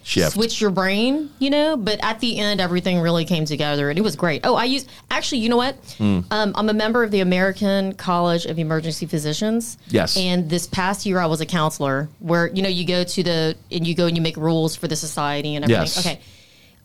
Shift. 0.08 0.32
switch 0.32 0.60
your 0.60 0.70
brain. 0.70 1.30
You 1.38 1.50
know, 1.50 1.76
but 1.76 2.02
at 2.02 2.20
the 2.20 2.38
end, 2.38 2.60
everything 2.60 3.00
really 3.00 3.24
came 3.24 3.44
together 3.44 3.90
and 3.90 3.98
it 3.98 4.02
was 4.02 4.16
great. 4.16 4.40
Oh, 4.44 4.54
I 4.54 4.64
use 4.64 4.86
actually. 5.10 5.38
You 5.38 5.50
know 5.50 5.56
what? 5.58 5.74
Hmm. 5.98 6.20
Um, 6.30 6.52
I'm 6.54 6.68
a 6.68 6.74
member 6.74 7.02
of 7.02 7.10
the 7.10 7.20
American 7.20 7.92
College 7.92 8.46
of 8.46 8.58
Emergency 8.58 9.06
Physicians. 9.06 9.76
Yes. 9.88 10.16
And 10.16 10.48
this 10.48 10.66
past 10.66 11.04
year, 11.04 11.18
I 11.18 11.26
was 11.26 11.40
a 11.40 11.46
counselor, 11.46 12.08
where 12.20 12.46
you 12.48 12.62
know 12.62 12.68
you 12.68 12.86
go 12.86 13.04
to 13.04 13.22
the 13.22 13.56
and 13.70 13.86
you 13.86 13.94
go 13.94 14.06
and 14.06 14.16
you 14.16 14.22
make 14.22 14.36
rules 14.36 14.74
for 14.76 14.88
the 14.88 14.96
society 14.96 15.54
and 15.54 15.64
everything. 15.64 15.82
Yes. 15.82 16.06
Okay. 16.06 16.20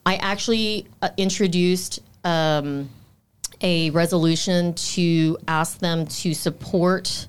I 0.06 0.16
actually 0.16 0.88
uh, 1.02 1.10
introduced 1.18 2.02
um, 2.26 2.90
a 3.62 3.90
resolution 3.92 4.74
to 4.74 5.38
ask 5.48 5.80
them 5.80 6.06
to 6.08 6.34
support, 6.34 7.28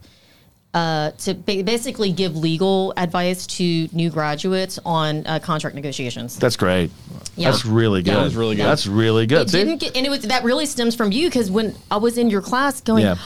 uh, 0.75 1.13
to 1.13 1.35
ba- 1.35 1.63
basically 1.63 2.13
give 2.13 2.37
legal 2.37 2.93
advice 2.97 3.47
to 3.47 3.89
new 3.93 4.11
graduates 4.11 4.79
on 4.85 5.27
uh, 5.27 5.39
contract 5.39 5.77
negotiations. 5.77 6.37
That's 6.37 6.57
great. 6.57 6.91
Yeah. 7.37 7.51
That's 7.51 7.65
really 7.65 8.03
good. 8.03 8.11
Yeah. 8.11 8.21
That 8.21 8.27
is 8.27 8.37
really 8.37 8.57
good. 8.57 8.67
That's 8.67 8.87
really 8.87 9.27
good. 9.27 9.47
It 9.47 9.51
See? 9.51 9.59
didn't 9.59 9.81
get, 9.81 9.97
and 9.97 10.05
it 10.05 10.11
was 10.11 10.23
that 10.23 10.43
really 10.45 10.67
stems 10.67 10.95
from 10.95 11.13
you 11.13 11.29
because 11.29 11.51
when 11.51 11.77
I 11.91 11.97
was 11.97 12.19
in 12.19 12.29
your 12.29 12.43
class 12.43 12.81
going, 12.81 13.05
yeah. 13.05 13.17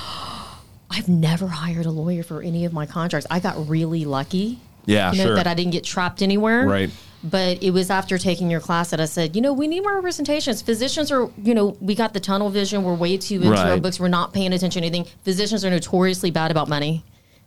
I've 0.91 1.09
never 1.09 1.47
hired 1.47 1.87
a 1.87 1.91
lawyer 1.91 2.23
for 2.23 2.43
any 2.43 2.65
of 2.65 2.73
my 2.73 2.87
contracts. 2.87 3.27
I 3.31 3.41
got 3.41 3.69
really 3.69 4.05
lucky. 4.05 4.61
Yeah, 4.87 5.13
you 5.13 5.19
know, 5.19 5.25
sure. 5.25 5.35
that 5.35 5.47
I 5.47 5.53
didn't 5.53 5.73
get 5.73 5.85
trapped 5.85 6.23
anywhere. 6.23 6.67
Right. 6.67 6.91
But 7.23 7.63
it 7.63 7.73
was 7.73 7.91
after 7.91 8.17
taking 8.17 8.51
your 8.51 8.61
class 8.61 8.91
that 8.91 9.01
I 9.01 9.05
said, 9.05 9.37
you 9.37 9.43
know, 9.43 9.53
we 9.53 9.69
need 9.69 9.81
more 9.81 9.97
representations. 9.97 10.63
Physicians 10.63 11.11
are, 11.11 11.29
you 11.43 11.53
know, 11.53 11.77
we 11.81 11.95
got 11.95 12.15
the 12.15 12.21
tunnel 12.21 12.49
vision. 12.49 12.85
We're 12.85 12.95
way 12.95 13.19
too 13.19 13.43
into 13.43 13.59
our 13.59 13.79
books. 13.81 13.99
We're 14.01 14.09
not 14.09 14.33
paying 14.33 14.53
attention 14.53 14.83
to 14.83 14.87
anything. 14.87 15.13
Physicians 15.25 15.65
are 15.65 15.71
notoriously 15.71 16.31
bad 16.31 16.51
about 16.51 16.69
money. 16.69 17.05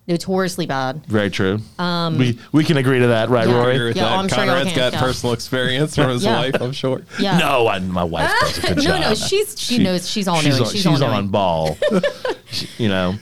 Notoriously 0.07 0.65
bad. 0.65 1.05
Very 1.05 1.29
true. 1.29 1.59
we 1.79 2.37
we 2.51 2.63
can 2.63 2.77
agree 2.77 2.99
to 2.99 3.07
that, 3.07 3.29
right, 3.29 3.45
Um, 3.47 3.51
Yeah. 3.51 3.55
I 3.55 3.59
Rory? 3.61 3.75
agree 3.75 3.87
with 3.89 3.97
Yeah, 3.97 4.03
that. 4.05 4.17
I'm 4.19 4.27
sure 4.27 4.37
y'all 4.39 4.47
Conrad's 4.47 4.69
can, 4.71 4.77
got 4.79 4.93
yeah. 4.93 4.99
personal 4.99 5.33
experience 5.33 5.95
from 5.95 6.09
his 6.09 6.23
Yeah. 6.23 6.37
life, 6.39 6.55
I'm 6.59 6.71
sure. 6.71 7.01
Yeah. 7.19 7.37
No, 7.37 7.67
I, 7.67 7.79
my 7.79 8.03
wife 8.03 8.31
does 8.41 8.57
a 8.57 8.61
good 8.61 8.77
no, 8.77 8.83
job. 8.83 9.01
no, 9.01 9.13
she's 9.13 9.55
she, 9.59 9.77
knows 9.77 10.09
she's 10.09 10.27
all 10.27 10.41
she's 10.41 10.53
knowing. 10.57 10.61
on, 10.63 10.71
She's, 10.71 10.81
she's 10.81 10.85
all 10.87 10.93
on 11.05 11.11
knowing. 11.11 11.27
ball. 11.27 11.77
You 12.77 12.89
know. 12.89 13.15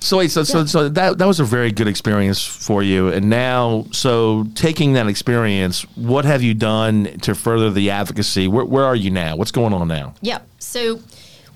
so 0.00 0.18
wait, 0.18 0.30
so 0.32 0.42
so 0.42 0.64
so 0.66 0.88
that 0.88 1.18
that 1.18 1.26
was 1.26 1.38
a 1.38 1.44
very 1.44 1.70
good 1.70 1.86
experience 1.86 2.42
for 2.44 2.82
you, 2.82 3.08
and 3.08 3.30
now 3.30 3.86
so 3.92 4.46
taking 4.56 4.94
that 4.94 5.06
experience, 5.06 5.82
what 5.94 6.24
have 6.24 6.42
you 6.42 6.52
done 6.54 7.04
to 7.22 7.34
further 7.36 7.70
the 7.70 7.90
advocacy? 7.90 8.48
Where 8.48 8.64
where 8.64 8.84
are 8.84 8.96
you 8.96 9.10
now? 9.12 9.36
What's 9.36 9.52
going 9.52 9.72
on 9.72 9.86
now? 9.86 10.14
Yeah. 10.22 10.38
So 10.58 10.98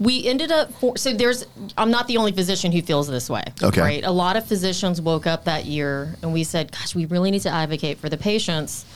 we 0.00 0.26
ended 0.26 0.50
up 0.50 0.72
for, 0.74 0.96
so 0.96 1.12
there's 1.12 1.46
I'm 1.76 1.90
not 1.90 2.08
the 2.08 2.16
only 2.16 2.32
physician 2.32 2.72
who 2.72 2.80
feels 2.80 3.06
this 3.06 3.28
way. 3.28 3.44
Okay. 3.62 3.80
Right. 3.80 4.04
A 4.04 4.10
lot 4.10 4.36
of 4.36 4.46
physicians 4.46 5.00
woke 5.00 5.26
up 5.26 5.44
that 5.44 5.66
year 5.66 6.16
and 6.22 6.32
we 6.32 6.42
said, 6.42 6.72
gosh, 6.72 6.94
we 6.94 7.04
really 7.04 7.30
need 7.30 7.42
to 7.42 7.50
advocate 7.50 7.98
for 7.98 8.08
the 8.08 8.16
patients. 8.16 8.86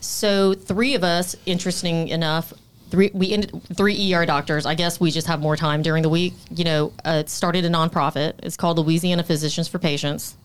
So 0.00 0.54
three 0.54 0.94
of 0.94 1.02
us, 1.02 1.34
interesting 1.44 2.08
enough, 2.08 2.52
three 2.90 3.10
we 3.12 3.32
ended 3.32 3.60
three 3.76 4.14
ER 4.14 4.24
doctors. 4.24 4.64
I 4.64 4.76
guess 4.76 5.00
we 5.00 5.10
just 5.10 5.26
have 5.26 5.40
more 5.40 5.56
time 5.56 5.82
during 5.82 6.04
the 6.04 6.08
week. 6.08 6.34
You 6.50 6.64
know, 6.64 6.92
uh, 7.04 7.24
started 7.26 7.64
a 7.64 7.68
nonprofit. 7.68 8.34
It's 8.44 8.56
called 8.56 8.78
Louisiana 8.78 9.24
Physicians 9.24 9.66
for 9.66 9.80
Patients 9.80 10.36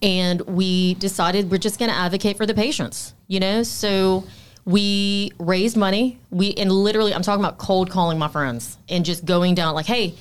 and 0.00 0.40
we 0.42 0.94
decided 0.94 1.50
we're 1.50 1.58
just 1.58 1.78
going 1.78 1.88
to 1.88 1.96
advocate 1.96 2.36
for 2.36 2.44
the 2.44 2.54
patients 2.54 3.14
you 3.28 3.38
know 3.38 3.62
so 3.62 4.24
we 4.64 5.32
raised 5.38 5.76
money 5.76 6.18
we 6.30 6.52
and 6.54 6.70
literally 6.70 7.12
i'm 7.14 7.22
talking 7.22 7.44
about 7.44 7.58
cold 7.58 7.90
calling 7.90 8.18
my 8.18 8.28
friends 8.28 8.78
and 8.88 9.04
just 9.04 9.24
going 9.24 9.54
down 9.54 9.74
like 9.74 9.86
hey 9.86 10.14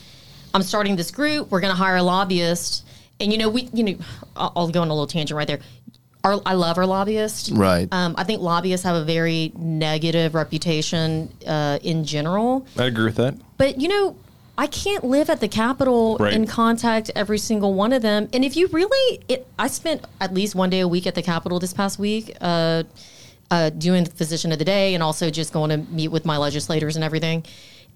i'm 0.53 0.63
starting 0.63 0.95
this 0.95 1.11
group 1.11 1.51
we're 1.51 1.61
going 1.61 1.71
to 1.73 1.77
hire 1.77 1.97
a 1.97 2.03
lobbyist 2.03 2.85
and 3.19 3.31
you 3.31 3.37
know 3.37 3.49
we 3.49 3.69
you 3.73 3.83
know 3.83 3.95
i'll, 4.35 4.53
I'll 4.55 4.69
go 4.69 4.81
on 4.81 4.87
a 4.87 4.93
little 4.93 5.07
tangent 5.07 5.37
right 5.37 5.47
there 5.47 5.59
our, 6.23 6.39
I 6.45 6.53
love 6.53 6.77
our 6.77 6.85
lobbyists. 6.85 7.51
Right. 7.51 7.87
Um, 7.91 8.13
I 8.17 8.23
think 8.23 8.41
lobbyists 8.41 8.85
have 8.85 8.95
a 8.95 9.03
very 9.03 9.51
negative 9.55 10.35
reputation 10.35 11.31
uh, 11.47 11.79
in 11.81 12.05
general. 12.05 12.65
I 12.77 12.85
agree 12.85 13.05
with 13.05 13.15
that. 13.15 13.35
But 13.57 13.81
you 13.81 13.87
know, 13.87 14.15
I 14.57 14.67
can't 14.67 15.03
live 15.03 15.29
at 15.29 15.39
the 15.39 15.47
Capitol 15.47 16.17
Right. 16.19 16.33
and 16.33 16.47
contact 16.47 17.09
every 17.15 17.39
single 17.39 17.73
one 17.73 17.93
of 17.93 18.01
them. 18.03 18.29
And 18.33 18.45
if 18.45 18.55
you 18.55 18.67
really, 18.67 19.23
it, 19.27 19.47
I 19.57 19.67
spent 19.67 20.05
at 20.19 20.33
least 20.33 20.53
one 20.53 20.69
day 20.69 20.81
a 20.81 20.87
week 20.87 21.07
at 21.07 21.15
the 21.15 21.23
Capitol 21.23 21.59
this 21.59 21.73
past 21.73 21.97
week, 21.97 22.35
uh, 22.39 22.83
uh, 23.51 23.69
doing 23.69 24.03
the 24.05 24.09
physician 24.11 24.51
of 24.51 24.57
the 24.59 24.65
day, 24.65 24.95
and 24.95 25.03
also 25.03 25.29
just 25.29 25.53
going 25.53 25.69
to 25.69 25.77
meet 25.91 26.07
with 26.07 26.25
my 26.25 26.37
legislators 26.37 26.95
and 26.95 27.03
everything. 27.05 27.43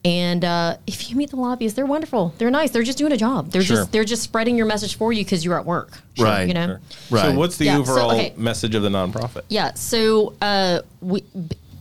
And 0.04 0.46
uh, 0.46 0.78
if 0.86 1.10
you 1.10 1.16
meet 1.16 1.32
the 1.32 1.36
lobbyists, 1.38 1.76
they're 1.76 1.86
wonderful. 1.88 2.32
They're 2.38 2.52
nice. 2.52 2.70
They're 2.70 2.84
just 2.84 3.00
doing 3.00 3.12
a 3.12 3.18
job. 3.18 3.50
They're 3.50 3.64
Sure. 3.64 3.78
just 3.78 3.92
they're 3.92 4.04
just 4.04 4.22
spreading 4.22 4.56
your 4.56 4.68
message 4.68 4.98
for 4.98 5.12
you 5.12 5.24
because 5.24 5.44
you're 5.44 5.58
at 5.60 5.66
work. 5.66 5.98
Right. 6.20 6.48
You 6.48 6.54
know. 6.54 6.66
Sure. 6.68 6.80
Right. 7.10 7.22
So 7.24 7.34
what's 7.34 7.58
the 7.58 7.66
Yeah, 7.66 7.76
so, 7.76 7.92
overall 7.94 8.12
okay. 8.12 8.34
message 8.38 8.76
of 8.76 8.84
the 8.84 8.90
nonprofit? 8.90 9.42
Yeah. 9.50 9.74
So 9.74 10.36
uh, 10.42 10.82
we 11.02 11.24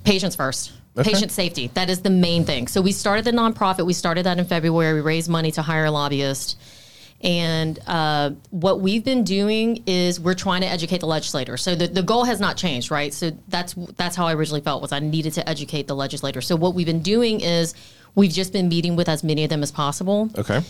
patients 0.05 0.37
first. 0.37 0.73
Okay. 0.97 1.11
Patient 1.11 1.33
safety. 1.33 1.71
That 1.75 1.91
is 1.91 2.03
the 2.03 2.11
main 2.11 2.45
thing. 2.45 2.69
So 2.69 2.81
we 2.81 2.93
started 2.93 3.25
the 3.25 3.33
nonprofit. 3.33 3.85
We 3.85 3.93
started 3.93 4.25
that 4.27 4.39
in 4.39 4.45
February. 4.45 4.95
We 4.95 5.01
raised 5.01 5.29
money 5.29 5.51
to 5.51 5.61
hire 5.63 5.87
a 5.87 5.91
lobbyist. 5.91 6.57
And 7.25 7.79
uh, 7.87 8.33
what 8.51 8.81
we've 8.81 9.03
been 9.03 9.25
doing 9.25 9.83
is 9.87 10.21
we're 10.21 10.35
trying 10.35 10.61
to 10.61 10.67
educate 10.69 10.99
the 10.99 11.07
legislator. 11.07 11.57
So 11.57 11.75
the, 11.75 11.87
the 11.89 12.03
goal 12.03 12.25
has 12.25 12.39
not 12.39 12.59
changed, 12.59 12.91
right? 12.91 13.15
So 13.15 13.31
that's 13.49 13.73
that's 13.97 14.15
how 14.15 14.27
I 14.27 14.35
originally 14.35 14.61
felt 14.61 14.83
was 14.83 14.93
I 14.93 14.99
needed 14.99 15.33
to 15.35 15.49
educate 15.49 15.87
the 15.87 15.97
legislator. 15.97 16.43
So 16.43 16.55
what 16.55 16.75
we've 16.75 16.87
been 16.87 17.03
doing 17.03 17.41
is 17.41 17.75
we've 18.15 18.31
just 18.31 18.53
been 18.53 18.69
meeting 18.69 18.95
with 18.95 19.09
as 19.09 19.25
many 19.25 19.43
of 19.43 19.49
them 19.51 19.63
as 19.63 19.73
possible 19.73 20.31
Okay. 20.37 20.61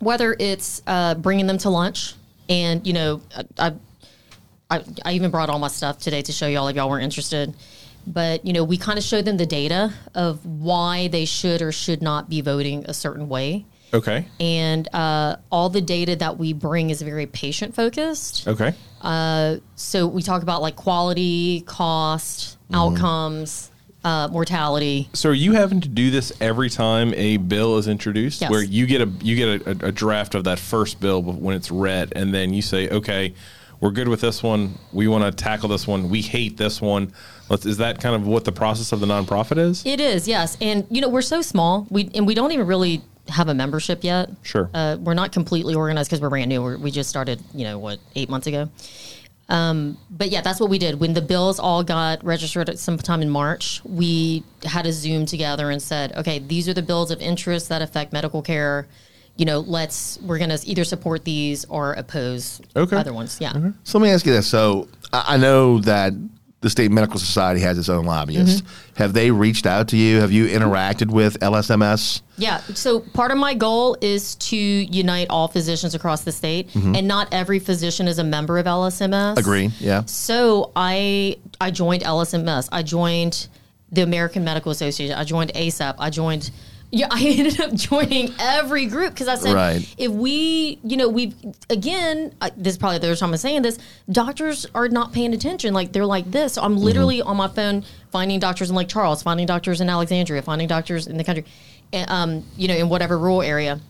whether 0.00 0.34
it's 0.38 0.82
uh, 0.86 1.14
bringing 1.14 1.46
them 1.46 1.58
to 1.58 1.68
lunch, 1.70 2.14
and 2.48 2.86
you 2.86 2.92
know, 2.94 3.20
I, 3.58 3.74
I, 4.70 4.82
I 5.04 5.12
even 5.12 5.30
brought 5.30 5.48
all 5.50 5.58
my 5.58 5.68
stuff 5.68 5.98
today 5.98 6.22
to 6.22 6.32
show 6.32 6.46
y'all 6.46 6.68
if 6.68 6.76
y'all 6.76 6.88
weren't 6.88 7.04
interested. 7.04 7.54
But 8.06 8.46
you 8.46 8.52
know, 8.52 8.64
we 8.64 8.76
kind 8.78 8.98
of 8.98 9.04
showed 9.04 9.24
them 9.24 9.36
the 9.36 9.46
data 9.46 9.92
of 10.14 10.44
why 10.46 11.08
they 11.08 11.24
should 11.24 11.60
or 11.60 11.72
should 11.72 12.02
not 12.02 12.28
be 12.30 12.40
voting 12.40 12.84
a 12.86 12.94
certain 12.94 13.28
way, 13.28 13.64
Okay. 13.94 14.26
and 14.40 14.88
uh, 14.94 15.36
all 15.50 15.68
the 15.70 15.80
data 15.80 16.16
that 16.16 16.38
we 16.38 16.52
bring 16.52 16.90
is 16.90 17.00
very 17.02 17.26
patient 17.26 17.74
focused. 17.74 18.46
Okay. 18.48 18.74
Uh, 19.00 19.56
So 19.76 20.06
we 20.06 20.22
talk 20.22 20.42
about 20.42 20.60
like 20.62 20.76
quality, 20.76 21.62
cost, 21.62 22.58
outcomes, 22.72 23.70
uh, 24.04 24.28
mortality. 24.30 25.08
So 25.14 25.30
are 25.30 25.34
you 25.34 25.52
having 25.52 25.80
to 25.80 25.88
do 25.88 26.10
this 26.10 26.32
every 26.40 26.70
time 26.70 27.12
a 27.14 27.36
bill 27.38 27.78
is 27.78 27.88
introduced, 27.88 28.40
Yes. 28.40 28.50
where 28.50 28.62
you 28.62 28.86
get 28.86 29.00
a 29.02 29.06
you 29.22 29.36
get 29.36 29.66
a, 29.66 29.70
a, 29.70 29.88
a 29.88 29.92
draft 29.92 30.34
of 30.34 30.44
that 30.44 30.58
first 30.58 31.00
bill 31.00 31.22
when 31.22 31.56
it's 31.56 31.70
read, 31.70 32.12
and 32.16 32.32
then 32.34 32.52
you 32.54 32.62
say, 32.62 32.88
okay, 32.88 33.34
we're 33.80 33.90
good 33.90 34.08
with 34.08 34.20
this 34.20 34.42
one. 34.42 34.78
We 34.92 35.06
want 35.08 35.24
to 35.24 35.30
tackle 35.32 35.68
this 35.68 35.86
one. 35.86 36.08
We 36.08 36.22
hate 36.22 36.56
this 36.56 36.80
one. 36.80 37.12
Let's, 37.50 37.66
is 37.66 37.76
that 37.78 38.00
kind 38.00 38.14
of 38.16 38.26
what 38.26 38.44
the 38.44 38.52
process 38.52 38.90
of 38.92 39.00
the 39.00 39.06
nonprofit 39.06 39.58
is? 39.58 39.84
It 39.86 40.00
is, 40.00 40.26
yes. 40.26 40.56
And 40.60 40.86
you 40.90 41.00
know, 41.00 41.08
we're 41.08 41.20
so 41.22 41.42
small. 41.42 41.86
We 41.90 42.10
and 42.14 42.26
we 42.26 42.34
don't 42.34 42.52
even 42.52 42.66
really 42.66 43.02
have 43.28 43.48
a 43.48 43.54
membership 43.54 44.04
yet. 44.04 44.30
Sure. 44.42 44.70
Uh, 44.72 44.96
we're 45.00 45.14
not 45.14 45.32
completely 45.32 45.74
organized 45.74 46.08
because 46.10 46.20
we're 46.20 46.30
brand 46.30 46.48
new. 46.48 46.62
We're, 46.62 46.76
we 46.78 46.90
just 46.90 47.08
started, 47.10 47.40
you 47.54 47.64
know, 47.64 47.78
what 47.78 47.98
eight 48.14 48.28
months 48.28 48.46
ago. 48.46 48.70
Um, 49.48 49.96
but 50.10 50.30
yeah, 50.30 50.40
that's 50.40 50.58
what 50.58 50.70
we 50.70 50.78
did 50.78 50.98
when 50.98 51.14
the 51.14 51.22
bills 51.22 51.60
all 51.60 51.84
got 51.84 52.24
registered 52.24 52.68
at 52.68 52.78
sometime 52.80 53.22
in 53.22 53.30
March. 53.30 53.80
We 53.84 54.42
had 54.64 54.86
a 54.86 54.92
Zoom 54.92 55.24
together 55.24 55.70
and 55.70 55.80
said, 55.80 56.12
okay, 56.16 56.40
these 56.40 56.68
are 56.68 56.74
the 56.74 56.82
bills 56.82 57.10
of 57.12 57.20
interest 57.20 57.68
that 57.68 57.80
affect 57.80 58.12
medical 58.12 58.42
care. 58.42 58.88
You 59.36 59.44
know, 59.44 59.60
let's 59.60 60.18
we're 60.22 60.38
going 60.38 60.50
to 60.50 60.58
either 60.66 60.82
support 60.82 61.24
these 61.24 61.64
or 61.66 61.92
oppose 61.92 62.60
Okay. 62.74 62.96
other 62.96 63.12
ones. 63.12 63.38
Yeah. 63.40 63.52
So 63.84 63.98
let 63.98 64.06
me 64.06 64.10
ask 64.10 64.26
you 64.26 64.32
this. 64.32 64.48
So 64.48 64.88
I 65.12 65.36
know 65.36 65.78
that 65.80 66.12
the 66.62 66.70
State 66.70 66.90
Medical 66.90 67.20
Society 67.20 67.60
has 67.60 67.78
its 67.78 67.88
own 67.88 68.06
lobbyist. 68.06 68.64
Mm-hmm. 68.64 68.94
Have 68.96 69.12
they 69.12 69.30
reached 69.30 69.66
out 69.66 69.88
to 69.88 69.96
you? 69.96 70.20
Have 70.20 70.32
you 70.32 70.46
interacted 70.46 71.10
with 71.10 71.38
LSMS? 71.40 72.22
Yeah. 72.38 72.58
So 72.74 73.00
part 73.00 73.30
of 73.30 73.38
my 73.38 73.54
goal 73.54 73.96
is 74.00 74.34
to 74.36 74.56
unite 74.56 75.26
all 75.28 75.48
physicians 75.48 75.94
across 75.94 76.24
the 76.24 76.32
state, 76.32 76.74
and 76.74 77.06
not 77.06 77.28
every 77.32 77.58
physician 77.58 78.08
is 78.08 78.18
a 78.18 78.24
member 78.24 78.58
of 78.58 78.66
LSMS. 78.66 79.36
Agree. 79.36 79.70
Yeah. 79.78 80.04
So 80.06 80.72
I 80.74 81.36
I 81.60 81.70
joined 81.70 82.02
LSMS. 82.02 82.68
I 82.72 82.82
joined 82.82 83.48
the 83.92 84.02
American 84.02 84.42
Medical 84.42 84.72
Association. 84.72 85.16
I 85.16 85.24
joined 85.24 85.52
ACEP. 85.54 85.94
I 85.98 86.10
joined. 86.10 86.50
Yeah, 86.96 87.08
I 87.10 87.22
ended 87.22 87.60
up 87.60 87.74
joining 87.74 88.32
every 88.38 88.86
group 88.86 89.12
because 89.12 89.28
I 89.28 89.34
said, 89.36 89.54
Right. 89.54 89.94
if 89.98 90.10
we, 90.10 90.78
you 90.82 90.96
know, 90.96 91.08
we've, 91.08 91.34
again, 91.70 92.34
I, 92.40 92.50
this 92.56 92.72
is 92.74 92.78
probably 92.78 92.98
the 92.98 93.06
third 93.08 93.18
time 93.18 93.30
I'm 93.30 93.36
saying 93.36 93.62
this. 93.62 93.78
Doctors 94.10 94.66
are 94.74 94.88
not 94.88 95.12
paying 95.12 95.34
attention. 95.34 95.74
Like 95.74 95.92
they're 95.92 96.06
like 96.06 96.30
this. 96.30 96.54
So 96.54 96.62
I'm 96.62 96.76
literally 96.76 97.20
on 97.22 97.36
my 97.36 97.48
phone 97.48 97.84
finding 98.10 98.40
doctors 98.40 98.70
in 98.70 98.76
Lake 98.76 98.88
Charles, 98.88 99.22
finding 99.22 99.46
doctors 99.46 99.80
in 99.80 99.88
Alexandria, 99.90 100.42
finding 100.42 100.68
doctors 100.68 101.06
in 101.06 101.16
the 101.18 101.24
country, 101.24 101.44
and, 101.92 102.10
um, 102.10 102.44
you 102.56 102.68
know, 102.68 102.74
in 102.76 102.88
whatever 102.88 103.18
rural 103.18 103.42
area 103.42 103.80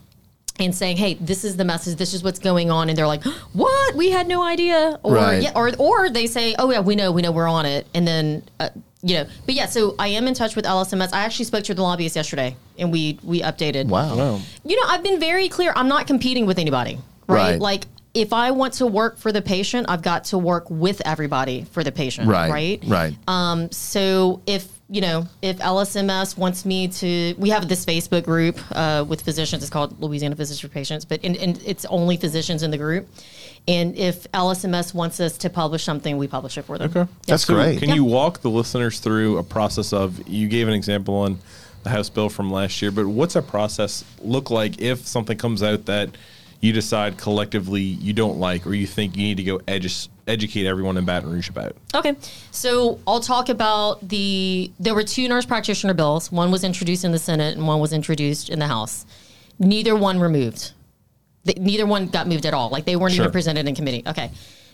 and 0.58 0.74
saying, 0.74 0.96
"Hey, 0.96 1.14
this 1.20 1.44
is 1.44 1.56
the 1.56 1.64
message. 1.66 1.96
This 1.98 2.14
is 2.14 2.22
what's 2.24 2.38
going 2.38 2.70
on," 2.70 2.88
and 2.88 2.96
they're 2.96 3.06
like, 3.06 3.22
"What? 3.52 3.94
We 3.94 4.10
had 4.10 4.26
no 4.26 4.42
idea." 4.42 4.98
Or 5.02 5.14
Right. 5.14 5.42
yeah, 5.42 5.52
or 5.54 5.70
or 5.78 6.08
they 6.08 6.26
say, 6.26 6.54
"Oh 6.58 6.70
yeah, 6.70 6.80
we 6.80 6.96
know, 6.96 7.12
we 7.12 7.20
know, 7.22 7.30
we're 7.30 7.46
on 7.48 7.66
it," 7.66 7.86
and 7.94 8.08
then 8.08 8.42
uh, 8.58 8.70
you 9.02 9.14
know. 9.16 9.26
But 9.44 9.54
yeah, 9.54 9.66
so 9.66 9.94
I 9.98 10.08
am 10.08 10.26
in 10.26 10.34
touch 10.34 10.56
with 10.56 10.64
LSMS. 10.64 11.12
I 11.12 11.24
actually 11.24 11.44
spoke 11.46 11.64
to 11.64 11.74
the 11.74 11.82
lobbyist 11.82 12.16
yesterday, 12.16 12.56
and 12.78 12.92
we 12.92 13.18
we 13.22 13.40
updated. 13.42 13.86
Wow. 13.86 14.16
Wow. 14.16 14.40
You 14.64 14.76
know, 14.76 14.88
I've 14.88 15.02
been 15.02 15.20
very 15.20 15.48
clear. 15.48 15.72
I'm 15.76 15.88
not 15.88 16.06
competing 16.06 16.46
with 16.46 16.58
anybody, 16.58 16.98
right? 17.28 17.52
Right. 17.52 17.60
Like. 17.60 17.84
If 18.14 18.32
I 18.32 18.50
want 18.52 18.72
to 18.80 18.86
work 18.86 19.18
for 19.18 19.30
the 19.30 19.42
patient, 19.42 19.90
I've 19.90 20.00
got 20.00 20.24
to 20.32 20.38
work 20.38 20.70
with 20.70 21.02
everybody 21.04 21.64
for 21.72 21.84
the 21.84 21.92
patient, 21.92 22.26
Right. 22.28 22.50
right? 22.50 22.82
Right. 22.86 23.14
Um, 23.28 23.70
so 23.70 24.40
if 24.46 24.66
you 24.88 25.02
know 25.02 25.26
if 25.42 25.58
LSMS 25.58 26.34
wants 26.38 26.64
me 26.64 26.88
to, 26.88 27.34
we 27.36 27.50
have 27.50 27.68
this 27.68 27.84
Facebook 27.84 28.24
group 28.24 28.58
uh, 28.70 29.04
with 29.06 29.20
physicians. 29.20 29.62
It's 29.62 29.68
called 29.68 30.00
Louisiana 30.00 30.34
Physicians 30.34 30.62
for 30.62 30.68
Patients, 30.68 31.04
but 31.04 31.20
and, 31.24 31.36
and 31.36 31.60
it's 31.66 31.84
only 31.84 32.16
physicians 32.16 32.62
in 32.62 32.70
the 32.70 32.78
group. 32.78 33.06
And 33.68 33.96
if 33.96 34.30
LSMS 34.32 34.94
wants 34.94 35.18
us 35.18 35.36
to 35.38 35.50
publish 35.50 35.82
something, 35.82 36.18
we 36.18 36.28
publish 36.28 36.56
it 36.56 36.62
for 36.62 36.78
them. 36.78 36.90
Okay. 36.94 37.10
That's 37.26 37.44
So 37.44 37.54
great. 37.54 37.80
Can 37.80 37.90
you 37.90 38.04
walk 38.04 38.40
the 38.40 38.50
listeners 38.50 39.00
through 39.00 39.38
a 39.38 39.42
process 39.42 39.92
of 39.92 40.26
you 40.28 40.46
gave 40.48 40.68
an 40.68 40.74
example 40.74 41.14
on 41.16 41.38
the 41.82 41.90
House 41.90 42.08
bill 42.08 42.28
from 42.28 42.50
last 42.50 42.80
year, 42.80 42.90
but 42.90 43.06
what's 43.06 43.34
a 43.36 43.42
process 43.42 44.04
look 44.20 44.50
like 44.50 44.80
if 44.80 45.06
something 45.06 45.36
comes 45.36 45.62
out 45.62 45.86
that 45.86 46.10
you 46.60 46.72
decide 46.72 47.16
collectively 47.18 47.82
you 47.82 48.12
don't 48.12 48.38
like 48.38 48.66
or 48.66 48.74
you 48.74 48.86
think 48.86 49.16
you 49.16 49.22
need 49.22 49.36
to 49.36 49.42
go 49.44 49.58
edu- 49.60 50.08
educate 50.26 50.66
everyone 50.66 50.96
in 50.96 51.04
Baton 51.04 51.30
Rouge 51.30 51.48
about? 51.48 51.76
Okay, 51.94 52.14
so 52.50 52.98
I'll 53.06 53.20
talk 53.20 53.48
about 53.48 54.08
the. 54.08 54.70
There 54.80 54.94
were 54.94 55.04
two 55.04 55.28
nurse 55.28 55.44
practitioner 55.44 55.94
bills. 55.94 56.30
One 56.32 56.50
was 56.50 56.64
introduced 56.64 57.04
in 57.04 57.12
the 57.12 57.18
Senate, 57.18 57.56
and 57.56 57.66
one 57.66 57.78
was 57.80 57.92
introduced 57.92 58.48
in 58.48 58.58
the 58.58 58.66
House. 58.68 59.06
Neither 59.58 59.94
one 59.96 60.18
removed. 60.20 60.72
They, 61.46 61.54
neither 61.54 61.86
one 61.86 62.08
got 62.08 62.26
moved 62.28 62.44
at 62.44 62.52
all. 62.54 62.68
Like 62.70 62.84
they 62.84 62.96
weren't 62.96 63.14
Sure. 63.14 63.24
even 63.24 63.32
presented 63.32 63.66
in 63.66 63.74
committee. 63.74 64.02
Okay. 64.06 64.30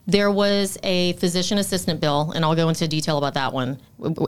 There 0.07 0.33
was 0.33 0.79
a 0.83 1.13
physician 1.15 1.59
assistant 1.59 2.01
bill, 2.01 2.33
and 2.35 2.45
I'll 2.45 2.57
go 2.57 2.69
into 2.69 2.89
detail 2.89 3.19
about 3.19 3.35
that 3.35 3.53
one, 3.53 3.79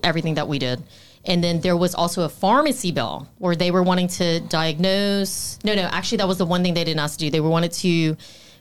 everything 0.04 0.34
that 0.34 0.46
we 0.46 0.60
did. 0.60 0.80
And 1.24 1.42
then 1.42 1.60
there 1.60 1.76
was 1.76 1.96
also 1.96 2.22
a 2.22 2.28
pharmacy 2.28 2.92
bill 2.92 3.26
where 3.38 3.56
they 3.56 3.72
were 3.72 3.82
wanting 3.82 4.06
to 4.08 4.38
diagnose. 4.40 5.58
No, 5.64 5.74
no, 5.74 5.82
actually, 5.82 6.18
that 6.18 6.28
was 6.28 6.38
the 6.38 6.46
one 6.46 6.62
thing 6.62 6.74
they 6.74 6.84
didn't 6.84 7.00
ask 7.00 7.18
to 7.18 7.24
do. 7.24 7.30
They 7.30 7.40
were 7.40 7.48
wanted 7.48 7.72
to 7.72 8.16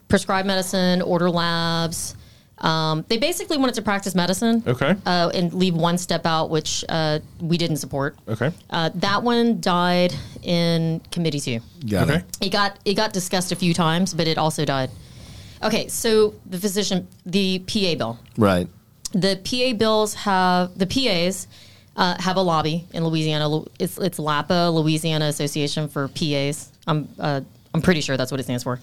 prescribe 0.08 0.46
medicine, 0.46 1.02
order 1.04 1.30
labs. 1.30 2.16
Um, 2.64 3.04
they 3.10 3.18
basically 3.18 3.58
wanted 3.58 3.76
to 3.76 3.82
practice 3.82 4.16
medicine 4.16 4.64
Okay. 4.66 4.96
uh, 5.06 5.30
and 5.34 5.54
leave 5.54 5.76
one 5.76 5.98
step 5.98 6.26
out, 6.26 6.50
which 6.50 6.86
uh, 6.88 7.20
we 7.42 7.58
didn't 7.58 7.78
support. 7.78 8.18
Okay. 8.28 8.52
Uh, 8.70 8.90
that 8.96 9.22
one 9.22 9.60
died 9.60 10.14
in 10.42 11.02
committee 11.12 11.42
two. 11.42 11.60
Got 11.88 12.10
Okay. 12.10 12.20
it. 12.20 12.38
It 12.48 12.50
got 12.50 12.80
it 12.86 12.94
got 12.96 13.12
discussed 13.14 13.52
a 13.52 13.56
few 13.56 13.74
times, 13.74 14.14
but 14.14 14.28
it 14.28 14.38
also 14.38 14.64
died. 14.64 14.90
Okay, 15.62 15.88
so 15.90 16.34
the 16.46 16.58
physician, 16.58 17.08
the 17.26 17.60
PA 17.60 17.96
bill. 17.96 18.20
Right. 18.38 18.68
The 19.12 19.40
PA 19.44 19.78
bills 19.78 20.14
have 20.16 20.78
the 20.78 20.88
PAs 20.88 21.48
uh, 21.96 22.16
have 22.20 22.38
a 22.38 22.42
lobby 22.42 22.88
in 22.94 23.06
Louisiana. 23.06 23.62
It's 23.78 23.98
it's 23.98 24.20
LAPA, 24.20 24.74
Louisiana 24.74 25.26
Association 25.26 25.90
for 25.90 26.08
PAs. 26.08 26.72
I'm 26.88 27.10
uh, 27.20 27.42
I'm 27.74 27.82
pretty 27.82 28.02
sure 28.02 28.16
that's 28.18 28.32
what 28.32 28.40
it 28.40 28.44
stands 28.44 28.64
for. 28.64 28.80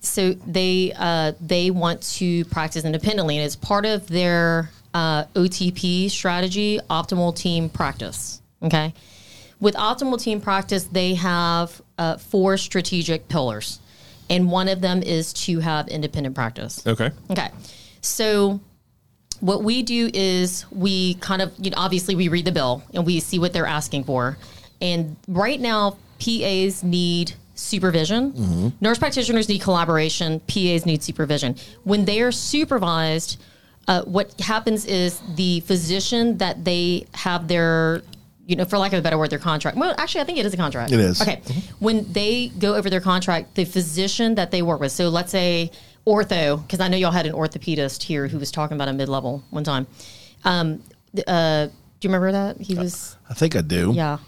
So 0.00 0.32
they 0.32 0.92
uh, 0.96 1.32
they 1.40 1.70
want 1.70 2.02
to 2.14 2.44
practice 2.46 2.84
independently, 2.84 3.36
and 3.36 3.44
it's 3.44 3.56
part 3.56 3.84
of 3.84 4.06
their 4.08 4.70
uh, 4.94 5.24
OTP 5.34 6.10
strategy, 6.10 6.80
optimal 6.88 7.36
team 7.36 7.68
practice. 7.68 8.40
Okay, 8.62 8.94
with 9.60 9.74
optimal 9.74 10.20
team 10.20 10.40
practice, 10.40 10.84
they 10.84 11.14
have 11.14 11.80
uh, 11.98 12.16
four 12.16 12.56
strategic 12.56 13.28
pillars, 13.28 13.78
and 14.30 14.50
one 14.50 14.68
of 14.68 14.80
them 14.80 15.02
is 15.02 15.32
to 15.34 15.60
have 15.60 15.88
independent 15.88 16.34
practice. 16.34 16.86
Okay. 16.86 17.10
Okay. 17.30 17.50
So 18.00 18.60
what 19.40 19.62
we 19.62 19.82
do 19.82 20.10
is 20.12 20.64
we 20.70 21.14
kind 21.14 21.42
of, 21.42 21.52
you 21.58 21.70
know, 21.70 21.76
obviously 21.78 22.14
we 22.14 22.28
read 22.28 22.44
the 22.44 22.52
bill 22.52 22.82
and 22.94 23.04
we 23.04 23.20
see 23.20 23.38
what 23.38 23.52
they're 23.52 23.66
asking 23.66 24.04
for. 24.04 24.38
And 24.80 25.16
right 25.28 25.60
now, 25.60 25.96
PAs 26.18 26.82
need 26.82 27.34
supervision. 27.60 28.72
Nurse 28.80 28.98
practitioners 28.98 29.48
need 29.48 29.60
collaboration. 29.60 30.40
PAs 30.40 30.86
need 30.86 31.02
supervision. 31.02 31.56
When 31.84 32.04
they 32.04 32.22
are 32.22 32.32
supervised, 32.32 33.40
uh, 33.86 34.02
what 34.02 34.40
happens 34.40 34.86
is 34.86 35.20
the 35.36 35.60
physician 35.60 36.38
that 36.38 36.64
they 36.64 37.06
have 37.14 37.48
their 37.48 38.02
you 38.46 38.56
know, 38.56 38.64
for 38.64 38.78
lack 38.78 38.92
of 38.92 38.98
a 38.98 39.02
better 39.02 39.16
word, 39.16 39.30
their 39.30 39.38
contract. 39.38 39.76
Well, 39.76 39.94
actually, 39.96 40.22
I 40.22 40.24
think 40.24 40.38
it 40.38 40.44
is 40.44 40.52
a 40.52 40.56
contract. 40.56 40.90
It 40.90 40.98
is. 40.98 41.22
Okay. 41.22 41.40
When 41.78 42.12
they 42.12 42.48
go 42.48 42.74
over 42.74 42.90
their 42.90 43.00
contract, 43.00 43.54
the 43.54 43.64
physician 43.64 44.34
that 44.34 44.50
they 44.50 44.60
work 44.60 44.80
with, 44.80 44.90
so 44.90 45.08
let's 45.08 45.30
say 45.30 45.70
ortho, 46.04 46.60
because 46.60 46.80
I 46.80 46.88
know 46.88 46.96
y'all 46.96 47.12
had 47.12 47.26
an 47.26 47.32
orthopedist 47.32 48.02
here 48.02 48.26
who 48.26 48.40
was 48.40 48.50
talking 48.50 48.76
about 48.76 48.88
a 48.88 48.92
mid 48.92 49.08
level 49.08 49.44
one 49.50 49.62
time. 49.62 49.86
Um, 50.44 50.82
uh, 51.28 51.66
do 51.66 51.72
you 52.08 52.08
remember 52.08 52.32
that? 52.32 52.60
He 52.60 52.74
was, 52.74 53.16
I 53.28 53.34
think 53.34 53.54
I 53.54 53.60
do. 53.60 53.92
yeah. 53.94 54.18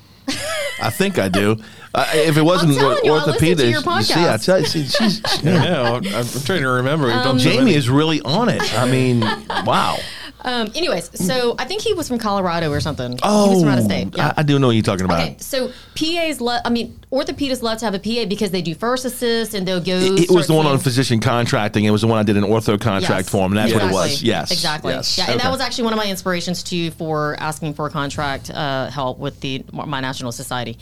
I 0.81 0.91
think 0.91 1.19
I 1.19 1.29
do. 1.29 1.57
Uh, 1.95 2.07
if 2.15 2.37
it 2.37 2.43
wasn't 2.43 2.75
telling 2.75 3.05
you, 3.05 3.13
I 3.13 3.17
listen 3.17 3.33
to 3.33 3.33
orthopedic, 3.33 3.71
your 3.71 3.97
you 3.97 4.03
see, 4.03 4.15
I 4.15 4.17
podcast. 4.17 4.45
tell 4.47 4.61
you, 4.61 4.67
see, 4.67 4.85
she's, 4.87 5.23
I 5.25 5.43
know. 5.43 5.85
I'm, 5.97 6.07
I'm 6.15 6.27
trying 6.45 6.63
to 6.63 6.69
remember. 6.69 7.11
Um, 7.13 7.39
Jamie 7.39 7.75
is 7.75 7.91
really 7.91 8.21
on 8.23 8.49
it. 8.49 8.63
I 8.79 8.91
mean, 8.91 9.21
wow. 9.67 9.99
Um, 10.45 10.73
anyways, 10.75 11.25
so 11.25 11.55
I 11.59 11.65
think 11.65 11.83
he 11.83 11.95
was 11.95 12.09
from 12.09 12.19
Colorado 12.19 12.71
or 12.73 12.81
something. 12.81 13.19
Oh, 13.23 13.45
he 13.45 13.51
was 13.55 13.63
from 13.63 13.71
out 13.71 13.79
of 13.79 13.85
state. 13.85 14.09
Yeah. 14.17 14.29
I, 14.37 14.41
I 14.41 14.43
do 14.43 14.59
know 14.59 14.67
what 14.69 14.73
you're 14.73 14.83
talking 14.83 15.05
about. 15.05 15.21
Okay, 15.21 15.37
so 15.39 15.71
PAs, 15.95 16.41
lo- 16.41 16.59
I 16.65 16.69
mean, 16.71 16.99
orthopedists 17.13 17.63
love 17.63 17.79
to 17.79 17.85
have 17.85 17.95
a 17.95 17.99
PA 18.01 18.29
because 18.29 18.51
they 18.51 18.61
do 18.63 18.75
first 18.75 19.05
assist 19.05 19.55
and 19.55 19.67
they'll 19.69 19.81
go. 19.81 19.93
It, 19.97 20.25
it 20.25 20.31
was 20.31 20.49
the 20.49 20.55
one 20.55 20.67
on 20.67 20.79
physician 20.79 21.21
contracting. 21.21 21.85
It 21.85 21.91
was 21.91 22.01
the 22.01 22.09
one 22.09 22.19
I 22.19 22.25
did 22.25 22.37
an 22.37 22.45
ortho 22.45 22.81
contract 22.81 23.27
Yes. 23.27 23.29
for 23.29 23.45
and 23.45 23.57
that's 23.57 23.73
what 23.73 23.83
it 23.85 23.93
was. 23.93 24.23
Yes, 24.23 24.51
exactly. 24.51 24.93
Yes. 24.93 25.17
Yeah, 25.17 25.25
and 25.27 25.35
Okay. 25.35 25.43
that 25.45 25.51
was 25.51 25.61
actually 25.61 25.85
one 25.85 25.93
of 25.93 25.99
my 25.99 26.07
inspirations 26.07 26.63
too 26.63 26.91
for 26.93 27.37
asking 27.39 27.75
for 27.75 27.89
contract 27.89 28.51
uh, 28.51 28.91
help 28.91 29.19
with 29.19 29.41
the 29.41 29.65
my 29.73 30.01
national 30.01 30.33
society. 30.33 30.77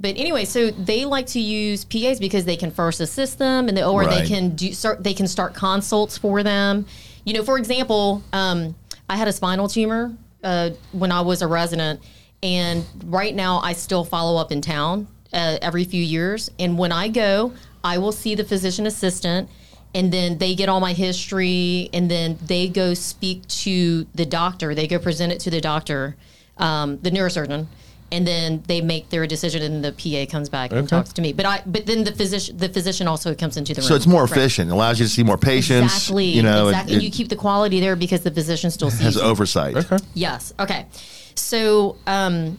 But 0.00 0.16
anyway, 0.16 0.44
so 0.44 0.70
they 0.70 1.04
like 1.04 1.26
to 1.28 1.40
use 1.40 1.84
PAs 1.84 2.18
because 2.18 2.44
they 2.46 2.56
can 2.56 2.70
first 2.72 3.00
assist 3.00 3.38
them, 3.38 3.68
and 3.68 3.76
they, 3.76 3.84
or 3.84 4.00
Right. 4.00 4.22
they 4.22 4.26
can 4.28 4.50
do 4.56 4.72
start, 4.72 5.04
they 5.04 5.14
can 5.14 5.28
start 5.28 5.54
consults 5.54 6.18
for 6.18 6.42
them. 6.42 6.86
You 7.24 7.32
know, 7.34 7.44
for 7.44 7.56
example, 7.58 8.22
um, 8.32 8.74
I 9.08 9.16
had 9.16 9.28
a 9.28 9.32
spinal 9.32 9.68
tumor 9.68 10.16
uh, 10.42 10.70
when 10.92 11.12
I 11.12 11.20
was 11.20 11.42
a 11.42 11.46
resident, 11.46 12.00
and 12.42 12.84
right 13.04 13.34
now 13.34 13.58
I 13.58 13.72
still 13.72 14.04
follow 14.04 14.40
up 14.40 14.52
in 14.52 14.60
town 14.60 15.08
uh, 15.32 15.58
every 15.60 15.84
few 15.84 16.02
years. 16.02 16.50
And 16.58 16.78
when 16.78 16.92
I 16.92 17.08
go, 17.08 17.52
I 17.82 17.98
will 17.98 18.12
see 18.12 18.34
the 18.34 18.44
physician 18.44 18.86
assistant, 18.86 19.48
and 19.94 20.12
then 20.12 20.38
they 20.38 20.54
get 20.54 20.68
all 20.68 20.80
my 20.80 20.92
history, 20.92 21.90
and 21.92 22.10
then 22.10 22.38
they 22.46 22.68
go 22.68 22.94
speak 22.94 23.46
to 23.48 24.06
the 24.14 24.26
doctor. 24.26 24.74
They 24.74 24.86
go 24.86 24.98
present 24.98 25.32
it 25.32 25.40
to 25.40 25.50
the 25.50 25.60
doctor, 25.60 26.16
um, 26.56 26.98
the 27.00 27.10
neurosurgeon, 27.10 27.66
and 28.12 28.26
then 28.26 28.62
they 28.68 28.80
make 28.80 29.08
their 29.10 29.26
decision, 29.26 29.62
and 29.62 29.84
the 29.84 29.92
PA 29.92 30.30
comes 30.30 30.48
back 30.48 30.70
and 30.70 30.80
Okay. 30.80 30.88
talks 30.88 31.12
to 31.14 31.22
me. 31.22 31.32
But 31.32 31.46
I, 31.46 31.62
but 31.66 31.86
then 31.86 32.04
the 32.04 32.12
physician, 32.12 32.56
the 32.56 32.68
physician 32.68 33.08
also 33.08 33.34
comes 33.34 33.56
into 33.56 33.74
the 33.74 33.80
room. 33.80 33.88
So 33.88 33.94
it's 33.94 34.06
more 34.06 34.22
Right. 34.24 34.30
efficient. 34.32 34.70
It 34.70 34.72
allows 34.74 35.00
you 35.00 35.06
to 35.06 35.10
see 35.10 35.22
more 35.24 35.38
patients. 35.38 35.92
Exactly. 35.94 36.26
You 36.26 36.42
know, 36.42 36.68
exactly. 36.68 36.92
it, 36.92 36.96
and 36.96 37.02
you 37.04 37.10
keep 37.10 37.28
the 37.28 37.36
quality 37.36 37.80
there 37.80 37.96
because 37.96 38.20
the 38.20 38.30
physician 38.30 38.70
still 38.70 38.90
sees 38.90 39.00
has 39.00 39.14
you. 39.16 39.22
oversight. 39.22 39.76
Yes. 40.14 40.52
Okay. 40.60 40.86
So, 41.34 41.96
um, 42.06 42.58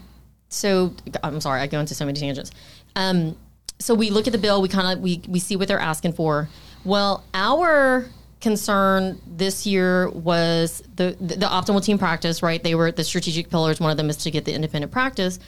so 0.49 0.93
I'm 1.23 1.39
sorry, 1.41 1.61
I 1.61 1.67
go 1.67 1.79
into 1.79 1.95
so 1.95 2.05
many 2.05 2.19
tangents. 2.19 2.51
Um, 2.95 3.35
so 3.79 3.93
we 3.93 4.09
look 4.09 4.25
at 4.27 4.31
the 4.33 4.39
bill, 4.39 4.61
we 4.61 4.67
kind 4.69 4.97
of 4.97 5.03
we 5.03 5.21
we 5.27 5.39
see 5.39 5.55
what 5.55 5.67
they're 5.67 5.79
asking 5.79 6.13
for. 6.13 6.49
Well, 6.83 7.23
our 7.33 8.05
concern 8.45 9.19
this 9.25 9.65
year 9.65 10.07
was 10.11 10.83
the, 10.97 11.17
the 11.19 11.35
the 11.35 11.47
optimal 11.47 11.83
team 11.83 11.97
practice, 11.97 12.43
right? 12.43 12.61
They 12.61 12.75
were 12.75 12.91
the 12.91 13.03
strategic 13.03 13.49
pillars. 13.49 13.79
One 13.79 13.89
of 13.89 13.97
them 13.97 14.07
is 14.07 14.17
to 14.17 14.29
get 14.29 14.45
the 14.45 14.53
independent 14.53 14.91
practice. 14.91 15.39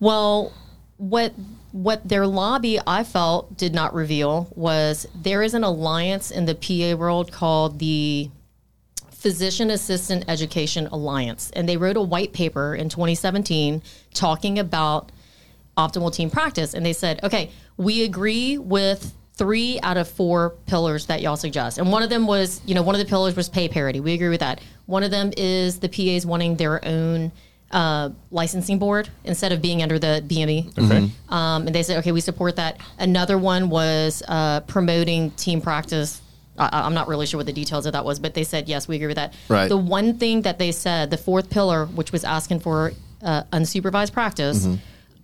Well, 0.00 0.50
what 0.96 1.34
what 1.72 2.08
their 2.08 2.26
lobby 2.26 2.80
I 2.86 3.04
felt 3.04 3.58
did 3.58 3.74
not 3.74 3.92
reveal 3.92 4.48
was 4.56 5.06
there 5.14 5.42
is 5.42 5.52
an 5.52 5.64
alliance 5.64 6.30
in 6.30 6.46
the 6.46 6.54
PA 6.54 6.98
world 6.98 7.30
called 7.30 7.78
the 7.78 8.30
Physician 9.10 9.68
Assistant 9.68 10.24
Education 10.26 10.86
Alliance, 10.86 11.50
and 11.54 11.68
they 11.68 11.76
wrote 11.76 11.98
a 11.98 12.02
white 12.02 12.32
paper 12.32 12.74
in 12.74 12.88
2017 12.88 13.82
talking 14.14 14.58
about 14.58 15.12
optimal 15.76 16.10
team 16.10 16.30
practice. 16.30 16.72
And 16.72 16.86
they 16.86 16.94
said, 16.94 17.20
okay, 17.22 17.50
we 17.76 18.02
agree 18.02 18.56
with 18.56 19.12
three 19.40 19.80
out 19.82 19.96
of 19.96 20.06
four 20.06 20.50
pillars 20.66 21.06
that 21.06 21.22
y'all 21.22 21.34
suggest. 21.34 21.78
And 21.78 21.90
one 21.90 22.02
of 22.02 22.10
them 22.10 22.26
was, 22.26 22.60
you 22.66 22.74
know, 22.74 22.82
one 22.82 22.94
of 22.94 22.98
the 22.98 23.06
pillars 23.06 23.34
was 23.34 23.48
pay 23.48 23.68
parity. 23.68 23.98
We 23.98 24.12
agree 24.12 24.28
with 24.28 24.40
that. 24.40 24.60
One 24.84 25.02
of 25.02 25.10
them 25.10 25.32
is 25.34 25.80
the 25.80 25.88
PAs 25.88 26.26
wanting 26.26 26.56
their 26.56 26.84
own 26.84 27.32
uh, 27.70 28.10
licensing 28.30 28.78
board 28.78 29.08
instead 29.24 29.50
of 29.52 29.62
being 29.62 29.82
under 29.82 29.98
the 29.98 30.22
BME. 30.26 30.76
Okay. 30.78 31.10
Um, 31.30 31.66
and 31.66 31.74
they 31.74 31.82
said, 31.82 31.96
okay, 32.00 32.12
we 32.12 32.20
support 32.20 32.56
that. 32.56 32.80
Another 32.98 33.38
one 33.38 33.70
was 33.70 34.22
uh, 34.28 34.60
promoting 34.60 35.30
team 35.30 35.62
practice. 35.62 36.20
I, 36.58 36.68
I'm 36.72 36.92
not 36.92 37.08
really 37.08 37.24
sure 37.24 37.38
what 37.38 37.46
the 37.46 37.52
details 37.54 37.86
of 37.86 37.94
that 37.94 38.04
was, 38.04 38.18
but 38.18 38.34
they 38.34 38.44
said, 38.44 38.68
yes, 38.68 38.86
we 38.88 38.96
agree 38.96 39.06
with 39.06 39.16
that. 39.16 39.32
Right. 39.48 39.68
The 39.68 39.78
one 39.78 40.18
thing 40.18 40.42
that 40.42 40.58
they 40.58 40.70
said, 40.70 41.10
the 41.10 41.16
fourth 41.16 41.48
pillar, 41.48 41.86
which 41.86 42.12
was 42.12 42.24
asking 42.24 42.60
for 42.60 42.92
uh, 43.22 43.44
unsupervised 43.52 44.12
practice, 44.12 44.68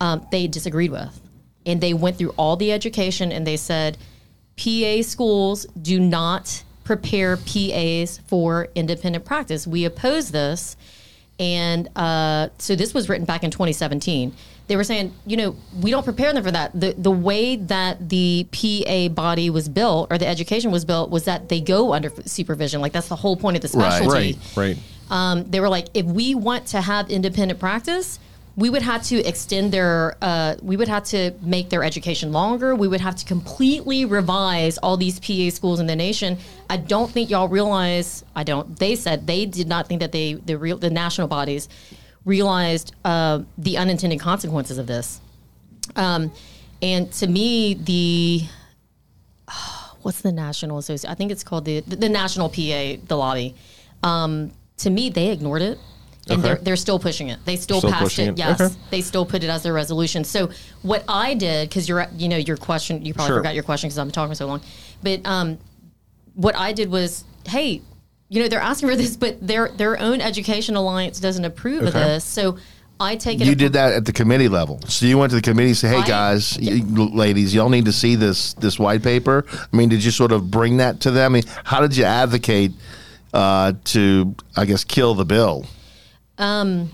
um, 0.01 0.25
they 0.31 0.47
disagreed 0.47 0.89
with. 0.89 1.21
And 1.67 1.81
they 1.81 1.93
went 1.93 2.17
through 2.17 2.33
all 2.37 2.55
the 2.55 2.71
education 2.71 3.31
and 3.31 3.45
they 3.45 3.57
said, 3.57 3.97
PA 4.57 5.01
schools 5.03 5.65
do 5.79 5.99
not 5.99 6.63
prepare 6.83 7.37
PAs 7.37 8.19
for 8.27 8.69
independent 8.73 9.25
practice. 9.25 9.67
We 9.67 9.85
oppose 9.85 10.31
this. 10.31 10.75
And 11.39 11.89
uh, 11.95 12.49
so 12.57 12.75
this 12.75 12.93
was 12.93 13.09
written 13.09 13.25
back 13.25 13.43
in 13.43 13.51
2017. 13.51 14.33
They 14.67 14.75
were 14.75 14.83
saying, 14.83 15.13
you 15.25 15.37
know, 15.37 15.55
we 15.81 15.91
don't 15.91 16.03
prepare 16.03 16.33
them 16.33 16.43
for 16.43 16.51
that. 16.51 16.77
The 16.77 16.93
the 16.97 17.11
way 17.11 17.55
that 17.55 18.09
the 18.09 18.47
PA 18.51 19.13
body 19.13 19.49
was 19.49 19.69
built 19.69 20.11
or 20.11 20.17
the 20.17 20.27
education 20.27 20.71
was 20.71 20.83
built 20.83 21.09
was 21.09 21.25
that 21.25 21.47
they 21.49 21.61
go 21.61 21.93
under 21.93 22.11
supervision. 22.25 22.81
Like 22.81 22.91
that's 22.91 23.07
the 23.07 23.15
whole 23.15 23.37
point 23.37 23.55
of 23.63 23.69
the 23.71 23.77
Right. 23.77 23.93
specialty. 23.93 24.39
Right. 24.55 24.75
Right. 24.75 24.77
Um, 25.09 25.43
they 25.49 25.59
were 25.61 25.69
like, 25.69 25.87
if 25.93 26.05
we 26.05 26.35
want 26.35 26.65
to 26.67 26.81
have 26.81 27.09
independent 27.09 27.59
practice, 27.61 28.19
we 28.57 28.71
would 28.71 28.81
have 28.81 29.03
to 29.03 29.23
extend 29.23 29.71
their, 29.71 30.17
uh, 30.19 30.55
we 30.63 30.75
would 30.75 30.87
have 30.87 31.03
to 31.03 31.31
make 31.41 31.69
their 31.69 31.83
education 31.83 32.31
longer. 32.31 32.73
We 32.73 32.87
would 32.87 33.01
have 33.01 33.15
to 33.17 33.25
completely 33.25 34.03
revise 34.03 34.79
all 34.79 34.97
these 34.97 35.19
PA 35.19 35.55
schools 35.55 35.79
in 35.79 35.85
the 35.85 35.95
nation. 35.95 36.39
I 36.67 36.77
don't 36.77 37.09
think 37.09 37.29
y'all 37.29 37.47
realize. 37.47 38.25
I 38.35 38.43
don't. 38.43 38.77
They 38.79 38.95
said 38.95 39.27
they 39.27 39.45
did 39.45 39.67
not 39.67 39.87
think 39.87 40.01
that 40.01 40.11
they, 40.11 40.33
the 40.33 40.57
real, 40.57 40.77
the 40.77 40.89
national 40.89 41.27
bodies, 41.27 41.69
realized 42.25 42.95
uh, 43.05 43.43
the 43.59 43.77
unintended 43.77 44.19
consequences 44.19 44.79
of 44.79 44.87
this. 44.87 45.21
Um, 45.95 46.31
and 46.81 47.11
to 47.13 47.27
me, 47.27 47.75
the 47.75 48.41
what's 50.01 50.21
the 50.21 50.31
national 50.31 50.79
association? 50.79 51.11
I 51.11 51.15
think 51.15 51.31
it's 51.31 51.43
called 51.43 51.65
the 51.65 51.81
the, 51.81 51.95
the 51.95 52.09
national 52.09 52.49
PA, 52.49 52.97
the 53.05 53.15
lobby. 53.15 53.53
Um, 54.01 54.51
to 54.77 54.89
me, 54.89 55.09
they 55.09 55.29
ignored 55.29 55.61
it, 55.61 55.77
and 56.29 56.39
Okay. 56.39 56.41
they're 56.41 56.55
they're 56.63 56.75
still 56.75 56.99
pushing 56.99 57.29
it. 57.29 57.39
They 57.45 57.55
still, 57.55 57.79
Still 57.79 57.91
passed 57.91 58.19
it. 58.19 58.29
it. 58.29 58.37
Yes, 58.37 58.59
Okay. 58.61 58.73
they 58.89 59.01
still 59.01 59.25
put 59.25 59.43
it 59.43 59.49
as 59.49 59.63
their 59.63 59.73
resolution. 59.73 60.23
So 60.23 60.49
what 60.81 61.03
I 61.07 61.33
did, 61.33 61.69
because 61.69 61.87
you're 61.89 62.05
you 62.17 62.29
know 62.29 62.37
your 62.37 62.57
question, 62.57 63.03
you 63.05 63.13
probably 63.13 63.29
Sure. 63.29 63.37
forgot 63.39 63.53
your 63.55 63.63
question 63.63 63.87
because 63.89 63.97
I'm 63.99 64.11
talking 64.11 64.35
so 64.35 64.45
long, 64.47 64.61
but 65.03 65.25
um, 65.25 65.57
what 66.35 66.55
I 66.55 66.71
did 66.73 66.91
was, 66.91 67.23
hey, 67.47 67.81
you 68.29 68.41
know 68.41 68.47
they're 68.47 68.59
asking 68.59 68.89
for 68.89 68.95
this, 68.95 69.15
but 69.15 69.45
their 69.45 69.69
their 69.69 69.99
own 69.99 70.21
education 70.21 70.75
alliance 70.75 71.19
doesn't 71.19 71.45
approve 71.45 71.83
of 71.83 71.93
this, 71.93 72.23
so. 72.23 72.57
I 72.99 73.15
take 73.15 73.39
it. 73.39 73.45
You 73.45 73.53
did 73.53 73.73
that 73.73 73.93
at 73.93 74.05
the 74.05 74.11
committee 74.11 74.47
level. 74.47 74.79
So 74.87 75.05
you 75.05 75.19
went 75.19 75.29
to 75.29 75.35
the 75.35 75.41
committee 75.43 75.67
and 75.69 75.77
said, 75.77 75.91
"Hey 75.93 76.01
I- 76.01 76.07
guys, 76.07 76.57
y- 76.59 76.81
ladies, 77.13 77.53
y'all 77.53 77.69
need 77.69 77.85
to 77.85 77.91
see 77.91 78.15
this 78.15 78.53
this 78.53 78.79
white 78.79 79.03
paper." 79.03 79.45
I 79.71 79.75
mean, 79.77 79.87
did 79.89 80.03
you 80.03 80.09
sort 80.09 80.31
of 80.31 80.49
bring 80.49 80.77
that 80.77 80.99
to 81.01 81.11
them? 81.11 81.31
I 81.31 81.33
mean, 81.35 81.43
how 81.63 81.79
did 81.79 81.95
you 81.95 82.05
advocate 82.05 82.71
uh, 83.35 83.73
to, 83.83 84.33
I 84.55 84.65
guess, 84.65 84.83
kill 84.83 85.13
the 85.13 85.25
bill? 85.25 85.67
Um, 86.37 86.91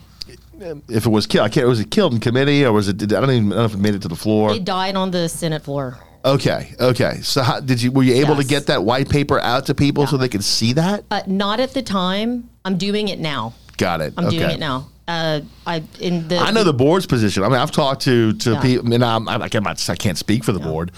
if 0.87 1.05
it 1.05 1.09
was 1.09 1.27
killed, 1.27 1.45
I 1.45 1.49
can't. 1.49 1.67
Was 1.67 1.79
it 1.79 1.91
killed 1.91 2.13
in 2.13 2.19
committee 2.19 2.65
or 2.65 2.71
was 2.71 2.87
it? 2.87 3.01
I 3.01 3.05
don't 3.05 3.31
even 3.31 3.49
know 3.49 3.65
if 3.65 3.73
it 3.73 3.77
made 3.77 3.95
it 3.95 4.01
to 4.03 4.07
the 4.07 4.15
floor. 4.15 4.53
It 4.53 4.63
died 4.63 4.95
on 4.95 5.11
the 5.11 5.27
Senate 5.27 5.63
floor. 5.63 5.99
Okay, 6.25 6.73
okay. 6.79 7.19
So 7.21 7.43
how, 7.43 7.59
did 7.59 7.81
you? 7.81 7.91
Were 7.91 8.03
you 8.03 8.15
able 8.15 8.37
to 8.37 8.45
get 8.45 8.67
that 8.67 8.83
white 8.83 9.09
paper 9.09 9.39
out 9.39 9.65
to 9.65 9.75
people 9.75 10.07
so 10.07 10.15
they 10.15 10.29
could 10.29 10.43
see 10.43 10.73
that? 10.73 11.03
Uh, 11.11 11.21
not 11.27 11.59
at 11.59 11.73
the 11.73 11.81
time. 11.81 12.49
I'm 12.63 12.77
doing 12.77 13.09
it 13.09 13.19
now. 13.19 13.53
Got 13.77 14.01
it. 14.01 14.13
I'm 14.15 14.27
okay. 14.27 14.37
doing 14.37 14.51
it 14.51 14.59
now. 14.59 14.87
Uh, 15.05 15.41
I 15.67 15.83
in 15.99 16.29
the 16.29 16.37
I 16.37 16.51
know 16.51 16.63
the 16.63 16.73
board's 16.73 17.05
position. 17.05 17.43
I 17.43 17.49
mean, 17.49 17.57
I've 17.57 17.71
talked 17.71 18.03
to 18.03 18.31
to 18.33 18.51
Yeah. 18.51 18.61
people, 18.61 18.93
and 18.93 19.03
I'm, 19.03 19.27
I, 19.27 19.49
can't, 19.49 19.89
I 19.89 19.95
can't 19.95 20.17
speak 20.17 20.45
for 20.45 20.53
the 20.53 20.61
board, 20.61 20.93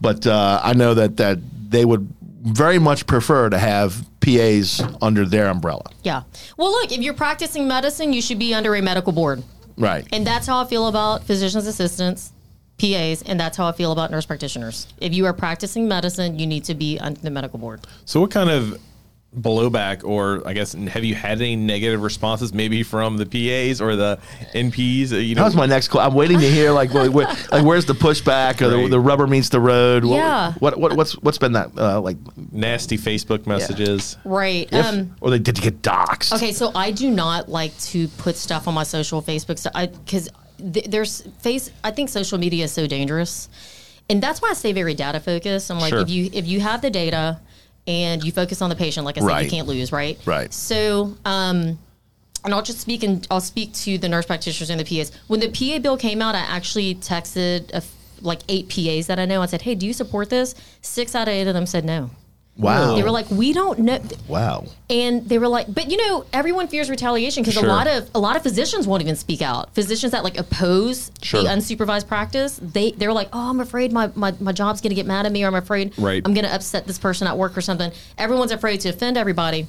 but 0.00 0.26
uh, 0.28 0.60
I 0.62 0.74
know 0.74 0.94
that 0.94 1.16
that 1.16 1.38
they 1.68 1.84
would 1.84 2.08
very 2.42 2.78
much 2.78 3.06
prefer 3.06 3.50
to 3.50 3.58
have 3.58 4.06
PAs 4.20 4.80
under 5.02 5.24
their 5.24 5.48
umbrella. 5.48 5.84
yeah. 6.02 6.22
Well, 6.56 6.70
look, 6.70 6.92
if 6.92 6.98
you're 7.00 7.14
practicing 7.14 7.66
medicine, 7.68 8.12
you 8.12 8.22
should 8.22 8.38
be 8.38 8.54
under 8.54 8.74
a 8.74 8.82
medical 8.82 9.12
board, 9.12 9.42
Right. 9.76 10.06
and 10.12 10.26
that's 10.26 10.46
how 10.46 10.62
I 10.62 10.66
feel 10.66 10.86
about 10.88 11.24
physicians 11.24 11.66
assistants, 11.66 12.32
PAs, 12.78 13.22
and 13.22 13.40
that's 13.40 13.56
how 13.56 13.66
I 13.66 13.72
feel 13.72 13.90
about 13.90 14.10
nurse 14.12 14.24
practitioners. 14.26 14.86
If 15.00 15.12
you 15.14 15.26
are 15.26 15.32
practicing 15.32 15.88
medicine, 15.88 16.38
you 16.38 16.46
need 16.46 16.64
to 16.64 16.74
be 16.74 16.98
under 16.98 17.20
the 17.20 17.30
medical 17.30 17.58
board. 17.58 17.80
So, 18.04 18.20
what 18.20 18.30
kind 18.30 18.50
of 18.50 18.78
blowback, 19.36 20.04
or 20.04 20.42
I 20.46 20.52
guess, 20.54 20.72
have 20.72 21.04
you 21.04 21.14
had 21.14 21.38
any 21.40 21.54
negative 21.54 22.02
responses, 22.02 22.54
maybe 22.54 22.82
from 22.82 23.18
the 23.18 23.26
PAs 23.26 23.80
or 23.80 23.94
the 23.94 24.18
NPs? 24.54 25.12
uh, 25.12 25.16
You 25.16 25.34
know, 25.34 25.42
That 25.42 25.46
was 25.48 25.56
my 25.56 25.66
next. 25.66 25.92
Cl- 25.92 26.06
I'm 26.06 26.14
waiting 26.14 26.38
to 26.40 26.50
hear 26.50 26.70
like 26.72 26.92
where, 26.94 27.10
where, 27.10 27.26
like 27.52 27.64
where's 27.64 27.84
the 27.84 27.92
pushback 27.92 28.60
or 28.62 28.68
the, 28.70 28.88
the 28.88 28.98
rubber 29.00 29.26
meets 29.26 29.50
the 29.50 29.60
road. 29.60 30.04
What- 30.04 30.16
Yeah. 30.16 30.52
What, 30.60 30.78
what 30.78 30.96
what's 30.96 31.12
what's 31.18 31.38
been 31.38 31.52
that 31.52 31.70
uh, 31.76 32.00
like? 32.00 32.16
nasty 32.52 32.96
Facebook 32.96 33.46
messages. 33.46 34.16
Right. 34.24 34.68
If, 34.72 34.86
Um, 34.86 35.14
or 35.20 35.30
they 35.30 35.38
did 35.38 35.58
you 35.58 35.64
get 35.64 35.82
doxxed? 35.82 36.32
Okay, 36.34 36.52
so 36.52 36.72
I 36.74 36.90
do 36.90 37.10
not 37.10 37.48
like 37.48 37.78
to 37.80 38.08
put 38.08 38.36
stuff 38.36 38.66
on 38.66 38.74
my 38.74 38.84
social 38.84 39.20
Facebook 39.22 39.58
stuff 39.58 39.74
because 40.04 40.28
th- 40.72 40.86
there's 40.86 41.20
face. 41.40 41.70
I 41.84 41.90
think 41.90 42.08
social 42.08 42.38
media 42.38 42.64
is 42.64 42.72
so 42.72 42.86
dangerous, 42.86 43.48
and 44.08 44.22
that's 44.22 44.40
why 44.40 44.50
I 44.50 44.54
stay 44.54 44.72
very 44.72 44.94
data 44.94 45.20
focused. 45.20 45.70
I'm 45.70 45.78
like, 45.78 45.90
Sure. 45.90 46.00
if 46.00 46.08
you 46.08 46.30
if 46.32 46.46
you 46.46 46.60
have 46.60 46.80
the 46.80 46.90
data 46.90 47.38
and 47.88 48.22
you 48.22 48.30
focus 48.30 48.60
on 48.62 48.68
the 48.70 48.76
patient, 48.76 49.04
like 49.06 49.16
I 49.16 49.20
said, 49.20 49.26
Right. 49.26 49.44
you 49.44 49.50
can't 49.50 49.66
lose, 49.66 49.90
right? 49.90 50.18
Right. 50.26 50.52
So, 50.52 51.16
um, 51.24 51.78
and 52.44 52.54
I'll 52.54 52.62
just 52.62 52.78
speak 52.80 53.02
and 53.02 53.26
I'll 53.30 53.40
speak 53.40 53.72
to 53.74 53.98
the 53.98 54.08
nurse 54.08 54.26
practitioners 54.26 54.70
and 54.70 54.78
the 54.78 54.84
PAs. 54.84 55.10
When 55.26 55.40
the 55.40 55.48
PA 55.48 55.78
bill 55.80 55.96
came 55.96 56.22
out, 56.22 56.34
I 56.36 56.40
actually 56.40 56.94
texted 56.94 57.72
a 57.74 57.82
like 58.20 58.40
eight 58.48 58.68
PAs 58.68 59.06
that 59.06 59.18
I 59.18 59.24
know. 59.24 59.42
I 59.42 59.46
said, 59.46 59.62
"Hey, 59.62 59.74
do 59.74 59.86
you 59.86 59.92
support 59.92 60.28
this?" 60.28 60.54
Six 60.82 61.14
out 61.14 61.28
of 61.28 61.34
eight 61.34 61.46
of 61.48 61.54
them 61.54 61.66
said 61.66 61.84
no. 61.84 62.10
Wow. 62.58 62.96
They 62.96 63.04
were 63.04 63.10
like, 63.10 63.30
"We 63.30 63.52
don't 63.52 63.78
know." 63.78 64.00
wow. 64.26 64.64
and 64.90 65.28
they 65.28 65.38
were 65.38 65.46
like, 65.46 65.72
but 65.72 65.88
you 65.90 65.96
know, 65.96 66.24
everyone 66.32 66.66
fears 66.66 66.90
retaliation 66.90 67.42
because 67.42 67.54
Sure. 67.54 67.64
a 67.64 67.68
lot 67.68 67.86
of 67.86 68.10
a 68.14 68.18
lot 68.18 68.34
of 68.36 68.42
physicians 68.42 68.86
won't 68.86 69.00
even 69.00 69.14
speak 69.14 69.40
out. 69.42 69.72
Physicians 69.74 70.10
that 70.12 70.24
like 70.24 70.36
oppose 70.38 71.12
Sure. 71.22 71.42
the 71.42 71.48
unsupervised 71.48 72.08
practice, 72.08 72.58
they 72.60 72.90
they're 72.92 73.12
like, 73.12 73.28
oh, 73.32 73.48
I'm 73.50 73.60
afraid 73.60 73.92
my, 73.92 74.10
my, 74.16 74.34
my 74.40 74.50
job's 74.52 74.80
gonna 74.80 74.96
get 74.96 75.06
mad 75.06 75.24
at 75.24 75.30
me, 75.32 75.44
or 75.44 75.46
I'm 75.46 75.54
afraid 75.54 75.92
Right. 75.96 76.20
I'm 76.24 76.34
gonna 76.34 76.48
upset 76.48 76.86
this 76.86 76.98
person 76.98 77.28
at 77.28 77.38
work 77.38 77.56
or 77.56 77.60
something. 77.60 77.92
Everyone's 78.18 78.50
afraid 78.52 78.80
to 78.80 78.88
offend 78.88 79.16
everybody. 79.16 79.68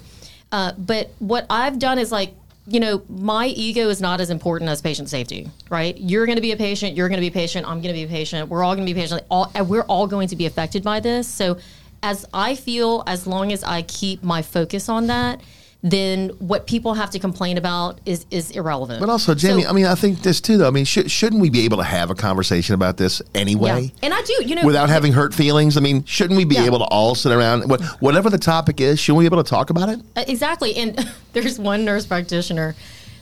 Uh, 0.52 0.72
but 0.78 1.12
what 1.20 1.46
I've 1.48 1.78
done 1.78 2.00
is 2.00 2.12
like, 2.12 2.34
you 2.66 2.80
know, 2.80 3.04
my 3.08 3.48
ego 3.48 3.90
is 3.90 4.02
not 4.02 4.20
as 4.20 4.30
important 4.32 4.70
as 4.70 4.82
patient 4.82 5.10
safety, 5.10 5.50
right? 5.70 5.96
You're 6.00 6.26
going 6.26 6.38
to 6.38 6.42
be 6.42 6.52
a 6.52 6.58
patient. 6.58 6.96
You're 6.96 7.08
going 7.08 7.18
to 7.18 7.22
be 7.22 7.28
a 7.28 7.32
patient. 7.32 7.68
I'm 7.68 7.82
going 7.82 7.94
to 7.94 8.00
be 8.00 8.04
a 8.04 8.08
patient. 8.08 8.48
We're 8.50 8.64
all 8.64 8.76
going 8.76 8.86
to 8.88 8.94
be 8.94 9.00
patient. 9.00 9.24
All, 9.30 9.52
we're 9.66 9.84
all 9.84 10.06
going 10.08 10.28
to 10.30 10.36
be 10.36 10.46
affected 10.48 10.84
by 10.84 11.00
this. 11.00 11.28
So, 11.28 11.58
as 12.04 12.26
I 12.34 12.56
feel, 12.56 13.04
as 13.08 13.28
long 13.28 13.52
as 13.52 13.64
I 13.64 13.82
keep 13.84 14.24
my 14.24 14.42
focus 14.42 14.90
on 14.90 15.08
that, 15.08 15.42
then 15.82 16.28
what 16.40 16.68
people 16.68 16.94
have 16.96 17.10
to 17.10 17.20
complain 17.20 17.58
about 17.58 18.00
is 18.06 18.26
is 18.32 18.52
irrelevant. 18.52 19.00
But 19.00 19.10
also, 19.10 19.34
Jamie, 19.34 19.64
So- 19.64 19.70
I 19.70 19.72
mean, 19.72 19.86
I 19.86 19.96
think 19.96 20.22
this 20.24 20.42
too, 20.42 20.58
though. 20.58 20.68
I 20.68 20.72
mean, 20.72 20.84
sh- 20.84 21.08
shouldn't 21.08 21.42
we 21.42 21.50
be 21.50 21.62
able 21.64 21.78
to 21.78 21.86
have 21.86 22.10
a 22.10 22.16
conversation 22.16 22.76
about 22.76 22.98
this 22.98 23.22
anyway? 23.34 23.84
yeah, 23.84 23.90
and 24.04 24.14
I 24.14 24.22
do, 24.24 24.44
you 24.46 24.56
know, 24.56 24.66
Without 24.66 24.90
having 24.90 25.14
hurt 25.14 25.34
feelings, 25.34 25.78
I 25.78 25.80
mean, 25.80 26.04
shouldn't 26.04 26.36
we 26.38 26.44
be 26.44 26.56
Yeah. 26.56 26.66
able 26.66 26.80
to 26.80 26.86
all 26.86 27.16
sit 27.16 27.32
around, 27.32 27.70
what, 27.70 27.82
whatever 28.02 28.30
the 28.30 28.38
topic 28.38 28.82
is, 28.82 29.00
shouldn't 29.00 29.20
we 29.20 29.24
be 29.24 29.34
able 29.34 29.42
to 29.44 29.50
talk 29.50 29.70
about 29.70 29.88
it? 29.88 30.02
Uh, 30.18 30.26
Exactly. 30.28 30.76
And 30.76 31.00
there's 31.34 31.58
one 31.58 31.86
nurse 31.86 32.06
practitioner 32.06 32.76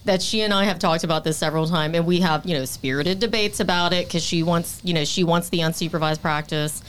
that 0.06 0.24
she 0.24 0.42
and 0.42 0.52
I 0.54 0.64
have 0.64 0.80
talked 0.80 1.04
about 1.04 1.24
this 1.24 1.38
several 1.38 1.68
times 1.68 1.96
and 1.96 2.08
we 2.08 2.22
have, 2.22 2.44
you 2.44 2.58
know, 2.58 2.66
spirited 2.66 3.20
debates 3.20 3.60
about 3.60 3.94
it 3.94 4.08
because 4.08 4.24
she 4.24 4.42
wants, 4.42 4.80
you 4.84 4.96
know, 4.96 5.06
she 5.06 5.24
wants 5.24 5.50
the 5.50 5.60
unsupervised 5.60 6.22
practice. 6.22 6.82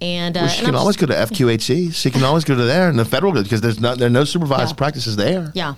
And, 0.00 0.36
uh, 0.36 0.40
Well, 0.40 0.48
she 0.50 0.58
and 0.58 0.66
can 0.66 0.74
I'm 0.74 0.80
always 0.80 0.96
just- 0.96 1.08
go 1.08 1.14
to 1.14 1.20
FQHC. 1.20 1.90
She 1.94 2.10
can 2.10 2.22
always 2.22 2.44
go 2.44 2.54
to 2.54 2.62
there 2.64 2.88
and 2.88 2.98
the 2.98 3.04
federal 3.04 3.32
because 3.32 3.60
there's 3.62 3.80
no 3.80 3.94
there 3.94 4.08
are 4.08 4.10
no 4.10 4.24
supervised 4.24 4.70
Yeah. 4.72 4.76
practices 4.76 5.16
there. 5.16 5.50
Yeah. 5.54 5.74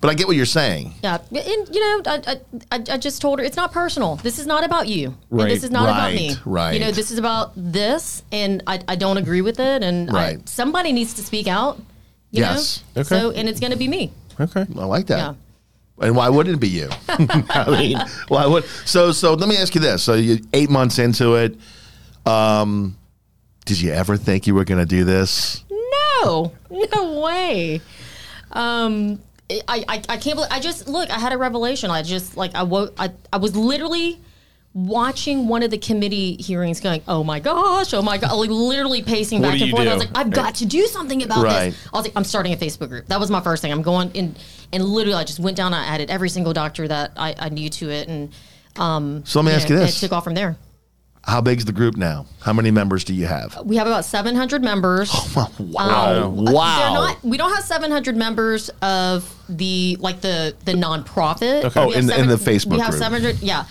But 0.00 0.10
I 0.10 0.14
get 0.14 0.28
what 0.28 0.36
you're 0.36 0.46
saying. 0.46 0.94
Yeah, 1.02 1.18
and 1.32 1.68
you 1.74 1.80
know, 1.80 2.02
I, 2.06 2.22
I, 2.26 2.40
I 2.76 2.82
I 2.92 2.96
just 2.98 3.20
told 3.20 3.40
her 3.40 3.44
it's 3.44 3.56
not 3.56 3.72
personal. 3.72 4.14
This 4.22 4.38
is 4.38 4.46
not 4.46 4.62
about 4.64 4.86
you. 4.88 5.08
And 5.08 5.40
Right. 5.40 5.48
this 5.48 5.64
is 5.64 5.70
not 5.72 5.88
about 5.88 6.14
me. 6.14 6.36
right. 6.44 6.72
You 6.74 6.80
know, 6.80 6.92
this 6.92 7.10
is 7.10 7.18
about 7.18 7.50
this, 7.56 8.22
and 8.30 8.62
I, 8.66 8.78
I 8.86 8.94
don't 8.94 9.16
agree 9.16 9.40
with 9.42 9.58
it, 9.58 9.82
and 9.82 10.08
I, 10.08 10.12
Right. 10.14 10.48
somebody 10.48 10.92
needs 10.92 11.14
to 11.14 11.22
speak 11.24 11.48
out. 11.48 11.78
You 12.30 12.42
Yes. 12.42 12.84
Know? 12.94 13.00
Okay. 13.00 13.08
So, 13.08 13.30
and 13.32 13.48
it's 13.48 13.58
going 13.58 13.72
to 13.72 13.78
be 13.78 13.88
me. 13.88 14.12
Okay. 14.40 14.66
I 14.78 14.84
like 14.84 15.06
that. 15.08 15.18
Yeah. 15.98 16.06
And 16.06 16.14
why 16.14 16.28
wouldn't 16.28 16.54
it 16.54 16.60
be 16.60 16.68
you? 16.68 16.88
I 17.08 17.66
mean, 17.68 17.98
why 18.28 18.46
would? 18.46 18.64
So, 18.84 19.10
so 19.10 19.34
let 19.34 19.48
me 19.48 19.56
ask 19.56 19.74
you 19.74 19.80
this: 19.80 20.04
So, 20.04 20.14
you 20.14 20.38
eight 20.52 20.70
months 20.70 21.00
into 21.00 21.34
it, 21.34 21.56
um, 22.24 22.96
did 23.68 23.80
you 23.80 23.92
ever 23.92 24.16
think 24.16 24.46
you 24.46 24.54
were 24.54 24.64
going 24.64 24.80
to 24.80 24.86
do 24.86 25.04
this? 25.04 25.62
No, 26.24 26.52
no 26.92 27.20
way. 27.20 27.80
Um, 28.50 29.20
I, 29.50 29.84
I, 29.88 30.02
I 30.08 30.16
can't 30.16 30.36
believe. 30.36 30.48
I 30.50 30.58
just 30.58 30.88
look. 30.88 31.10
I 31.10 31.18
had 31.18 31.32
a 31.32 31.38
revelation. 31.38 31.90
I 31.90 32.02
just 32.02 32.36
like 32.36 32.54
I 32.54 32.62
woke. 32.62 32.94
I, 32.98 33.12
I 33.32 33.36
was 33.36 33.54
literally 33.54 34.18
watching 34.74 35.48
one 35.48 35.62
of 35.62 35.70
the 35.70 35.78
committee 35.78 36.36
hearings, 36.36 36.80
going, 36.80 37.02
"Oh 37.06 37.22
my 37.24 37.40
gosh, 37.40 37.92
oh 37.94 38.02
my 38.02 38.16
god!" 38.18 38.32
Like 38.34 38.50
literally 38.50 39.02
pacing 39.02 39.42
back 39.42 39.52
and 39.52 39.60
you 39.62 39.70
forth. 39.70 39.86
I 39.86 39.94
was 39.94 40.04
like, 40.04 40.16
"I've 40.16 40.30
got 40.30 40.56
to 40.56 40.66
do 40.66 40.86
something 40.86 41.22
about 41.22 41.44
Right. 41.44 41.70
this." 41.70 41.88
I 41.92 41.96
was 41.96 42.06
like, 42.06 42.16
"I'm 42.16 42.24
starting 42.24 42.52
a 42.52 42.56
Facebook 42.56 42.88
group." 42.88 43.06
That 43.06 43.20
was 43.20 43.30
my 43.30 43.40
first 43.40 43.60
thing. 43.62 43.70
I'm 43.72 43.82
going 43.82 44.10
in, 44.12 44.34
and 44.72 44.82
literally, 44.84 45.18
I 45.18 45.24
just 45.24 45.40
went 45.40 45.56
down. 45.56 45.74
I 45.74 45.84
added 45.86 46.10
every 46.10 46.30
single 46.30 46.52
doctor 46.54 46.88
that 46.88 47.12
I, 47.16 47.34
I 47.38 47.48
knew 47.50 47.68
to 47.70 47.90
it, 47.90 48.08
and 48.08 48.32
um, 48.76 49.24
So 49.26 49.40
let 49.40 49.46
me 49.50 49.52
ask 49.52 49.68
you 49.68 49.76
this: 49.76 49.96
It 49.96 50.00
took 50.06 50.12
off 50.12 50.24
from 50.24 50.34
there. 50.34 50.56
How 51.28 51.42
big's 51.42 51.66
the 51.66 51.72
group 51.72 51.96
now? 51.98 52.24
How 52.40 52.54
many 52.54 52.70
members 52.70 53.04
do 53.04 53.12
you 53.14 53.26
have? 53.26 53.56
We 53.64 53.76
have 53.76 53.86
about 53.86 54.04
700 54.06 54.62
members. 54.62 55.12
Wow! 55.58 56.24
Um, 56.24 56.44
wow! 56.46 56.94
Not. 56.94 57.22
We 57.22 57.36
don't 57.36 57.54
have 57.54 57.62
700 57.64 58.16
members 58.16 58.70
of 58.80 59.32
the 59.48 59.96
like 60.00 60.20
the 60.22 60.56
the 60.64 60.72
nonprofit. 60.72 61.64
Okay. 61.64 61.80
Oh, 61.80 61.90
in 61.90 62.06
the- 62.06 62.18
in 62.18 62.28
the 62.28 62.36
Facebook 62.36 62.72
We 62.72 62.78
have 62.80 62.90
group. 62.90 63.02
700. 63.02 63.40
Yeah. 63.42 63.64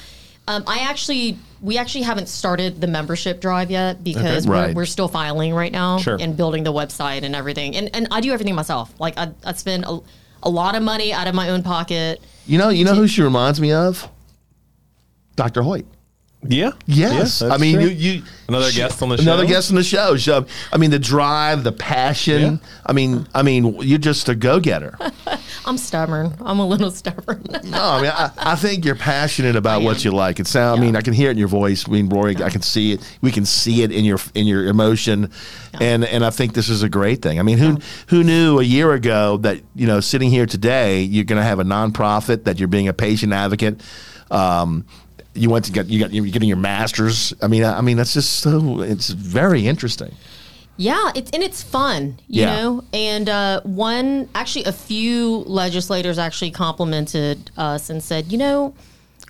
Um, 0.48 0.64
I 0.68 0.80
actually 0.90 1.40
we 1.62 1.78
actually 1.80 2.04
haven't 2.04 2.30
started 2.30 2.80
the 2.80 2.88
membership 2.88 3.42
drive 3.42 3.72
yet 3.72 4.04
because 4.04 4.48
Okay. 4.48 4.68
we're, 4.70 4.74
we're 4.74 4.86
still 4.86 5.08
filing 5.08 5.54
right 5.54 5.72
now 5.72 5.98
Sure. 5.98 6.18
and 6.22 6.38
building 6.38 6.64
the 6.64 6.72
website 6.72 7.24
and 7.24 7.36
everything. 7.36 7.76
And 7.76 7.90
and 7.96 8.08
I 8.12 8.22
do 8.22 8.32
everything 8.32 8.54
myself. 8.56 8.94
Like 9.00 9.18
I 9.18 9.32
I 9.44 9.54
spend 9.54 9.86
a, 9.86 10.00
a 10.44 10.50
lot 10.50 10.76
of 10.76 10.84
money 10.84 11.12
out 11.12 11.28
of 11.28 11.34
my 11.34 11.50
own 11.50 11.64
pocket. 11.64 12.22
you 12.46 12.58
know, 12.60 12.70
you 12.70 12.86
know 12.86 12.94
who 12.94 13.08
she 13.08 13.24
reminds 13.24 13.60
me 13.60 13.72
of? 13.74 14.08
Dr. 15.36 15.64
Hoyt. 15.64 15.86
Yeah. 16.48 16.72
Yes, 16.86 17.42
Yeah, 17.42 17.50
I 17.54 17.58
mean 17.58 17.76
true. 17.76 17.86
you, 17.86 18.12
you 18.14 18.24
Another 18.48 18.72
guest 18.72 19.02
on 19.02 19.10
the 19.10 19.18
show. 19.18 19.24
Another 19.24 19.46
guest 19.46 19.70
on 19.72 19.76
the 19.76 19.84
show. 19.84 20.16
So, 20.18 20.46
I 20.72 20.78
mean 20.78 20.92
the 20.92 21.00
drive, 21.00 21.64
the 21.64 21.72
passion. 21.72 22.42
Yeah. 22.62 22.70
I 22.86 22.94
mean, 22.94 23.28
I 23.34 23.42
mean 23.42 23.76
you're 23.82 23.98
just 23.98 24.30
a 24.30 24.36
go 24.36 24.60
getter. 24.60 24.98
I'm 25.66 25.78
stubborn. 25.78 26.34
I'm 26.40 26.60
a 26.60 26.66
little 26.66 26.92
stubborn. 26.92 27.44
No, 27.66 27.84
I 27.84 28.02
mean, 28.02 28.12
I, 28.14 28.32
I 28.38 28.56
think 28.56 28.86
you're 28.86 28.96
passionate 28.96 29.56
about 29.58 29.82
I 29.82 29.86
what 29.86 29.98
am. 29.98 30.12
you 30.12 30.16
like. 30.16 30.40
It 30.40 30.48
sound. 30.48 30.80
I 30.80 30.84
mean, 30.86 30.96
I 30.96 31.02
can 31.02 31.14
hear 31.14 31.28
it 31.30 31.32
in 31.34 31.38
your 31.38 31.50
voice. 31.50 31.86
I 31.88 31.92
mean, 31.92 32.08
Rory, 32.08 32.36
I 32.42 32.50
can 32.50 32.62
see 32.62 32.94
it. 32.94 33.18
We 33.22 33.32
can 33.32 33.44
see 33.46 33.82
it 33.84 33.92
in 33.92 34.06
your 34.06 34.20
in 34.36 34.46
your 34.48 34.68
emotion, 34.68 35.32
and 35.82 36.06
and 36.06 36.24
I 36.24 36.30
think 36.30 36.54
this 36.54 36.70
is 36.70 36.82
a 36.84 36.88
great 36.90 37.22
thing. 37.22 37.40
I 37.40 37.44
mean, 37.44 37.58
who 37.58 37.78
who 38.08 38.24
knew 38.24 38.60
a 38.60 38.64
year 38.64 38.94
ago 38.94 39.38
that 39.38 39.62
you 39.76 39.86
know 39.88 40.00
sitting 40.00 40.30
here 40.30 40.46
today 40.46 41.02
you're 41.02 41.26
going 41.26 41.42
to 41.42 41.46
have 41.46 41.60
a 41.60 41.64
nonprofit 41.66 42.46
that 42.46 42.58
you're 42.60 42.70
being 42.70 42.88
a 42.88 42.94
patient 42.94 43.34
advocate. 43.34 43.82
Um, 44.32 44.86
you 45.38 45.50
went 45.50 45.66
to 45.66 45.72
get 45.72 45.88
you 45.88 46.00
got 46.00 46.12
you're 46.12 46.26
getting 46.26 46.48
your 46.50 46.58
masters. 46.58 47.34
I 47.42 47.48
mean, 47.48 47.64
I, 47.64 47.78
I 47.78 47.82
mean 47.82 47.98
that's 47.98 48.14
just 48.14 48.40
so 48.40 48.82
it's 48.82 49.10
very 49.10 49.68
interesting. 49.68 50.14
Yeah, 50.80 51.12
it's 51.16 51.32
and 51.32 51.42
it's 51.42 51.64
fun, 51.64 52.20
you 52.28 52.42
Yeah. 52.42 52.56
know. 52.56 52.84
And 52.94 53.28
uh, 53.28 53.62
one, 53.64 54.30
actually, 54.36 54.66
a 54.66 54.72
few 54.72 55.38
legislators 55.48 56.20
actually 56.20 56.52
complimented 56.52 57.50
us 57.58 57.90
and 57.90 58.02
said, 58.04 58.32
you 58.32 58.38
know, 58.38 58.76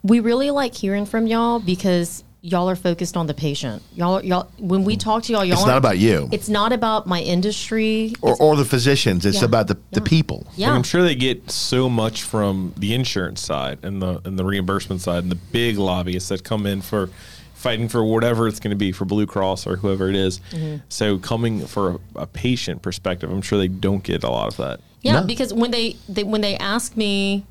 we 0.03 0.19
really 0.19 0.51
like 0.51 0.75
hearing 0.75 1.05
from 1.05 1.25
y'all 1.25 1.59
because 1.59 2.23
y'all 2.41 2.69
are 2.69 2.75
focused 2.75 3.17
on 3.17 3.27
the 3.27 3.33
patient. 3.33 3.81
Y'all, 3.95 4.23
y'all, 4.23 4.49
when 4.59 4.83
we 4.83 4.95
talk 4.95 5.23
to 5.23 5.33
y'all, 5.33 5.43
y'all 5.43 5.57
It's 5.57 5.65
not 5.65 5.77
about 5.77 5.97
you 5.97 6.29
It's 6.31 6.47
not 6.49 6.71
about 6.71 7.07
my 7.07 7.19
industry. 7.21 8.13
or, 8.21 8.35
or 8.41 8.55
the 8.55 8.63
physicians. 8.65 9.25
It's 9.25 9.39
Yeah. 9.39 9.45
about 9.45 9.67
the, 9.67 9.77
the 9.91 10.01
people. 10.01 10.45
yeah, 10.55 10.71
I'm 10.71 10.83
sure 10.83 11.01
they 11.01 11.15
get 11.15 11.49
so 11.51 11.89
much 11.89 12.21
from 12.23 12.73
the 12.77 12.93
insurance 12.93 13.41
side 13.41 13.79
and 13.83 14.01
the 14.01 14.21
and 14.23 14.37
the 14.37 14.45
reimbursement 14.45 15.01
side 15.01 15.23
and 15.23 15.31
the 15.31 15.35
big 15.51 15.77
lobbyists 15.77 16.29
that 16.29 16.43
come 16.43 16.65
in 16.65 16.81
for 16.81 17.09
fighting 17.55 17.89
for 17.89 18.03
whatever 18.03 18.47
it's 18.47 18.59
going 18.59 18.69
to 18.69 18.77
be 18.77 18.91
for 18.91 19.05
Blue 19.05 19.25
Cross 19.25 19.65
or 19.65 19.77
whoever 19.77 20.07
it 20.07 20.15
is. 20.15 20.39
Mm-hmm. 20.51 20.77
So 20.89 21.17
coming 21.17 21.65
for 21.65 21.89
a, 22.15 22.21
a 22.21 22.27
patient 22.27 22.83
perspective, 22.83 23.31
I'm 23.31 23.41
sure 23.41 23.57
they 23.57 23.67
don't 23.67 24.03
get 24.03 24.23
a 24.23 24.29
lot 24.29 24.47
of 24.49 24.57
that. 24.57 24.79
Yeah, 25.01 25.21
No. 25.21 25.25
because 25.25 25.53
when 25.53 25.71
they, 25.71 25.95
they 26.07 26.23
when 26.23 26.41
they 26.41 26.55
ask 26.57 26.95
me, 26.95 27.45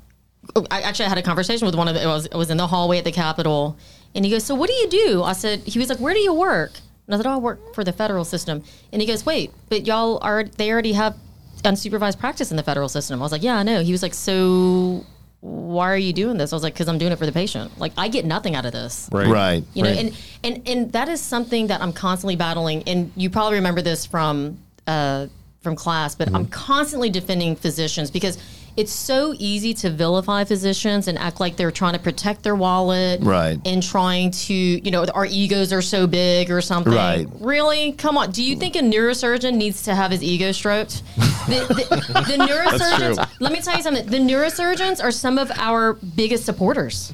oh, 0.55 0.65
I 0.71 0.81
actually 0.81 1.07
I 1.07 1.09
had 1.09 1.17
a 1.17 1.21
conversation 1.23 1.65
with 1.65 1.75
one 1.75 1.89
of 1.89 1.93
the, 1.95 2.03
I 2.03 2.07
was 2.07 2.27
I 2.33 2.37
was 2.37 2.49
in 2.49 2.55
the 2.57 2.67
hallway 2.67 2.99
at 2.99 3.03
the 3.03 3.11
Capitol, 3.11 3.77
and 4.17 4.25
he 4.25 4.31
goes, 4.31 4.43
"So 4.43 4.53
what 4.55 4.67
do 4.69 4.73
you 4.75 4.89
do?" 4.89 5.23
I 5.23 5.31
said, 5.33 5.59
"He 5.61 5.79
was 5.79 5.87
like, 5.87 5.99
where 5.99 6.13
do 6.13 6.19
you 6.19 6.33
work?" 6.33 6.71
And 7.05 7.15
I 7.15 7.17
said, 7.17 7.25
"Oh, 7.27 7.31
I 7.35 7.37
work 7.37 7.73
for 7.73 7.83
the 7.85 7.93
federal 7.93 8.25
system." 8.25 8.63
And 8.91 9.01
he 9.01 9.07
goes, 9.07 9.25
"Wait, 9.25 9.51
but 9.69 9.87
y'all 9.87 10.19
are 10.21 10.43
they 10.43 10.69
already 10.71 10.91
have 10.93 11.15
unsupervised 11.63 12.19
practice 12.19 12.51
in 12.51 12.57
the 12.57 12.63
federal 12.63 12.89
system?" 12.89 13.19
I 13.21 13.23
was 13.23 13.31
like, 13.31 13.43
"Yeah, 13.43 13.55
I 13.57 13.63
know." 13.63 13.81
He 13.81 13.93
was 13.93 14.03
like, 14.03 14.13
"So." 14.13 15.05
Why 15.39 15.91
are 15.91 15.97
you 15.97 16.13
doing 16.13 16.37
this? 16.37 16.51
I 16.51 16.55
was 16.55 16.63
like, 16.63 16.73
because 16.73 16.87
I'm 16.87 16.97
doing 16.97 17.11
it 17.11 17.19
for 17.19 17.27
the 17.27 17.31
patient. 17.31 17.79
Like, 17.79 17.93
I 17.95 18.07
get 18.07 18.25
nothing 18.25 18.55
out 18.55 18.65
of 18.65 18.71
this 18.71 19.07
Right. 19.11 19.27
Right. 19.27 19.63
you 19.75 19.83
know 19.83 19.89
Right. 19.91 19.99
and, 19.99 20.17
and 20.43 20.67
and 20.67 20.91
that 20.93 21.09
is 21.09 21.21
something 21.21 21.67
that 21.67 21.79
i'm 21.79 21.93
constantly 21.93 22.35
battling 22.35 22.81
and 22.87 23.11
you 23.15 23.29
probably 23.29 23.57
remember 23.57 23.83
this 23.83 24.03
from 24.03 24.57
uh 24.87 25.27
from 25.61 25.75
class 25.75 26.15
but 26.15 26.33
i'm 26.33 26.47
constantly 26.47 27.11
defending 27.11 27.55
physicians 27.55 28.09
because 28.09 28.39
it's 28.77 28.91
so 28.91 29.33
easy 29.39 29.73
to 29.73 29.89
vilify 29.89 30.43
physicians 30.43 31.07
and 31.07 31.17
act 31.17 31.39
like 31.39 31.55
they're 31.57 31.71
trying 31.71 31.93
to 31.93 31.99
protect 31.99 32.43
their 32.43 32.55
wallet 32.55 33.19
Right. 33.23 33.59
and 33.65 33.81
trying 33.81 34.31
to 34.31 34.53
you 34.53 34.91
know 34.91 35.03
our 35.15 35.25
egos 35.25 35.73
are 35.73 35.81
so 35.81 36.07
big 36.07 36.51
or 36.51 36.61
something 36.61 36.93
Right. 36.93 37.27
really 37.39 37.93
come 37.93 38.17
on 38.17 38.31
do 38.31 38.43
you 38.43 38.55
think 38.55 38.75
a 38.75 38.79
neurosurgeon 38.79 39.55
needs 39.55 39.81
to 39.83 39.95
have 39.95 40.11
his 40.11 40.23
ego 40.23 40.51
stroked 40.51 41.01
the, 41.15 41.65
the, 41.67 42.33
the 42.37 42.37
neurosurgeons 42.47 43.15
true. 43.15 43.35
let 43.39 43.51
me 43.51 43.59
tell 43.61 43.75
you 43.75 43.83
something 43.83 44.05
the 44.05 44.17
neurosurgeons 44.19 45.03
are 45.03 45.11
some 45.11 45.37
of 45.37 45.49
our 45.57 45.93
biggest 45.93 46.45
supporters 46.45 47.13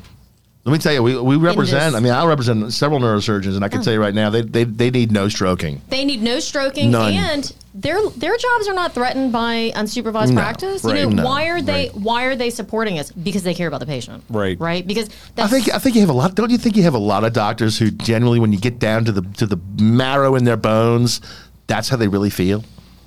Let 0.66 0.72
me 0.72 0.78
tell 0.80 0.93
you, 0.93 1.03
we, 1.03 1.18
we 1.20 1.36
represent. 1.36 1.93
I 1.93 1.99
mean, 1.99 2.14
I 2.14 2.26
represent 2.26 2.72
several 2.72 3.01
neurosurgeons, 3.01 3.55
and 3.57 3.66
I 3.66 3.68
can 3.68 3.82
Oh. 3.82 3.84
tell 3.84 3.91
you 3.93 3.99
right 3.99 4.14
now, 4.16 4.30
they, 4.30 4.41
they 4.43 4.64
they 4.64 4.91
need 4.91 5.11
no 5.11 5.28
stroking. 5.28 5.82
They 5.89 6.05
need 6.05 6.22
no 6.22 6.39
stroking, 6.39 6.89
None. 6.89 7.11
and 7.14 7.51
their 7.74 7.97
their 8.11 8.38
jobs 8.38 8.70
are 8.70 8.74
not 8.74 8.93
threatened 8.93 9.34
by 9.34 9.74
unsupervised 9.76 10.30
No, 10.30 10.36
practice. 10.39 10.86
right, 10.86 10.99
you 10.99 11.05
know, 11.07 11.22
no, 11.22 11.26
why 11.26 11.47
are 11.49 11.61
they 11.61 11.89
right. 11.89 11.95
why 11.95 12.24
are 12.24 12.38
they 12.38 12.49
supporting 12.49 12.97
us? 12.97 13.11
Because 13.11 13.43
they 13.43 13.53
care 13.53 13.68
about 13.68 13.82
the 13.82 13.86
patient, 13.86 14.24
Right. 14.30 14.57
Right? 14.57 14.88
Because 14.88 15.09
I 15.38 15.47
think 15.47 15.70
I 15.74 15.80
think 15.80 15.95
you 15.95 16.01
have 16.01 16.09
a 16.09 16.14
lot. 16.14 16.34
Don't 16.36 16.49
you 16.49 16.57
think 16.57 16.78
you 16.78 16.84
have 16.84 16.93
a 16.93 16.97
lot 16.97 17.26
of 17.26 17.34
doctors 17.34 17.78
who 17.78 17.91
generally, 17.91 18.39
when 18.39 18.53
you 18.53 18.59
get 18.59 18.80
down 18.80 19.03
to 19.03 19.11
the 19.11 19.22
to 19.39 19.45
the 19.45 19.57
marrow 19.82 20.36
in 20.36 20.45
their 20.45 20.55
bones, 20.55 21.20
that's 21.68 21.89
how 21.89 21.97
they 21.97 22.07
really 22.07 22.30
feel. 22.30 22.64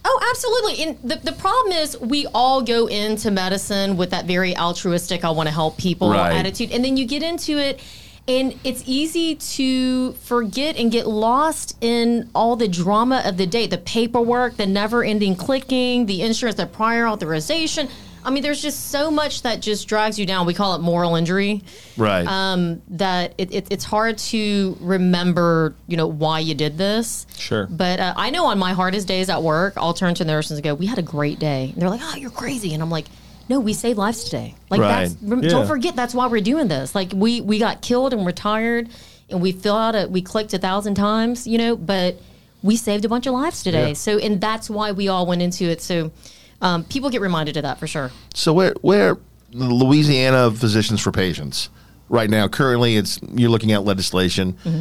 Oh, 0.08 0.20
absolutely. 0.30 0.84
And 0.84 1.10
the, 1.10 1.16
the 1.16 1.36
problem 1.36 1.72
is 1.72 1.98
we 1.98 2.26
all 2.32 2.62
go 2.62 2.86
into 2.86 3.32
medicine 3.32 3.96
with 3.96 4.10
that 4.10 4.24
very 4.24 4.56
altruistic, 4.56 5.24
I 5.24 5.30
want 5.30 5.48
to 5.48 5.52
help 5.54 5.76
people 5.78 6.10
Right. 6.10 6.32
attitude. 6.36 6.70
And 6.70 6.84
then 6.84 6.96
you 6.96 7.06
get 7.06 7.24
into 7.24 7.58
it 7.58 7.80
and 8.28 8.54
it's 8.62 8.84
easy 8.86 9.34
to 9.34 10.12
forget 10.12 10.76
and 10.76 10.92
get 10.92 11.06
lost 11.08 11.76
in 11.80 12.30
all 12.36 12.54
the 12.54 12.68
drama 12.68 13.22
of 13.24 13.36
the 13.36 13.46
day, 13.46 13.66
the 13.66 13.78
paperwork, 13.78 14.56
the 14.56 14.66
never 14.66 15.02
ending 15.02 15.34
clicking, 15.34 16.06
the 16.06 16.22
insurance, 16.22 16.56
the 16.56 16.66
prior 16.66 17.08
authorization. 17.08 17.88
I 18.26 18.30
mean, 18.30 18.42
there's 18.42 18.60
just 18.60 18.90
so 18.90 19.10
much 19.10 19.42
that 19.42 19.60
just 19.62 19.86
drags 19.88 20.18
you 20.18 20.26
down. 20.26 20.46
We 20.46 20.52
call 20.52 20.74
it 20.74 20.80
moral 20.80 21.14
injury. 21.14 21.62
Right. 21.96 22.26
Um, 22.26 22.82
that 22.88 23.34
it, 23.38 23.54
it, 23.54 23.66
it's 23.70 23.84
hard 23.84 24.18
to 24.18 24.76
remember, 24.80 25.74
you 25.86 25.96
know, 25.96 26.08
why 26.08 26.40
you 26.40 26.54
did 26.54 26.76
this. 26.76 27.26
Sure. 27.38 27.66
But 27.70 28.00
uh, 28.00 28.14
I 28.16 28.30
know 28.30 28.46
on 28.46 28.58
my 28.58 28.72
hardest 28.72 29.06
days 29.06 29.30
at 29.30 29.42
work, 29.42 29.74
I'll 29.76 29.94
turn 29.94 30.14
to 30.16 30.24
the 30.24 30.30
nurses 30.32 30.58
and 30.58 30.64
go, 30.64 30.74
"We 30.74 30.86
had 30.86 30.98
a 30.98 31.02
great 31.02 31.38
day." 31.38 31.70
And 31.72 31.80
they're 31.80 31.88
like, 31.88 32.00
"Oh, 32.02 32.16
you're 32.16 32.30
crazy," 32.30 32.74
and 32.74 32.82
I'm 32.82 32.90
like. 32.90 33.06
No, 33.48 33.60
we 33.60 33.74
saved 33.74 33.96
lives 33.96 34.24
today. 34.24 34.56
Like 34.70 34.80
Right. 34.80 35.08
that's 35.08 35.16
Yeah. 35.22 35.48
don't 35.48 35.68
forget 35.68 35.94
that's 35.94 36.12
why 36.16 36.26
we're 36.26 36.40
doing 36.40 36.66
this. 36.66 36.96
Like 36.96 37.12
we 37.14 37.40
we 37.40 37.60
got 37.60 37.80
killed 37.80 38.12
and 38.12 38.26
retired, 38.26 38.88
and 39.30 39.40
we 39.40 39.52
filled 39.52 39.78
out 39.78 39.94
a 39.94 40.08
we 40.08 40.20
clicked 40.20 40.52
a 40.52 40.58
thousand 40.58 40.96
times, 40.96 41.46
you 41.46 41.56
know, 41.56 41.76
but 41.76 42.16
we 42.64 42.74
saved 42.74 43.04
a 43.04 43.08
bunch 43.08 43.28
of 43.28 43.34
lives 43.34 43.62
today. 43.62 43.88
Yeah. 43.88 43.94
So 43.94 44.18
and 44.18 44.40
that's 44.40 44.68
why 44.68 44.90
we 44.90 45.06
all 45.06 45.26
went 45.26 45.42
into 45.42 45.66
it. 45.66 45.80
So 45.80 46.10
um, 46.60 46.84
people 46.84 47.10
get 47.10 47.20
reminded 47.20 47.56
of 47.56 47.62
that 47.62 47.78
for 47.78 47.86
sure. 47.86 48.10
So 48.34 48.52
where 48.52 48.74
where 48.82 49.16
Louisiana 49.52 50.50
Physicians 50.50 51.00
for 51.00 51.12
Patients 51.12 51.70
right 52.08 52.30
now 52.30 52.46
currently 52.46 52.96
it's 52.96 53.18
you're 53.34 53.50
looking 53.50 53.72
at 53.72 53.84
legislation. 53.84 54.52
Mm-hmm. 54.64 54.80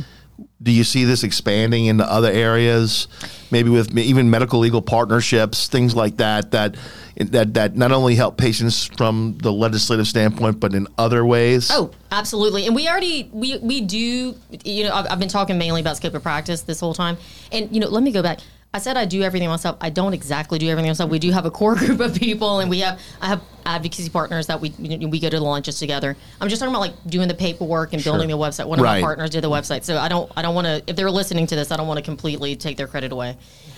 Do 0.62 0.72
you 0.72 0.84
see 0.84 1.06
this 1.06 1.24
expanding 1.24 1.86
into 1.86 2.04
other 2.04 2.30
areas, 2.30 3.08
maybe 3.52 3.70
with 3.70 3.98
even 3.98 4.30
medical 4.30 4.60
legal 4.60 4.82
partnerships, 4.82 5.68
things 5.68 5.96
like 5.96 6.18
that 6.18 6.52
that 6.52 6.76
that 7.18 7.54
that 7.54 7.78
not 7.78 7.92
only 7.94 8.16
help 8.16 8.38
patients 8.38 8.86
from 8.86 9.38
the 9.42 9.52
legislative 9.52 10.08
standpoint, 10.08 10.60
but 10.60 10.74
in 10.74 10.88
other 10.98 11.26
ways? 11.26 11.70
Oh, 11.72 11.92
absolutely. 12.12 12.66
And 12.66 12.76
we 12.76 12.90
already 12.90 13.30
we 13.32 13.58
we 13.60 13.82
do. 13.82 14.36
You 14.64 14.84
know, 14.86 14.94
I've, 14.94 15.12
I've 15.12 15.20
been 15.20 15.30
talking 15.30 15.58
mainly 15.58 15.80
about 15.80 15.98
scope 15.98 16.14
of 16.14 16.24
practice 16.24 16.62
this 16.62 16.82
whole 16.82 16.94
time. 16.94 17.18
And 17.52 17.74
you 17.74 17.80
know, 17.80 17.88
let 17.88 18.04
me 18.04 18.12
go 18.12 18.22
back. 18.22 18.40
I 18.76 18.78
said 18.80 18.98
I 18.98 19.06
do 19.06 19.22
everything 19.24 19.48
myself. 19.48 19.78
I 19.80 19.90
don't 19.90 20.14
exactly 20.14 20.60
do 20.60 20.68
everything 20.68 20.90
myself. 20.90 21.10
We 21.10 21.18
do 21.18 21.32
have 21.32 21.46
a 21.46 21.52
core 21.52 21.76
group 21.82 22.02
of 22.02 22.14
people, 22.14 22.60
and 22.60 22.70
we 22.70 22.80
have 22.82 23.00
I 23.22 23.28
have 23.28 23.42
advocacy 23.66 24.10
partners 24.10 24.48
that 24.48 24.60
we 24.60 24.72
we 24.78 25.18
go 25.18 25.30
to 25.30 25.38
the 25.40 25.44
lunches 25.44 25.80
together. 25.80 26.18
I'm 26.42 26.50
just 26.50 26.60
talking 26.60 26.76
about 26.76 26.82
like 26.82 26.94
doing 27.08 27.30
the 27.30 27.34
paperwork 27.36 27.94
and 27.94 28.04
building 28.04 28.28
the 28.28 28.38
website. 28.38 28.66
One 28.68 28.78
of 28.80 28.84
Right. 28.84 29.00
my 29.00 29.06
partners 29.08 29.30
did 29.30 29.46
the 29.46 29.50
website, 29.50 29.86
so 29.86 29.98
I 29.98 30.10
don't 30.10 30.30
I 30.36 30.42
don't 30.42 30.54
want 30.56 30.68
to. 30.68 30.84
If 30.88 30.98
they're 30.98 31.10
listening 31.10 31.48
to 31.48 31.56
this, 31.56 31.72
I 31.72 31.78
don't 31.78 31.88
want 31.88 32.00
to 32.00 32.04
completely 32.04 32.58
take 32.58 32.76
their 32.76 32.88
credit 32.88 33.14
away. 33.14 33.38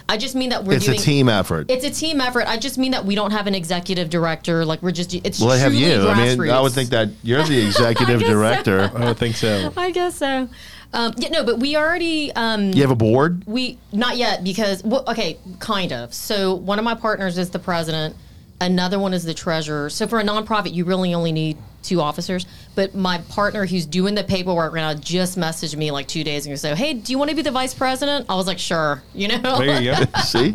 I 0.09 0.17
just 0.17 0.33
mean 0.33 0.49
that 0.49 0.63
we're 0.63 0.77
it's 0.77 0.87
a 0.87 0.95
team 0.95 1.29
effort. 1.29 1.69
It's 1.69 1.85
a 1.85 1.91
team 1.91 2.19
effort. 2.19 2.47
I 2.47 2.57
just 2.57 2.79
mean 2.79 2.91
that 2.93 3.05
we 3.05 3.13
don't 3.13 3.31
have 3.31 3.45
an 3.45 3.53
executive 3.53 4.09
director. 4.09 4.65
Like 4.65 4.81
we're 4.81 4.91
just 4.91 5.13
it's 5.13 5.39
well, 5.39 5.49
they 5.49 5.59
have 5.59 5.73
truly 5.73 5.85
you. 5.93 6.07
I 6.07 6.35
mean, 6.35 6.49
I 6.49 6.59
would 6.59 6.71
think 6.71 6.89
that 6.89 7.09
you're 7.21 7.43
the 7.43 7.59
executive 7.67 8.19
guess 8.21 8.27
so. 8.29 8.33
director. 8.33 8.91
I 8.95 9.05
would 9.05 9.17
think 9.17 9.35
so. 9.35 9.71
I 9.77 9.91
guess 9.91 10.15
so. 10.17 10.49
Um, 10.93 11.13
yeah, 11.17 11.29
no, 11.29 11.43
but 11.43 11.59
we 11.59 11.75
already 11.75 12.31
um, 12.33 12.71
You 12.71 12.81
have 12.81 12.91
a 12.91 12.95
board. 12.95 13.43
we 13.45 13.77
not 13.91 14.17
yet 14.17 14.43
because 14.43 14.83
well, 14.83 15.03
okay, 15.07 15.37
kind 15.59 15.91
of. 15.91 16.13
So 16.13 16.55
one 16.55 16.79
of 16.79 16.85
my 16.85 16.95
partners 16.95 17.37
is 17.37 17.49
the 17.49 17.59
president, 17.59 18.15
another 18.61 18.97
one 18.97 19.13
is 19.13 19.23
the 19.23 19.33
treasurer. 19.33 19.89
So 19.89 20.07
for 20.07 20.19
a 20.19 20.23
nonprofit, 20.23 20.73
you 20.73 20.85
really 20.85 21.13
only 21.13 21.31
need 21.31 21.57
two 21.83 22.01
officers. 22.01 22.45
But 22.75 22.95
my 22.95 23.19
partner 23.29 23.65
who's 23.65 23.85
doing 23.85 24.15
the 24.15 24.23
paperwork 24.23 24.73
right 24.73 24.81
now 24.81 24.99
just 24.99 25.37
messaged 25.37 25.75
me 25.75 25.91
like 25.91 26.07
two 26.07 26.23
days 26.23 26.45
ago. 26.45 26.55
So 26.55 26.73
hey, 26.75 26.93
do 26.93 27.11
you 27.11 27.17
want 27.17 27.29
to 27.29 27.35
be 27.35 27.41
the 27.41 27.51
vice 27.51 27.73
president? 27.73 28.25
I 28.29 28.35
was 28.35 28.47
like, 28.47 28.59
sure. 28.59 29.03
You 29.13 29.27
know. 29.29 29.57
There 29.57 29.81
you 29.81 29.93
go. 29.95 30.03
See, 30.23 30.53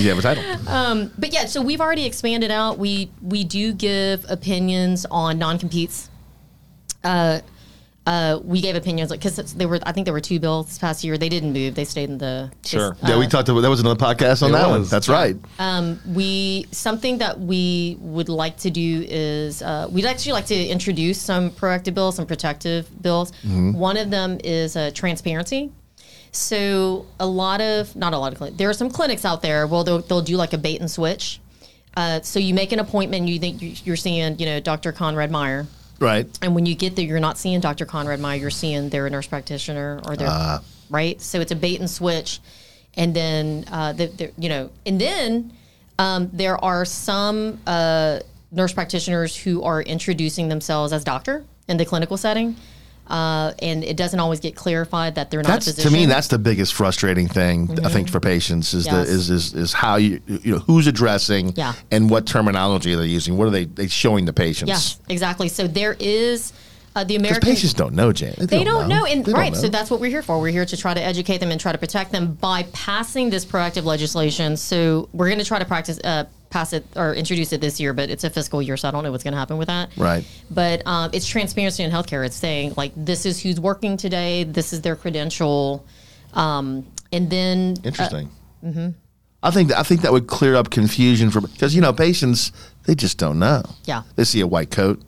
you 0.00 0.08
have 0.10 0.18
a 0.18 0.22
title. 0.22 1.10
But 1.18 1.32
yeah, 1.32 1.46
so 1.46 1.62
we've 1.62 1.80
already 1.80 2.06
expanded 2.06 2.50
out. 2.50 2.78
We 2.78 3.10
we 3.22 3.44
do 3.44 3.72
give 3.72 4.26
opinions 4.28 5.06
on 5.10 5.38
non 5.38 5.58
competes. 5.58 6.10
Uh, 7.02 7.40
uh, 8.10 8.40
we 8.52 8.60
gave 8.60 8.74
opinions 8.76 9.08
like 9.10 9.20
because 9.20 9.36
there 9.54 9.68
were 9.68 9.78
I 9.88 9.92
think 9.92 10.04
there 10.04 10.12
were 10.18 10.20
two 10.32 10.40
bills 10.40 10.66
this 10.66 10.78
past 10.78 11.04
year. 11.04 11.16
They 11.16 11.28
didn't 11.28 11.52
move. 11.52 11.74
They 11.74 11.84
stayed 11.94 12.10
in 12.10 12.18
the 12.18 12.50
Sure. 12.64 12.96
yeah, 13.02 13.16
we 13.18 13.26
uh, 13.26 13.28
talked 13.34 13.48
about 13.48 13.60
that 13.60 13.70
was 13.70 13.80
another 13.80 14.00
podcast 14.08 14.42
on 14.42 14.50
It 14.50 14.52
that 14.58 14.68
one. 14.68 14.80
was. 14.80 14.90
That's 14.90 15.08
right. 15.08 15.36
we 16.18 16.66
something 16.72 17.18
that 17.18 17.34
we 17.40 17.96
would 18.00 18.28
like 18.28 18.56
to 18.66 18.70
do 18.70 19.04
is 19.08 19.62
uh, 19.62 19.86
we'd 19.90 20.06
actually 20.06 20.32
like 20.32 20.46
to 20.46 20.58
introduce 20.76 21.20
some 21.20 21.50
proactive 21.50 21.94
bills, 21.94 22.16
some 22.16 22.26
protective 22.26 22.82
bills. 23.02 23.32
One 23.44 23.96
of 23.96 24.10
them 24.10 24.38
is 24.42 24.76
uh, 24.76 24.90
transparency. 24.94 25.70
So 26.32 27.06
a 27.18 27.26
lot 27.26 27.60
of 27.60 27.94
not 27.96 28.12
a 28.12 28.18
lot 28.18 28.32
of 28.32 28.38
clinics. 28.38 28.58
There 28.58 28.68
are 28.70 28.74
some 28.82 28.90
clinics 28.90 29.24
out 29.24 29.42
there. 29.42 29.66
Well, 29.66 29.84
they'll, 29.84 30.00
they'll 30.00 30.22
do 30.22 30.36
like 30.36 30.52
a 30.52 30.58
bait 30.58 30.80
and 30.80 30.90
switch. 30.90 31.40
Uh, 31.96 32.20
so 32.22 32.38
you 32.38 32.54
make 32.54 32.70
an 32.72 32.78
appointment. 32.78 33.26
You 33.28 33.38
think 33.40 33.60
you- 33.62 33.74
you're 33.84 33.96
seeing, 33.96 34.38
you 34.38 34.46
know, 34.46 34.60
Dr. 34.60 34.92
Conrad 34.92 35.30
Meyer, 35.32 35.66
Right. 36.00 36.26
and 36.40 36.54
when 36.54 36.64
you 36.64 36.74
get 36.74 36.96
there, 36.96 37.04
you're 37.04 37.20
not 37.20 37.36
seeing 37.36 37.60
Dr. 37.60 37.84
Conrad 37.84 38.20
Meyer. 38.20 38.38
You're 38.38 38.50
seeing 38.50 38.88
their 38.88 39.08
nurse 39.10 39.26
practitioner 39.26 40.00
or 40.06 40.16
their 40.16 40.28
right. 40.88 41.20
So 41.20 41.40
it's 41.40 41.52
a 41.52 41.56
bait 41.56 41.78
and 41.78 41.90
switch, 41.90 42.40
and 42.94 43.14
then 43.14 43.64
uh, 43.70 43.92
the, 43.92 44.06
the, 44.06 44.32
you 44.38 44.48
know, 44.48 44.70
and 44.86 45.00
then 45.00 45.52
um, 45.98 46.30
there 46.32 46.62
are 46.64 46.84
some 46.86 47.60
uh, 47.66 48.20
nurse 48.50 48.72
practitioners 48.72 49.36
who 49.36 49.62
are 49.62 49.82
introducing 49.82 50.48
themselves 50.48 50.92
as 50.92 51.04
doctor 51.04 51.44
in 51.68 51.76
the 51.76 51.84
clinical 51.84 52.16
setting, 52.16 52.56
uh, 53.10 53.52
and 53.60 53.82
it 53.84 53.96
doesn't 53.96 54.20
always 54.20 54.40
get 54.40 54.54
clarified 54.54 55.16
that 55.16 55.30
they're 55.30 55.42
not 55.42 55.62
a 55.62 55.72
That's 55.72 55.82
to 55.82 55.90
me. 55.90 56.06
That's 56.06 56.28
the 56.28 56.38
biggest 56.38 56.74
frustrating 56.74 57.28
thing 57.28 57.78
I 57.84 57.88
think 57.88 58.08
for 58.08 58.20
patients 58.20 58.72
is 58.72 58.86
Yes. 58.86 58.94
the 58.94 59.12
is, 59.14 59.30
is 59.30 59.54
is 59.54 59.72
how 59.72 59.96
you 59.96 60.20
you 60.26 60.52
know 60.52 60.58
who's 60.60 60.86
addressing 60.86 61.52
Yeah. 61.56 61.74
and 61.90 62.08
what 62.08 62.26
terminology 62.26 62.94
they're 62.94 63.04
using. 63.04 63.36
What 63.36 63.48
are 63.48 63.50
they 63.50 63.64
they 63.64 63.88
showing 63.88 64.24
the 64.24 64.32
patients? 64.32 64.98
yeah, 65.08 65.12
exactly. 65.12 65.48
So 65.48 65.66
there 65.66 65.96
is 65.98 66.52
uh, 66.96 67.04
the 67.04 67.14
American 67.16 67.40
patients 67.42 67.72
don't 67.74 67.94
know, 67.94 68.12
Jan. 68.12 68.34
They 68.38 68.64
don't 68.64 68.88
know, 68.88 69.04
and 69.06 69.24
They 69.24 69.32
right. 69.32 69.52
know. 69.52 69.58
So 69.60 69.68
that's 69.68 69.90
what 69.90 70.00
we're 70.00 70.10
here 70.10 70.22
for. 70.22 70.40
We're 70.40 70.48
here 70.52 70.66
to 70.66 70.76
try 70.76 70.92
to 70.94 71.00
educate 71.00 71.38
them 71.38 71.50
and 71.52 71.60
try 71.60 71.70
to 71.72 71.78
protect 71.78 72.10
them 72.10 72.34
by 72.34 72.64
passing 72.72 73.30
this 73.30 73.44
proactive 73.44 73.84
legislation. 73.84 74.56
So 74.56 75.08
we're 75.12 75.28
going 75.28 75.38
to 75.38 75.44
try 75.44 75.60
to 75.60 75.64
practice, 75.64 76.00
uh, 76.02 76.24
pass 76.50 76.72
it 76.72 76.84
or 76.96 77.14
introduce 77.14 77.52
it 77.52 77.60
this 77.60 77.80
year, 77.80 77.92
but 77.92 78.10
it's 78.10 78.24
a 78.24 78.30
fiscal 78.30 78.60
year, 78.60 78.76
so 78.76 78.88
I 78.88 78.90
don't 78.90 79.04
know 79.04 79.12
what's 79.12 79.24
going 79.24 79.32
to 79.32 79.38
happen 79.38 79.56
with 79.56 79.68
that. 79.68 79.90
Right. 79.96 80.24
But 80.50 80.86
um, 80.86 81.10
it's 81.12 81.26
transparency 81.26 81.82
in 81.84 81.90
healthcare. 81.90 82.26
It's 82.26 82.36
saying 82.36 82.74
like 82.76 82.92
this 82.96 83.24
is 83.24 83.40
who's 83.40 83.60
working 83.60 83.96
today, 83.96 84.44
this 84.44 84.72
is 84.72 84.82
their 84.82 84.96
credential, 84.96 85.86
um, 86.34 86.86
and 87.12 87.30
then 87.30 87.76
uh, 87.84 87.88
Interesting. 87.88 88.30
I 89.42 89.50
think 89.50 89.72
I 89.72 89.82
think 89.84 90.02
that 90.02 90.12
would 90.12 90.26
clear 90.26 90.54
up 90.54 90.70
confusion 90.70 91.30
for 91.30 91.40
because 91.40 91.74
you 91.74 91.80
know 91.80 91.92
patients 91.92 92.52
they 92.84 92.94
just 92.94 93.16
don't 93.16 93.38
know. 93.38 93.62
Yeah. 93.84 94.02
They 94.16 94.24
see 94.24 94.40
a 94.40 94.46
white 94.46 94.70
coat, 94.70 95.00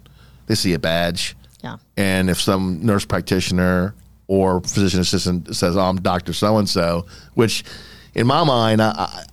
they 0.47 0.55
see 0.55 0.72
a 0.72 0.78
badge, 0.78 1.36
yeah, 1.62 1.76
and 1.97 2.30
if 2.30 2.40
some 2.40 2.84
nurse 2.84 3.05
practitioner 3.05 3.95
or 4.28 4.61
physician 4.61 5.01
assistant 5.01 5.55
says, 5.55 5.76
"Oh, 5.76 5.80
I'm 5.82 5.97
Doctor 6.01 6.32
So 6.32 6.57
and 6.57 6.66
So," 6.68 7.05
which 7.34 7.62
in 8.14 8.26
my 8.26 8.43
mind, 8.45 8.80
I- 8.80 9.24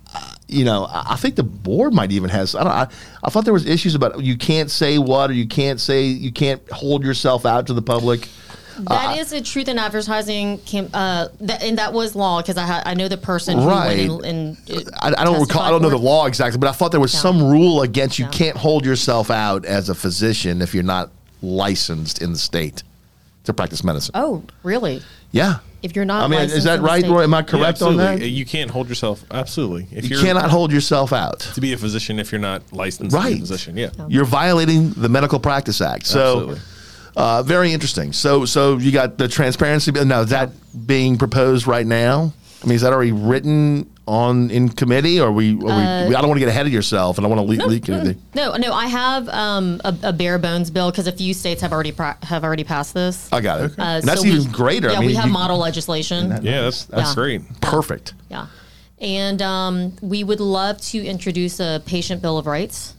you 0.52 0.64
know, 0.64 0.84
I 0.84 1.12
I 1.12 1.16
think 1.16 1.36
the 1.36 1.42
board 1.42 1.94
might 1.94 2.12
even 2.12 2.30
has. 2.30 2.54
I 2.54 2.64
don't. 2.64 2.72
I, 2.72 2.88
I 3.22 3.30
thought 3.30 3.44
there 3.44 3.52
was 3.54 3.66
issues 3.66 3.94
about 3.94 4.22
you 4.22 4.36
can't 4.36 4.70
say 4.70 4.98
what 4.98 5.30
or 5.30 5.32
you 5.34 5.46
can't 5.46 5.80
say 5.80 6.04
you 6.04 6.32
can't 6.32 6.62
hold 6.70 7.04
yourself 7.04 7.46
out 7.46 7.66
to 7.68 7.74
the 7.74 7.82
public. 7.82 8.28
that 8.88 9.18
is 9.18 9.32
a 9.32 9.40
truth 9.42 9.68
in 9.68 9.78
advertising. 9.78 10.56
Cam, 10.58 10.88
uh, 10.94 11.28
that, 11.42 11.62
and 11.62 11.76
that 11.78 11.92
was 11.92 12.14
law 12.16 12.40
because 12.40 12.56
I 12.56 12.64
ha- 12.66 12.82
I 12.86 12.94
know 12.94 13.08
the 13.08 13.16
person 13.18 13.58
who 13.58 13.68
Right. 13.68 14.08
and, 14.08 14.24
and 14.24 14.56
uh, 14.70 14.80
I, 15.02 15.20
I 15.22 15.24
don't 15.24 15.40
recall. 15.40 15.62
I 15.62 15.70
don't 15.70 15.82
know 15.82 15.90
the 15.90 15.98
law 15.98 16.26
exactly, 16.26 16.58
but 16.58 16.68
I 16.68 16.72
thought 16.72 16.90
there 16.90 17.00
was 17.00 17.12
some 17.12 17.42
rule 17.42 17.82
against 17.82 18.18
you 18.18 18.26
can't 18.28 18.56
hold 18.56 18.84
yourself 18.86 19.30
out 19.30 19.64
as 19.66 19.88
a 19.90 19.94
physician 19.94 20.62
if 20.62 20.72
you're 20.74 20.82
not 20.82 21.10
licensed 21.42 22.22
in 22.22 22.32
the 22.32 22.38
state 22.38 22.82
to 23.44 23.52
practice 23.52 23.82
medicine. 23.84 24.12
Oh, 24.14 24.42
really? 24.62 25.02
Yeah. 25.32 25.56
If 25.82 25.96
you're 25.96 26.04
not 26.04 26.24
I 26.24 26.28
mean, 26.28 26.40
is 26.40 26.64
that 26.64 26.80
right, 26.82 27.00
state- 27.00 27.10
Roy? 27.10 27.22
Am 27.22 27.32
I 27.32 27.38
Yeah, 27.38 27.42
correct 27.44 27.80
on 27.80 27.96
that? 27.96 28.20
You 28.20 28.44
can't 28.44 28.70
hold 28.70 28.88
yourself. 28.88 29.24
Absolutely. 29.30 29.86
If 29.90 30.04
You 30.04 30.16
you're 30.16 30.24
cannot 30.26 30.50
hold 30.50 30.72
yourself 30.72 31.12
out. 31.12 31.40
to 31.54 31.60
be 31.60 31.72
a 31.72 31.78
physician 31.78 32.18
if 32.18 32.30
you're 32.32 32.40
not 32.40 32.62
licensed 32.72 33.12
to 33.12 33.16
be 33.16 33.22
Right. 33.24 33.36
a 33.36 33.40
physician. 33.40 33.76
Yeah. 33.78 33.88
You're 34.08 34.26
violating 34.26 34.90
the 34.90 35.08
Medical 35.08 35.38
Practice 35.40 35.80
Act. 35.80 36.06
So, 36.06 36.32
Absolutely. 36.32 36.60
uh, 37.16 37.42
very 37.44 37.72
interesting. 37.72 38.12
So, 38.12 38.44
so 38.44 38.76
you 38.76 38.92
got 38.92 39.16
the 39.16 39.26
transparency 39.26 39.90
bill. 39.90 40.04
Now, 40.04 40.20
is 40.20 40.28
that 40.30 40.50
being 40.86 41.16
proposed 41.16 41.66
right 41.66 41.86
now? 41.86 42.34
I 42.62 42.66
mean, 42.66 42.74
is 42.76 42.82
that 42.82 42.92
already 42.92 43.12
written 43.12 43.88
on 44.10 44.50
in 44.50 44.68
committee, 44.68 45.20
or 45.20 45.30
we? 45.32 45.52
Or 45.54 45.66
we 45.66 45.70
Uh, 45.72 46.06
I 46.08 46.10
don't 46.10 46.28
want 46.28 46.34
to 46.36 46.40
get 46.40 46.48
ahead 46.48 46.66
of 46.66 46.72
yourself, 46.72 47.16
and 47.18 47.24
I 47.26 47.28
want 47.30 47.40
to 47.40 47.46
leak, 47.46 47.64
leak 47.66 47.88
anything. 47.88 48.20
No, 48.34 48.54
no, 48.56 48.72
I 48.72 48.86
have 48.86 49.28
um, 49.28 49.80
a, 49.84 49.94
a 50.04 50.12
bare 50.12 50.38
bones 50.38 50.70
bill 50.70 50.90
because 50.90 51.06
a 51.06 51.12
few 51.12 51.32
states 51.34 51.62
have 51.62 51.72
already 51.72 51.92
pra- 51.92 52.18
have 52.22 52.42
already 52.44 52.64
passed 52.64 52.92
this. 52.94 53.32
I 53.32 53.40
got 53.40 53.60
it. 53.60 53.78
Uh, 53.78 53.82
and 53.82 54.04
that's 54.04 54.20
so 54.22 54.26
we- 54.28 54.34
even 54.34 54.50
greater. 54.52 54.90
Yeah, 54.90 54.96
I 54.96 55.00
mean, 55.00 55.06
we 55.08 55.14
have 55.14 55.26
you- 55.26 55.32
model 55.32 55.58
legislation. 55.58 56.30
Yeah, 56.42 56.62
that's 56.62 56.84
that's 56.84 57.10
Yeah. 57.10 57.14
great. 57.14 57.60
perfect. 57.60 58.14
Yeah. 58.30 58.46
And 59.00 59.40
um, 59.40 59.96
we 60.02 60.24
would 60.24 60.40
love 60.40 60.78
to 60.92 60.98
introduce 61.02 61.58
a 61.60 61.80
patient 61.86 62.20
bill 62.20 62.36
of 62.36 62.46
rights 62.46 62.94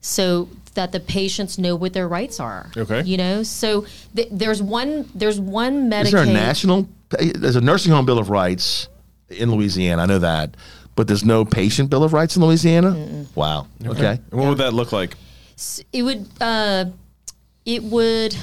so 0.00 0.48
that 0.74 0.92
the 0.92 1.00
patients 1.00 1.58
know 1.58 1.76
what 1.76 1.92
their 1.92 2.08
rights 2.08 2.40
are. 2.40 2.70
Okay. 2.74 3.02
You 3.02 3.18
know, 3.18 3.42
so 3.42 3.84
th- 4.16 4.28
there's 4.30 4.62
one 4.62 5.08
there's 5.14 5.38
one 5.38 5.90
Medicaid. 5.90 6.04
Is 6.04 6.12
there 6.12 6.22
a 6.22 6.26
national? 6.26 6.88
There's 7.10 7.56
a 7.56 7.60
nursing 7.60 7.92
home 7.92 8.06
bill 8.06 8.18
of 8.18 8.30
rights 8.30 8.88
in 9.32 9.50
Louisiana. 9.50 10.02
I 10.02 10.06
know 10.06 10.18
that, 10.18 10.56
but 10.96 11.06
there's 11.08 11.24
no 11.24 11.44
patient 11.44 11.90
bill 11.90 12.04
of 12.04 12.12
rights 12.12 12.36
in 12.36 12.44
Louisiana. 12.44 13.26
Wow. 13.34 13.66
Okay. 13.84 14.18
And 14.30 14.40
what 14.40 14.48
would 14.48 14.58
that 14.58 14.74
look 14.74 14.92
like? 14.92 15.16
it 15.92 16.02
would 16.02 16.26
uh, 16.40 16.86
it 17.64 17.82
would 17.84 18.36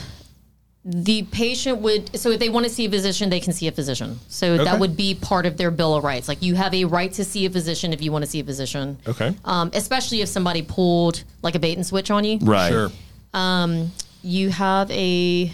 the 0.86 1.24
patient 1.24 1.80
would 1.80 2.18
so 2.18 2.30
if 2.32 2.40
they 2.40 2.48
want 2.48 2.66
to 2.66 2.72
see 2.72 2.86
a 2.86 2.90
physician 2.90 3.30
they 3.30 3.42
can 3.42 3.52
see 3.52 3.68
a 3.68 3.72
physician 3.72 4.18
so 4.30 4.54
Okay. 4.54 4.64
that 4.64 4.80
would 4.80 4.96
be 4.96 5.14
part 5.14 5.46
of 5.46 5.58
their 5.58 5.70
bill 5.72 5.94
of 5.96 6.04
rights 6.06 6.30
like 6.30 6.42
you 6.42 6.56
have 6.56 6.74
a 6.74 6.86
right 6.86 7.12
to 7.14 7.26
see 7.26 7.46
a 7.46 7.50
physician 7.50 7.92
if 7.92 8.02
you 8.02 8.14
want 8.14 8.24
to 8.24 8.32
see 8.32 8.40
a 8.40 8.44
physician 8.46 8.98
Okay. 9.06 9.36
um, 9.44 9.70
especially 9.74 10.22
if 10.22 10.30
somebody 10.30 10.62
pulled 10.62 11.26
like 11.42 11.56
a 11.56 11.60
bait 11.60 11.76
and 11.76 11.86
switch 11.86 12.10
on 12.10 12.24
you 12.24 12.38
Right. 12.42 12.70
Sure. 12.72 12.90
Um, 13.34 13.92
you 14.24 14.50
have 14.52 14.90
a 14.92 15.54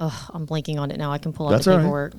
oh, 0.00 0.28
i'm 0.34 0.44
blanking 0.46 0.78
on 0.80 0.90
it 0.90 0.96
now 0.98 1.12
i 1.12 1.18
can 1.18 1.32
pull 1.32 1.46
out 1.46 1.50
That's 1.52 1.66
the 1.66 1.80
all 1.80 1.92
right. 1.92 2.12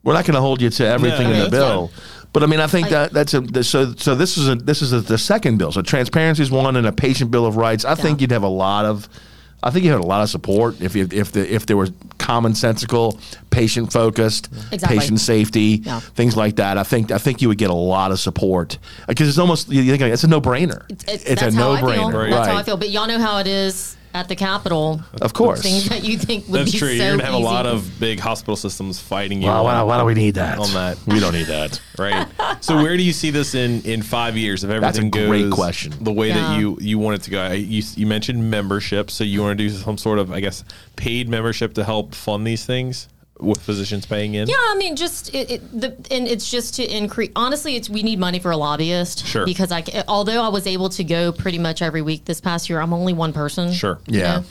Paperwork 0.00 0.04
We're 0.04 0.12
not 0.14 0.24
going 0.26 0.34
to 0.34 0.40
hold 0.40 0.60
you 0.62 0.70
to 0.70 0.86
everything 0.86 1.24
No, 1.28 1.30
in 1.32 1.38
the 1.38 1.42
that's 1.44 1.50
bill. 1.50 1.90
But 2.32 2.42
I 2.44 2.46
mean, 2.46 2.60
I 2.60 2.66
think 2.68 2.86
I- 2.88 2.90
that 2.90 3.12
that's 3.12 3.34
a 3.34 3.64
so 3.64 3.92
so. 3.96 4.14
This 4.14 4.38
is 4.38 4.48
a 4.48 4.54
this 4.54 4.82
is 4.82 4.92
a, 4.92 5.00
the 5.00 5.18
second 5.18 5.58
bill. 5.58 5.72
So 5.72 5.82
transparency 5.82 6.42
is 6.42 6.50
one, 6.50 6.76
and 6.76 6.86
a 6.86 6.92
patient 6.92 7.30
bill 7.32 7.44
of 7.44 7.56
rights. 7.56 7.84
I 7.84 7.94
think 7.96 8.20
you'd 8.20 8.30
have 8.30 8.44
a 8.44 8.48
lot 8.48 8.84
of, 8.84 9.08
I 9.64 9.70
think 9.70 9.84
you 9.84 9.90
had 9.90 10.00
a 10.00 10.06
lot 10.06 10.22
of 10.22 10.30
support 10.30 10.80
if 10.80 10.94
you, 10.94 11.08
if 11.10 11.32
the 11.32 11.52
if 11.52 11.66
there 11.66 11.76
was 11.76 11.90
commonsensical, 12.18 13.18
patient 13.50 13.92
focused, 13.92 14.48
Exactly. 14.70 14.98
patient 14.98 15.18
safety, 15.20 15.82
Yeah. 15.84 15.98
things 16.00 16.36
like 16.36 16.54
that. 16.56 16.78
I 16.78 16.84
think 16.84 17.10
I 17.10 17.18
think 17.18 17.42
you 17.42 17.48
would 17.48 17.58
get 17.58 17.70
a 17.70 17.74
lot 17.74 18.12
of 18.12 18.20
support 18.20 18.78
because 19.08 19.28
it's 19.28 19.38
almost 19.38 19.68
you 19.68 19.82
think 19.90 20.00
it's 20.02 20.22
a 20.24 20.28
no 20.28 20.40
brainer. 20.40 20.84
It's, 20.88 21.04
It's, 21.08 21.24
a 21.24 21.34
that's 21.46 21.54
no 21.56 21.74
how 21.74 21.86
I 21.88 21.94
feel. 21.96 22.10
brainer. 22.10 22.30
That's 22.30 22.48
how 22.48 22.56
I 22.58 22.62
feel. 22.62 22.76
But 22.76 22.90
y'all 22.90 23.08
know 23.08 23.18
how 23.18 23.38
it 23.38 23.48
is 23.48 23.96
at 24.12 24.28
the 24.28 24.36
Capitol. 24.36 25.00
Of 25.22 25.32
course. 25.32 25.62
Things 25.62 25.88
that 25.88 26.02
you 26.04 26.18
think 26.18 26.48
would 26.48 26.60
That's 26.60 26.72
be 26.72 26.78
true. 26.78 26.88
so 26.88 26.94
You're 27.04 27.12
gonna 27.12 27.24
have 27.24 27.34
easy. 27.34 27.42
a 27.42 27.46
lot 27.46 27.66
of 27.66 28.00
big 28.00 28.18
hospital 28.18 28.56
systems 28.56 28.98
fighting 29.00 29.40
you. 29.40 29.48
Why, 29.48 29.60
why, 29.60 29.74
on- 29.76 29.86
why 29.86 29.98
do 29.98 30.04
we 30.04 30.14
need 30.14 30.34
that? 30.34 30.58
on 30.58 30.72
that? 30.74 30.98
We 31.06 31.20
don't 31.20 31.32
need 31.32 31.46
that. 31.46 31.80
right? 31.98 32.26
So 32.62 32.76
where 32.76 32.96
do 32.96 33.02
you 33.02 33.12
see 33.12 33.30
this 33.30 33.54
in 33.54 33.80
in 33.82 34.02
five 34.02 34.36
years 34.36 34.64
if 34.64 34.68
That's 34.70 34.82
a 34.98 35.00
everything 35.00 35.10
goes 35.10 35.28
great 35.28 35.50
question. 35.52 35.94
the 36.00 36.12
way 36.12 36.30
that 36.32 36.58
you 36.58 36.76
you 36.80 36.98
want 36.98 37.16
it 37.16 37.22
to 37.22 37.30
go? 37.30 37.50
You 37.52 37.82
you 37.96 38.06
mentioned 38.06 38.50
membership, 38.50 39.10
so 39.10 39.24
you 39.24 39.40
want 39.40 39.56
to 39.58 39.64
do 39.64 39.70
some 39.70 39.96
sort 39.96 40.18
of 40.18 40.30
I 40.32 40.40
guess 40.40 40.64
paid 40.96 41.28
membership 41.28 41.74
to 41.74 41.84
help 41.84 42.14
fund 42.14 42.46
these 42.46 42.66
things 42.66 43.08
with 43.40 43.60
physicians 43.60 44.06
paying 44.06 44.34
in. 44.34 44.48
Yeah, 44.48 44.54
I 44.58 44.76
mean, 44.76 44.96
just 44.96 45.34
it, 45.34 45.50
it, 45.50 45.80
the 45.80 45.88
and 46.10 46.28
it's 46.28 46.50
just 46.50 46.74
to 46.74 46.96
increase. 46.96 47.30
Honestly, 47.36 47.76
it's 47.76 47.88
we 47.88 48.02
need 48.02 48.18
money 48.18 48.38
for 48.38 48.50
a 48.50 48.56
lobbyist. 48.56 49.26
Sure. 49.26 49.44
Because 49.44 49.72
I, 49.72 49.84
although 50.08 50.42
I 50.42 50.48
was 50.48 50.66
able 50.66 50.88
to 50.90 51.04
go 51.04 51.32
pretty 51.32 51.58
much 51.58 51.82
every 51.82 52.02
week 52.02 52.24
this 52.24 52.40
past 52.40 52.68
year, 52.68 52.80
I'm 52.80 52.92
only 52.92 53.12
one 53.12 53.32
person. 53.32 53.72
Sure. 53.72 53.98
Yeah. 54.06 54.42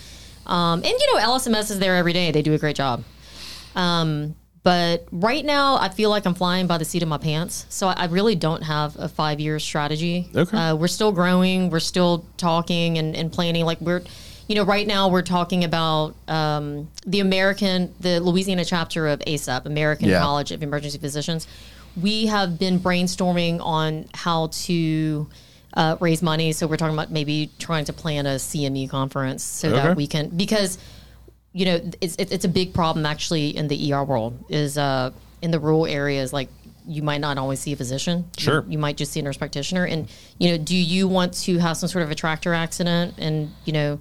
know? 0.45 0.51
Um, 0.51 0.79
and 0.79 0.85
you 0.85 1.13
know, 1.13 1.19
LSMS 1.21 1.71
is 1.71 1.79
there 1.79 1.95
every 1.95 2.13
day. 2.13 2.31
They 2.31 2.41
do 2.41 2.53
a 2.53 2.57
great 2.57 2.75
job. 2.75 3.03
Um, 3.75 4.35
but 4.63 5.07
right 5.11 5.45
now, 5.45 5.77
I 5.77 5.89
feel 5.89 6.09
like 6.09 6.25
I'm 6.25 6.33
flying 6.33 6.67
by 6.67 6.77
the 6.77 6.85
seat 6.85 7.01
of 7.01 7.09
my 7.09 7.17
pants. 7.17 7.65
So 7.69 7.87
I, 7.87 7.93
I 7.93 8.05
really 8.05 8.35
don't 8.35 8.61
have 8.61 8.95
a 8.97 9.07
five 9.07 9.39
year 9.39 9.59
strategy. 9.59 10.29
Okay. 10.35 10.57
Uh, 10.57 10.75
we're 10.75 10.87
still 10.87 11.11
growing. 11.11 11.69
We're 11.69 11.79
still 11.79 12.25
talking 12.37 12.97
and, 12.97 13.15
and 13.15 13.31
planning. 13.31 13.65
Like 13.65 13.79
we're, 13.79 14.01
you 14.49 14.55
know, 14.55 14.63
right 14.63 14.87
now 14.87 15.07
we're 15.09 15.21
talking 15.21 15.63
about 15.63 16.15
um, 16.27 16.89
the 17.05 17.19
American, 17.19 17.93
the 17.99 18.19
Louisiana 18.19 18.65
chapter 18.65 19.07
of 19.07 19.19
ACEP, 19.19 19.65
American 19.67 20.09
Yeah. 20.09 20.19
College 20.19 20.51
of 20.51 20.63
Emergency 20.63 20.97
Physicians. 20.97 21.47
We 21.95 22.25
have 22.25 22.57
been 22.57 22.79
brainstorming 22.79 23.61
on 23.61 24.07
how 24.15 24.47
to 24.65 25.29
uh, 25.75 25.97
raise 25.99 26.23
money. 26.23 26.51
So 26.51 26.65
we're 26.65 26.77
talking 26.77 26.95
about 26.95 27.11
maybe 27.11 27.51
trying 27.59 27.85
to 27.85 27.93
plan 27.93 28.25
a 28.25 28.35
CME 28.37 28.89
conference 28.89 29.43
so 29.43 29.69
Okay. 29.69 29.77
that 29.77 29.95
we 29.95 30.07
can 30.07 30.29
because 30.29 30.79
you 31.53 31.65
know 31.65 31.79
it's 32.01 32.15
it's 32.17 32.45
a 32.45 32.49
big 32.49 32.73
problem 32.73 33.05
actually 33.05 33.55
in 33.55 33.67
the 33.67 33.91
ER 33.93 34.03
world 34.03 34.45
is 34.49 34.77
uh 34.77 35.09
in 35.41 35.49
the 35.51 35.59
rural 35.59 35.85
areas 35.87 36.31
like 36.31 36.47
you 36.87 37.01
might 37.03 37.21
not 37.21 37.37
always 37.37 37.59
see 37.59 37.71
a 37.73 37.75
physician. 37.75 38.25
Sure. 38.37 38.63
You, 38.65 38.73
you 38.73 38.77
might 38.79 38.97
just 38.97 39.11
see 39.11 39.19
a 39.19 39.23
nurse 39.23 39.37
practitioner 39.37 39.85
and 39.85 40.07
you 40.39 40.49
know 40.51 40.57
do 40.57 40.75
you 40.75 41.07
want 41.07 41.33
to 41.45 41.59
have 41.59 41.77
some 41.77 41.87
sort 41.89 42.03
of 42.03 42.09
a 42.09 42.15
tractor 42.15 42.53
accident 42.53 43.13
and 43.19 43.51
you 43.65 43.73
know 43.73 43.99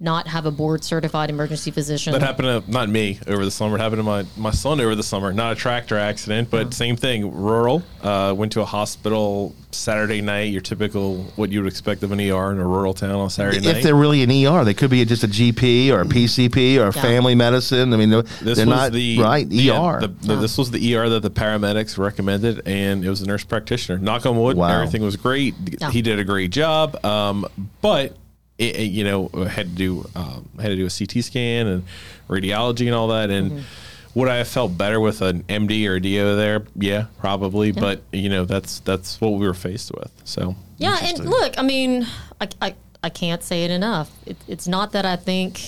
not 0.00 0.28
have 0.28 0.46
a 0.46 0.50
board 0.50 0.84
certified 0.84 1.28
emergency 1.30 1.70
physician? 1.70 2.12
That 2.12 2.22
happened 2.22 2.64
to 2.64 2.70
not 2.70 2.88
me 2.88 3.18
over 3.26 3.44
the 3.44 3.50
summer. 3.50 3.76
It 3.76 3.80
happened 3.80 3.98
to 3.98 4.04
my, 4.04 4.24
my 4.36 4.50
son 4.52 4.80
over 4.80 4.94
the 4.94 5.02
summer. 5.02 5.32
Not 5.32 5.52
a 5.52 5.54
tractor 5.56 5.98
accident, 5.98 6.50
but 6.50 6.72
same 6.72 6.94
thing. 6.96 7.34
Rural. 7.34 7.82
Uh, 8.02 8.32
went 8.36 8.52
to 8.52 8.60
a 8.60 8.64
hospital 8.64 9.54
Saturday 9.72 10.20
night. 10.20 10.52
Your 10.52 10.60
typical 10.60 11.24
what 11.34 11.50
you 11.50 11.60
would 11.62 11.68
expect 11.68 12.02
of 12.04 12.12
an 12.12 12.20
ER 12.20 12.52
in 12.52 12.58
a 12.58 12.66
rural 12.66 12.94
town 12.94 13.16
on 13.16 13.26
a 13.26 13.30
Saturday 13.30 13.58
night. 13.60 13.78
If 13.78 13.82
they're 13.82 13.94
really 13.96 14.22
an 14.22 14.30
ER, 14.30 14.64
they 14.64 14.74
could 14.74 14.90
be 14.90 15.04
just 15.04 15.24
a 15.24 15.28
GP 15.28 15.90
or 15.90 16.02
a 16.02 16.04
PCP 16.04 16.78
or 16.78 16.86
a 16.88 16.92
family 16.92 17.34
medicine. 17.34 17.92
I 17.92 17.96
mean, 17.96 18.10
they're, 18.10 18.22
This 18.22 18.58
they're 18.58 18.66
was 18.66 18.76
not 18.76 18.92
the 18.92 19.18
right 19.18 19.46
yeah, 19.48 19.96
ER. 19.96 20.00
the- 20.00 20.08
the- 20.08 20.36
This 20.36 20.56
was 20.56 20.70
the 20.70 20.94
ER 20.94 21.08
that 21.08 21.20
the 21.22 21.30
paramedics 21.30 21.98
recommended, 21.98 22.62
and 22.66 23.04
it 23.04 23.08
was 23.10 23.20
a 23.20 23.26
nurse 23.26 23.42
practitioner. 23.44 23.98
Knock 23.98 24.24
on 24.26 24.38
wood, 24.38 24.56
Wow. 24.56 24.68
everything 24.80 25.02
was 25.02 25.16
great. 25.16 25.54
Yeah. 25.80 25.90
He 25.90 26.02
did 26.02 26.18
a 26.20 26.24
great 26.24 26.50
job, 26.52 27.04
um, 27.04 27.46
but 27.80 28.16
it, 28.58 28.76
it, 28.76 28.90
you 28.90 29.04
know 29.04 29.28
had 29.48 29.68
to 29.70 29.74
do 29.74 30.10
um, 30.14 30.48
had 30.60 30.68
to 30.68 30.76
do 30.76 30.86
a 30.86 30.90
CT 30.90 31.24
scan 31.24 31.66
and 31.66 31.84
radiology 32.28 32.86
and 32.86 32.94
all 32.94 33.08
that. 33.08 33.30
And 33.30 33.52
Mm-hmm. 33.52 34.18
would 34.20 34.28
I 34.28 34.36
have 34.36 34.48
felt 34.48 34.76
better 34.76 34.98
with 35.00 35.22
an 35.22 35.44
MD 35.44 35.86
or 35.88 35.94
a 35.96 36.00
DO 36.00 36.36
there? 36.36 36.64
Yeah, 36.76 37.06
probably. 37.18 37.72
But 37.72 38.02
you 38.12 38.28
know 38.28 38.44
that's 38.44 38.80
that's 38.80 39.20
what 39.20 39.34
we 39.34 39.46
were 39.46 39.54
faced 39.54 39.92
with. 39.94 40.10
So 40.24 40.56
Yeah, 40.78 40.98
and 41.00 41.18
look, 41.24 41.56
I 41.58 41.62
mean, 41.62 42.06
I, 42.40 42.48
I, 42.60 42.74
I 43.02 43.08
can't 43.10 43.42
say 43.42 43.64
it 43.64 43.70
enough. 43.70 44.10
It, 44.26 44.36
it's 44.48 44.66
not 44.66 44.92
that 44.92 45.04
I 45.06 45.16
think 45.16 45.60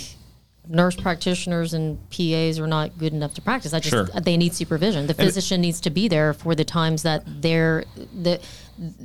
nurse 0.68 0.94
practitioners 0.94 1.74
and 1.74 1.98
PAs 2.10 2.58
are 2.60 2.66
not 2.68 2.96
good 2.96 3.12
enough 3.12 3.34
to 3.34 3.40
practice. 3.42 3.72
I 3.74 3.80
just 3.80 3.90
Sure. 3.90 4.04
they 4.20 4.36
need 4.36 4.54
supervision. 4.54 5.06
The 5.08 5.14
physician 5.14 5.60
needs 5.60 5.80
to 5.80 5.90
be 5.90 6.06
there 6.06 6.32
for 6.32 6.54
the 6.54 6.64
times 6.64 7.02
that 7.02 7.22
they're 7.42 7.84
the 8.22 8.40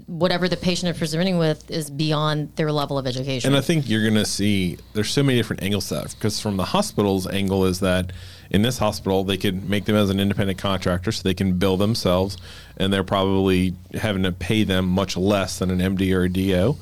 whatever 0.07 0.47
the 0.47 0.55
patient 0.55 0.89
is 0.89 0.97
presenting 0.97 1.38
with 1.38 1.69
is 1.69 1.89
beyond 1.89 2.55
their 2.55 2.71
level 2.71 2.97
of 2.97 3.05
education. 3.05 3.49
And 3.49 3.57
I 3.57 3.61
think 3.61 3.89
you're 3.89 4.03
going 4.03 4.13
to 4.13 4.26
see 4.26 4.78
there's 4.93 5.09
so 5.09 5.21
many 5.21 5.38
different 5.38 5.63
angles 5.63 5.89
to 5.89 5.95
that 5.95 6.15
because 6.15 6.39
from 6.39 6.55
the 6.55 6.63
hospital's 6.63 7.28
angle 7.28 7.65
is 7.65 7.82
that 7.82 8.13
in 8.49 8.61
this 8.61 8.78
hospital 8.78 9.26
they 9.26 9.36
could 9.36 9.69
make 9.69 9.84
them 9.84 9.95
as 9.97 10.09
an 10.09 10.19
independent 10.19 10.57
contractor 10.59 11.11
so 11.11 11.23
they 11.23 11.34
can 11.34 11.57
bill 11.57 11.76
themselves 11.76 12.38
and 12.78 12.93
they're 12.93 13.03
probably 13.03 13.73
having 13.93 14.23
to 14.23 14.32
pay 14.32 14.63
them 14.63 14.88
much 14.88 15.17
less 15.17 15.59
than 15.59 15.69
an 15.69 15.97
MD 15.97 16.15
or 16.15 16.23
a 16.23 16.30
DO. 16.30 16.78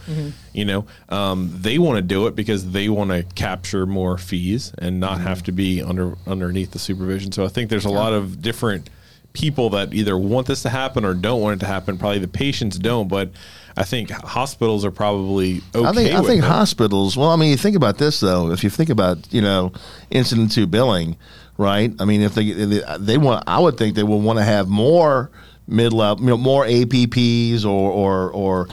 You 0.54 0.66
know, 0.66 0.86
um, 1.10 1.50
they 1.52 1.80
want 1.80 1.98
to 1.98 2.04
do 2.04 2.28
it 2.28 2.36
because 2.36 2.74
they 2.74 2.90
want 2.90 3.10
to 3.10 3.24
capture 3.34 3.88
more 3.88 4.20
fees 4.20 4.72
and 4.78 5.00
not 5.00 5.20
have 5.20 5.42
to 5.44 5.52
be 5.52 5.82
under 5.82 6.16
underneath 6.28 6.72
the 6.72 6.80
supervision. 6.80 7.32
So 7.32 7.44
I 7.44 7.48
think 7.48 7.72
there's 7.72 7.86
a 7.86 7.90
lot 7.90 8.14
of 8.14 8.40
different 8.42 8.90
people 9.34 9.72
that 9.72 9.94
either 9.94 10.18
want 10.18 10.48
this 10.48 10.62
to 10.62 10.70
happen 10.70 11.04
or 11.04 11.14
don't 11.14 11.42
want 11.42 11.58
it 11.58 11.66
to 11.66 11.66
happen. 11.66 11.98
Probably 11.98 12.20
the 12.20 12.28
patients 12.28 12.78
don't, 12.78 13.08
but 13.08 13.32
I 13.76 13.84
think 13.84 14.12
hospitals 14.12 14.86
are 14.86 14.92
probably 14.92 15.62
okay. 15.74 15.88
I 15.88 15.92
think 15.92 16.14
I 16.14 16.22
think 16.22 16.44
it. 16.44 16.48
hospitals. 16.48 17.18
Well, 17.18 17.30
I 17.30 17.36
mean, 17.36 17.50
you 17.50 17.58
think 17.58 17.76
about 17.76 17.98
this 17.98 18.20
though. 18.20 18.52
If 18.52 18.64
you 18.64 18.70
think 18.70 18.90
about 18.90 19.32
you 19.34 19.42
know 19.42 19.74
incident 20.12 20.52
to 20.54 20.68
billing, 20.68 21.18
right? 21.58 21.94
I 22.00 22.06
mean, 22.06 22.22
if 22.22 22.36
they 22.36 22.44
if 22.46 22.70
they, 22.70 22.98
they 23.00 23.18
want, 23.18 23.44
I 23.48 23.60
would 23.60 23.78
think 23.78 23.96
they 23.96 24.04
would 24.04 24.18
want 24.18 24.38
to 24.40 24.46
have 24.46 24.68
more 24.68 25.32
mid 25.68 25.94
level, 25.94 26.24
you 26.24 26.30
know, 26.30 26.38
more 26.38 26.66
APPs 26.66 27.66
or 27.66 27.92
or 27.92 28.30
or. 28.32 28.68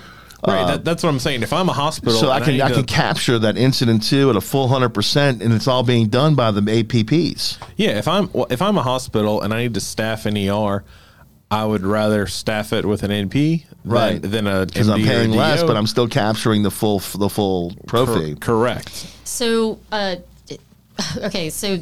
Right, 0.47 0.63
uh, 0.63 0.67
that, 0.69 0.85
that's 0.85 1.03
what 1.03 1.11
I'm 1.11 1.19
saying. 1.19 1.43
If 1.43 1.53
I'm 1.53 1.69
a 1.69 1.73
hospital, 1.73 2.19
so 2.19 2.31
I 2.31 2.41
can 2.41 2.53
need 2.55 2.63
I, 2.63 2.69
to- 2.69 2.75
can 2.77 2.85
capture 2.85 3.39
that 3.41 3.57
incident 3.59 4.03
too 4.03 4.31
at 4.31 4.37
a 4.37 4.41
full 4.41 4.69
hundred 4.69 4.91
percent, 4.91 5.43
and 5.43 5.53
it's 5.53 5.69
all 5.69 5.83
being 5.83 6.09
done 6.09 6.35
by 6.35 6.51
the 6.51 6.61
APPs. 6.63 7.59
yeah. 7.77 7.99
If 7.99 8.09
I'm 8.09 8.31
if 8.51 8.63
I'm 8.63 8.79
a 8.79 8.83
hospital 8.83 9.43
and 9.43 9.53
I 9.53 9.63
need 9.63 9.75
to 9.75 9.81
staff 9.81 10.25
an 10.27 10.37
ER, 10.39 10.85
I 11.51 11.65
would 11.65 11.83
rather 11.85 12.27
staff 12.27 12.73
it 12.73 12.85
with 12.87 13.03
an 13.03 13.11
NP 13.11 13.65
Right. 13.85 14.21
than 14.23 14.47
a 14.47 14.67
Because 14.67 14.89
I'm 14.89 15.01
MD 15.01 15.03
or 15.03 15.05
a 15.05 15.09
paying 15.09 15.31
less, 15.33 15.63
but 15.63 15.77
I'm 15.77 15.87
still 15.87 16.09
capturing 16.09 16.63
the 16.63 16.71
full 16.71 17.01
the 17.01 17.29
full 17.29 17.75
pro 17.87 18.07
Cor- 18.07 18.35
correct. 18.37 18.89
so, 19.25 19.79
uh, 19.93 20.17
okay, 21.25 21.51
so 21.51 21.77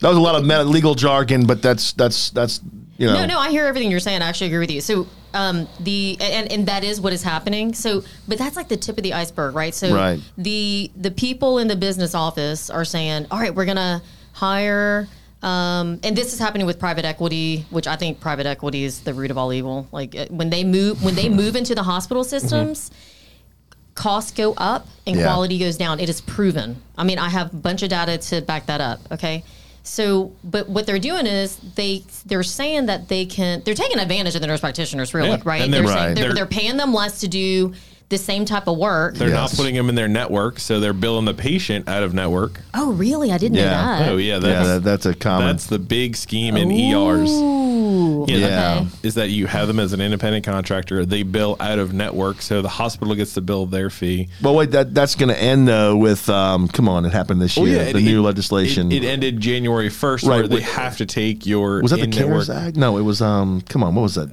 That 0.00 0.08
was 0.08 0.16
a 0.16 0.20
lot 0.20 0.34
of 0.36 0.66
legal 0.68 0.94
jargon, 0.94 1.46
but 1.46 1.60
that's 1.62 1.92
that's 1.92 2.30
that's 2.30 2.60
you 2.98 3.06
know. 3.06 3.14
No, 3.20 3.26
no, 3.26 3.38
I 3.38 3.48
hear 3.50 3.64
everything 3.66 3.90
you're 3.90 4.00
saying. 4.00 4.20
I 4.22 4.28
actually 4.28 4.48
agree 4.48 4.58
with 4.58 4.70
you. 4.70 4.80
So, 4.82 5.06
um, 5.34 5.66
the 5.80 6.16
and, 6.20 6.52
and 6.52 6.66
that 6.68 6.84
is 6.84 7.00
what 7.00 7.12
is 7.14 7.22
happening. 7.22 7.72
So, 7.74 8.02
but 8.28 8.36
that's 8.38 8.56
like 8.56 8.68
the 8.68 8.76
tip 8.76 8.96
of 8.98 9.02
the 9.02 9.14
iceberg, 9.14 9.54
right? 9.54 9.74
So, 9.74 9.94
Right. 9.94 10.20
the 10.36 10.90
the 10.96 11.10
people 11.10 11.58
in 11.58 11.68
the 11.68 11.76
business 11.76 12.14
office 12.14 12.68
are 12.70 12.84
saying, 12.84 13.26
"All 13.30 13.38
right, 13.38 13.54
we're 13.54 13.64
gonna 13.66 14.02
hire 14.32 15.08
Um, 15.40 16.00
and 16.02 16.16
this 16.16 16.32
is 16.32 16.40
happening 16.40 16.66
with 16.66 16.80
private 16.80 17.04
equity, 17.04 17.64
which 17.70 17.86
I 17.86 17.94
think 17.94 18.18
private 18.18 18.44
equity 18.46 18.82
is 18.82 19.02
the 19.02 19.14
root 19.14 19.30
of 19.30 19.38
all 19.38 19.52
evil. 19.52 19.86
Like 19.92 20.16
uh, 20.16 20.26
when 20.30 20.50
they 20.50 20.64
move 20.64 21.04
when 21.04 21.14
they 21.14 21.28
move 21.28 21.54
into 21.54 21.76
the 21.76 21.84
hospital 21.84 22.24
systems, 22.24 22.90
costs 23.94 24.32
go 24.32 24.54
up 24.56 24.86
and 25.06 25.14
Yeah. 25.16 25.22
quality 25.24 25.58
goes 25.58 25.76
down. 25.76 26.00
It 26.00 26.08
is 26.08 26.20
proven. 26.20 26.82
I 26.96 27.04
mean, 27.04 27.18
I 27.20 27.28
have 27.28 27.52
a 27.52 27.56
bunch 27.56 27.82
of 27.84 27.88
data 27.90 28.18
to 28.18 28.40
back 28.42 28.66
that 28.66 28.80
up. 28.80 29.00
Okay. 29.12 29.44
So, 29.88 30.32
but 30.44 30.68
what 30.68 30.86
they're 30.86 30.98
doing 30.98 31.26
is 31.26 31.56
they 31.74 32.04
they're 32.26 32.42
saying 32.42 32.86
that 32.86 33.08
they 33.08 33.24
can 33.26 33.62
they're 33.64 33.74
taking 33.74 33.98
advantage 33.98 34.34
of 34.34 34.40
the 34.42 34.46
nurse 34.46 34.60
practitioners, 34.60 35.14
really, 35.14 35.30
Yeah. 35.30 35.38
right? 35.44 35.62
And 35.62 35.72
They're, 35.72 35.82
they're- 35.82 35.92
saying 35.96 36.14
they're, 36.14 36.24
they're- 36.26 36.34
they're 36.34 36.46
paying 36.46 36.76
them 36.76 36.92
less 36.92 37.20
to 37.20 37.28
do 37.28 37.72
the 38.10 38.16
same 38.18 38.44
type 38.46 38.66
of 38.68 38.78
work. 38.78 39.16
They're 39.16 39.28
not 39.28 39.50
putting 39.52 39.74
them 39.74 39.90
in 39.90 39.94
their 39.94 40.08
network, 40.08 40.60
so 40.60 40.80
they're 40.80 40.94
billing 40.94 41.26
the 41.26 41.34
patient 41.34 41.88
out 41.88 42.02
of 42.02 42.14
network. 42.14 42.60
oh, 42.72 42.92
really? 42.92 43.32
I 43.32 43.36
didn't 43.38 43.56
Yeah. 43.58 43.64
know 43.64 43.70
that. 43.98 44.08
Oh 44.12 44.16
yeah, 44.16 44.34
yeah, 44.34 44.38
that's 44.38 44.68
that, 44.68 44.82
that's 44.84 45.06
a 45.06 45.14
common. 45.14 45.48
that's 45.48 45.66
the 45.66 45.78
big 45.78 46.16
scheme 46.16 46.56
in 46.56 46.70
ERs. 46.72 47.28
Ooh. 48.36 48.38
Yeah. 48.38 48.48
Yeah. 48.48 48.76
Okay. 48.80 48.88
Is 49.02 49.14
that 49.14 49.30
you 49.30 49.46
have 49.46 49.66
them 49.68 49.78
as 49.80 49.92
an 49.92 50.00
independent 50.00 50.44
contractor? 50.44 51.04
They 51.06 51.22
bill 51.22 51.56
out 51.60 51.78
of 51.78 51.92
network, 51.92 52.42
so 52.42 52.62
the 52.62 52.68
hospital 52.68 53.14
gets 53.14 53.34
to 53.34 53.40
bill 53.40 53.66
their 53.66 53.90
fee. 53.90 54.28
well, 54.42 54.54
wait, 54.54 54.70
that 54.72 54.94
that's 54.94 55.14
going 55.14 55.28
to 55.30 55.40
end 55.40 55.66
though 55.68 55.96
with 55.96 56.28
um, 56.28 56.68
come 56.68 56.88
on, 56.88 57.04
it 57.04 57.12
happened 57.12 57.40
this 57.40 57.56
year. 57.56 57.80
it- 57.82 57.92
the 57.94 58.00
new 58.00 58.20
it- 58.20 58.26
legislation. 58.26 58.92
It, 58.92 59.04
it 59.04 59.06
ended 59.08 59.40
January 59.40 59.88
first, 59.88 60.24
Right, 60.24 60.38
where 60.38 60.48
they 60.48 60.60
have 60.60 60.96
to 60.98 61.06
take 61.06 61.46
your 61.46 61.80
was 61.82 61.90
that 61.90 61.98
the 61.98 62.04
in-network- 62.04 62.46
CARES 62.46 62.50
Act? 62.50 62.76
No, 62.76 62.96
it 62.98 63.02
was. 63.02 63.20
Um, 63.22 63.60
come 63.62 63.82
on, 63.82 63.94
what 63.94 64.02
was 64.02 64.14
that? 64.16 64.28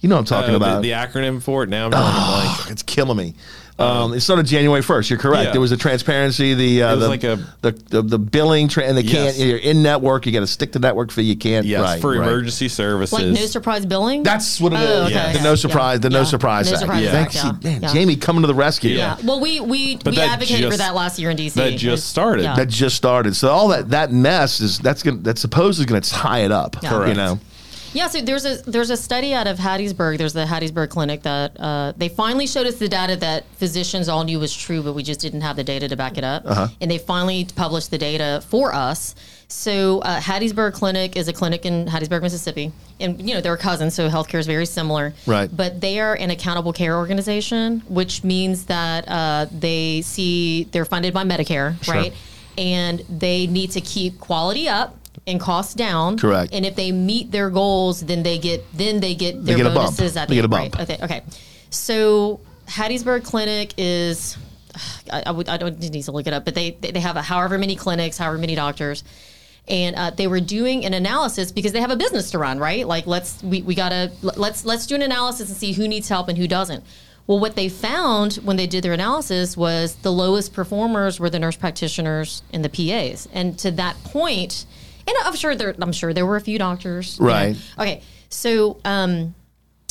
You 0.00 0.08
know 0.10 0.16
what 0.16 0.30
I'm 0.30 0.36
Uh, 0.36 0.40
talking 0.40 0.50
the- 0.52 0.56
about. 0.58 0.82
the, 0.82 0.90
acronym 0.90 1.40
for 1.42 1.62
it. 1.62 1.70
Now 1.70 1.86
I'm 1.86 1.90
drawing 1.90 2.46
a 2.68 2.72
it's 2.72 2.82
killing 2.82 3.16
me. 3.16 3.34
Um, 3.76 4.12
it 4.14 4.20
started 4.20 4.46
January 4.46 4.82
first. 4.82 5.10
You're 5.10 5.18
correct. 5.18 5.46
Yeah. 5.46 5.50
There 5.52 5.60
was 5.60 5.72
a 5.72 5.76
transparency. 5.76 6.54
The 6.54 6.84
uh, 6.84 6.92
It 6.92 6.94
was 6.96 7.02
the, 7.04 7.08
like 7.08 7.24
a- 7.24 7.44
the, 7.60 7.72
the 7.72 8.02
the 8.02 8.18
billing 8.20 8.68
tra- 8.68 8.84
and 8.84 8.96
they 8.96 9.02
can't. 9.02 9.36
You're 9.36 9.58
in 9.58 9.82
network. 9.82 10.26
You 10.26 10.32
got 10.32 10.40
to 10.40 10.46
stick 10.46 10.70
to 10.72 10.78
network 10.78 11.10
fee. 11.10 11.22
You 11.22 11.36
can't. 11.36 11.66
Yes, 11.66 11.82
right, 11.82 12.00
for 12.00 12.10
right. 12.10 12.18
emergency 12.28 12.68
services. 12.68 13.12
Like 13.12 13.26
no 13.26 13.46
surprise 13.46 13.84
billing. 13.84 14.22
That's 14.22 14.60
what 14.60 14.74
it 14.74 14.80
is. 14.80 14.88
Oh, 14.88 15.02
okay, 15.06 15.14
Yeah. 15.14 15.24
The 15.32 15.38
okay. 15.38 15.44
no 15.44 15.54
surprise. 15.56 15.98
The 16.00 16.10
no 16.10 16.18
Yeah. 16.20 16.24
surprise. 16.24 16.70
No 16.70 16.76
surprise 16.76 17.08
Thanks, 17.10 17.44
act, 17.44 17.64
yeah. 17.64 17.70
man. 17.72 17.82
Yeah. 17.82 17.92
Jamie 17.92 18.14
coming 18.16 18.42
to 18.42 18.46
the 18.46 18.54
rescue. 18.54 18.96
Yeah. 18.96 19.16
Well, 19.24 19.40
we 19.40 19.58
we 19.58 19.96
But 19.96 20.06
we 20.12 20.16
that 20.18 20.30
advocated 20.30 20.70
for 20.70 20.78
that 20.78 20.94
last 20.94 21.18
year 21.18 21.30
in 21.30 21.36
DC. 21.36 21.54
that 21.54 21.76
just 21.76 22.08
started. 22.08 22.42
Yeah. 22.44 22.54
That 22.54 22.68
just 22.68 22.94
started. 22.94 23.34
So 23.34 23.48
all 23.50 23.68
that 23.68 23.90
that 23.90 24.12
mess 24.12 24.60
is 24.60 24.78
that's 24.78 25.02
gonna 25.02 25.16
that's 25.18 25.40
supposedly 25.40 25.86
going 25.86 26.00
to 26.00 26.08
tie 26.10 26.40
it 26.44 26.52
up. 26.52 26.76
Yeah. 26.80 26.90
You 26.92 26.96
Correct. 26.98 27.16
know. 27.16 27.40
Yeah, 27.94 28.08
so 28.08 28.20
there's 28.20 28.44
a 28.44 28.56
there's 28.68 28.90
a 28.90 28.96
study 28.96 29.32
out 29.32 29.46
of 29.46 29.56
Hattiesburg. 29.56 30.18
There's 30.18 30.32
the 30.32 30.44
Hattiesburg 30.44 30.90
Clinic 30.90 31.22
that 31.22 31.58
uh, 31.60 31.92
they 31.96 32.08
finally 32.08 32.46
showed 32.48 32.66
us 32.66 32.74
the 32.76 32.88
data 32.88 33.14
that 33.16 33.44
physicians 33.56 34.08
all 34.08 34.24
knew 34.24 34.40
was 34.40 34.52
true, 34.54 34.82
but 34.82 34.94
we 34.94 35.04
just 35.04 35.20
didn't 35.20 35.42
have 35.42 35.54
the 35.54 35.62
data 35.64 35.88
to 35.88 35.96
back 35.96 36.18
it 36.18 36.24
up. 36.24 36.42
Uh-huh. 36.44 36.68
And 36.80 36.90
they 36.90 36.98
finally 36.98 37.46
published 37.54 37.92
the 37.92 37.98
data 37.98 38.42
for 38.48 38.74
us. 38.74 39.14
So 39.46 40.00
uh, 40.00 40.18
Hattiesburg 40.20 40.72
Clinic 40.74 41.16
is 41.16 41.28
a 41.28 41.32
clinic 41.32 41.64
in 41.64 41.86
Hattiesburg, 41.86 42.22
Mississippi, 42.22 42.72
and 42.98 43.20
you 43.26 43.34
know 43.34 43.40
they're 43.40 43.56
cousins, 43.56 43.94
so 43.94 44.08
healthcare 44.08 44.40
is 44.40 44.46
very 44.48 44.66
similar. 44.66 45.14
Right. 45.26 45.48
But 45.54 45.80
they 45.80 46.00
are 46.00 46.14
an 46.14 46.30
accountable 46.30 46.72
care 46.72 46.96
organization, 46.96 47.80
which 47.88 48.24
means 48.24 48.64
that 48.66 49.08
uh, 49.08 49.46
they 49.56 50.02
see 50.02 50.64
they're 50.64 50.84
funded 50.84 51.14
by 51.14 51.22
Medicare, 51.22 51.80
Sure. 51.84 51.94
right? 51.94 52.12
And 52.58 53.00
they 53.08 53.46
need 53.46 53.70
to 53.72 53.80
keep 53.80 54.18
quality 54.18 54.68
up 54.68 54.96
and 55.26 55.40
costs 55.40 55.74
down. 55.74 56.18
Correct. 56.18 56.52
And 56.52 56.66
if 56.66 56.76
they 56.76 56.92
meet 56.92 57.30
their 57.30 57.50
goals, 57.50 58.00
then 58.00 58.22
they 58.22 58.38
get 58.38 58.64
then 58.76 59.00
they 59.00 59.14
get 59.14 59.44
their 59.44 59.56
they 59.56 59.62
get 59.62 59.66
a 59.66 59.74
bump. 59.74 59.96
bonuses 59.96 60.16
at 60.16 60.28
They 60.28 60.34
the 60.36 60.38
get 60.38 60.44
a 60.44 60.48
bump. 60.48 60.76
Right. 60.76 60.90
Okay. 60.90 61.04
Okay. 61.04 61.22
So 61.70 62.40
Hattiesburg 62.66 63.24
Clinic 63.24 63.74
is. 63.76 64.36
I, 65.12 65.22
I 65.26 65.30
would 65.30 65.48
I 65.48 65.56
don't 65.56 65.78
need 65.78 66.02
to 66.02 66.12
look 66.12 66.26
it 66.26 66.32
up, 66.32 66.44
but 66.44 66.54
they 66.56 66.72
they 66.72 66.98
have 66.98 67.16
a 67.16 67.22
however 67.22 67.58
many 67.58 67.76
clinics, 67.76 68.18
however 68.18 68.38
many 68.38 68.56
doctors, 68.56 69.04
and 69.68 69.94
uh, 69.94 70.10
they 70.10 70.26
were 70.26 70.40
doing 70.40 70.84
an 70.84 70.94
analysis 70.94 71.52
because 71.52 71.70
they 71.70 71.80
have 71.80 71.92
a 71.92 71.96
business 71.96 72.32
to 72.32 72.38
run, 72.38 72.58
right? 72.58 72.84
Like 72.84 73.06
let's 73.06 73.40
we, 73.42 73.62
we 73.62 73.76
gotta 73.76 74.10
let's 74.22 74.64
let's 74.64 74.86
do 74.86 74.96
an 74.96 75.02
analysis 75.02 75.48
and 75.48 75.56
see 75.56 75.74
who 75.74 75.86
needs 75.86 76.08
help 76.08 76.28
and 76.28 76.36
who 76.36 76.48
doesn't. 76.48 76.82
Well, 77.28 77.38
what 77.38 77.54
they 77.54 77.68
found 77.68 78.34
when 78.36 78.56
they 78.56 78.66
did 78.66 78.82
their 78.82 78.92
analysis 78.92 79.56
was 79.56 79.94
the 79.96 80.12
lowest 80.12 80.52
performers 80.52 81.20
were 81.20 81.30
the 81.30 81.38
nurse 81.38 81.56
practitioners 81.56 82.42
and 82.52 82.64
the 82.64 82.68
PAs, 82.68 83.28
and 83.32 83.56
to 83.60 83.70
that 83.72 83.94
point, 84.02 84.66
and 85.06 85.16
I'm 85.24 85.36
sure 85.36 85.54
there 85.54 85.74
I'm 85.78 85.92
sure 85.92 86.12
there 86.12 86.26
were 86.26 86.36
a 86.36 86.40
few 86.40 86.58
doctors, 86.58 87.20
know. 87.20 87.26
Right. 87.26 87.56
Okay, 87.78 88.02
so 88.28 88.78
um, 88.84 89.34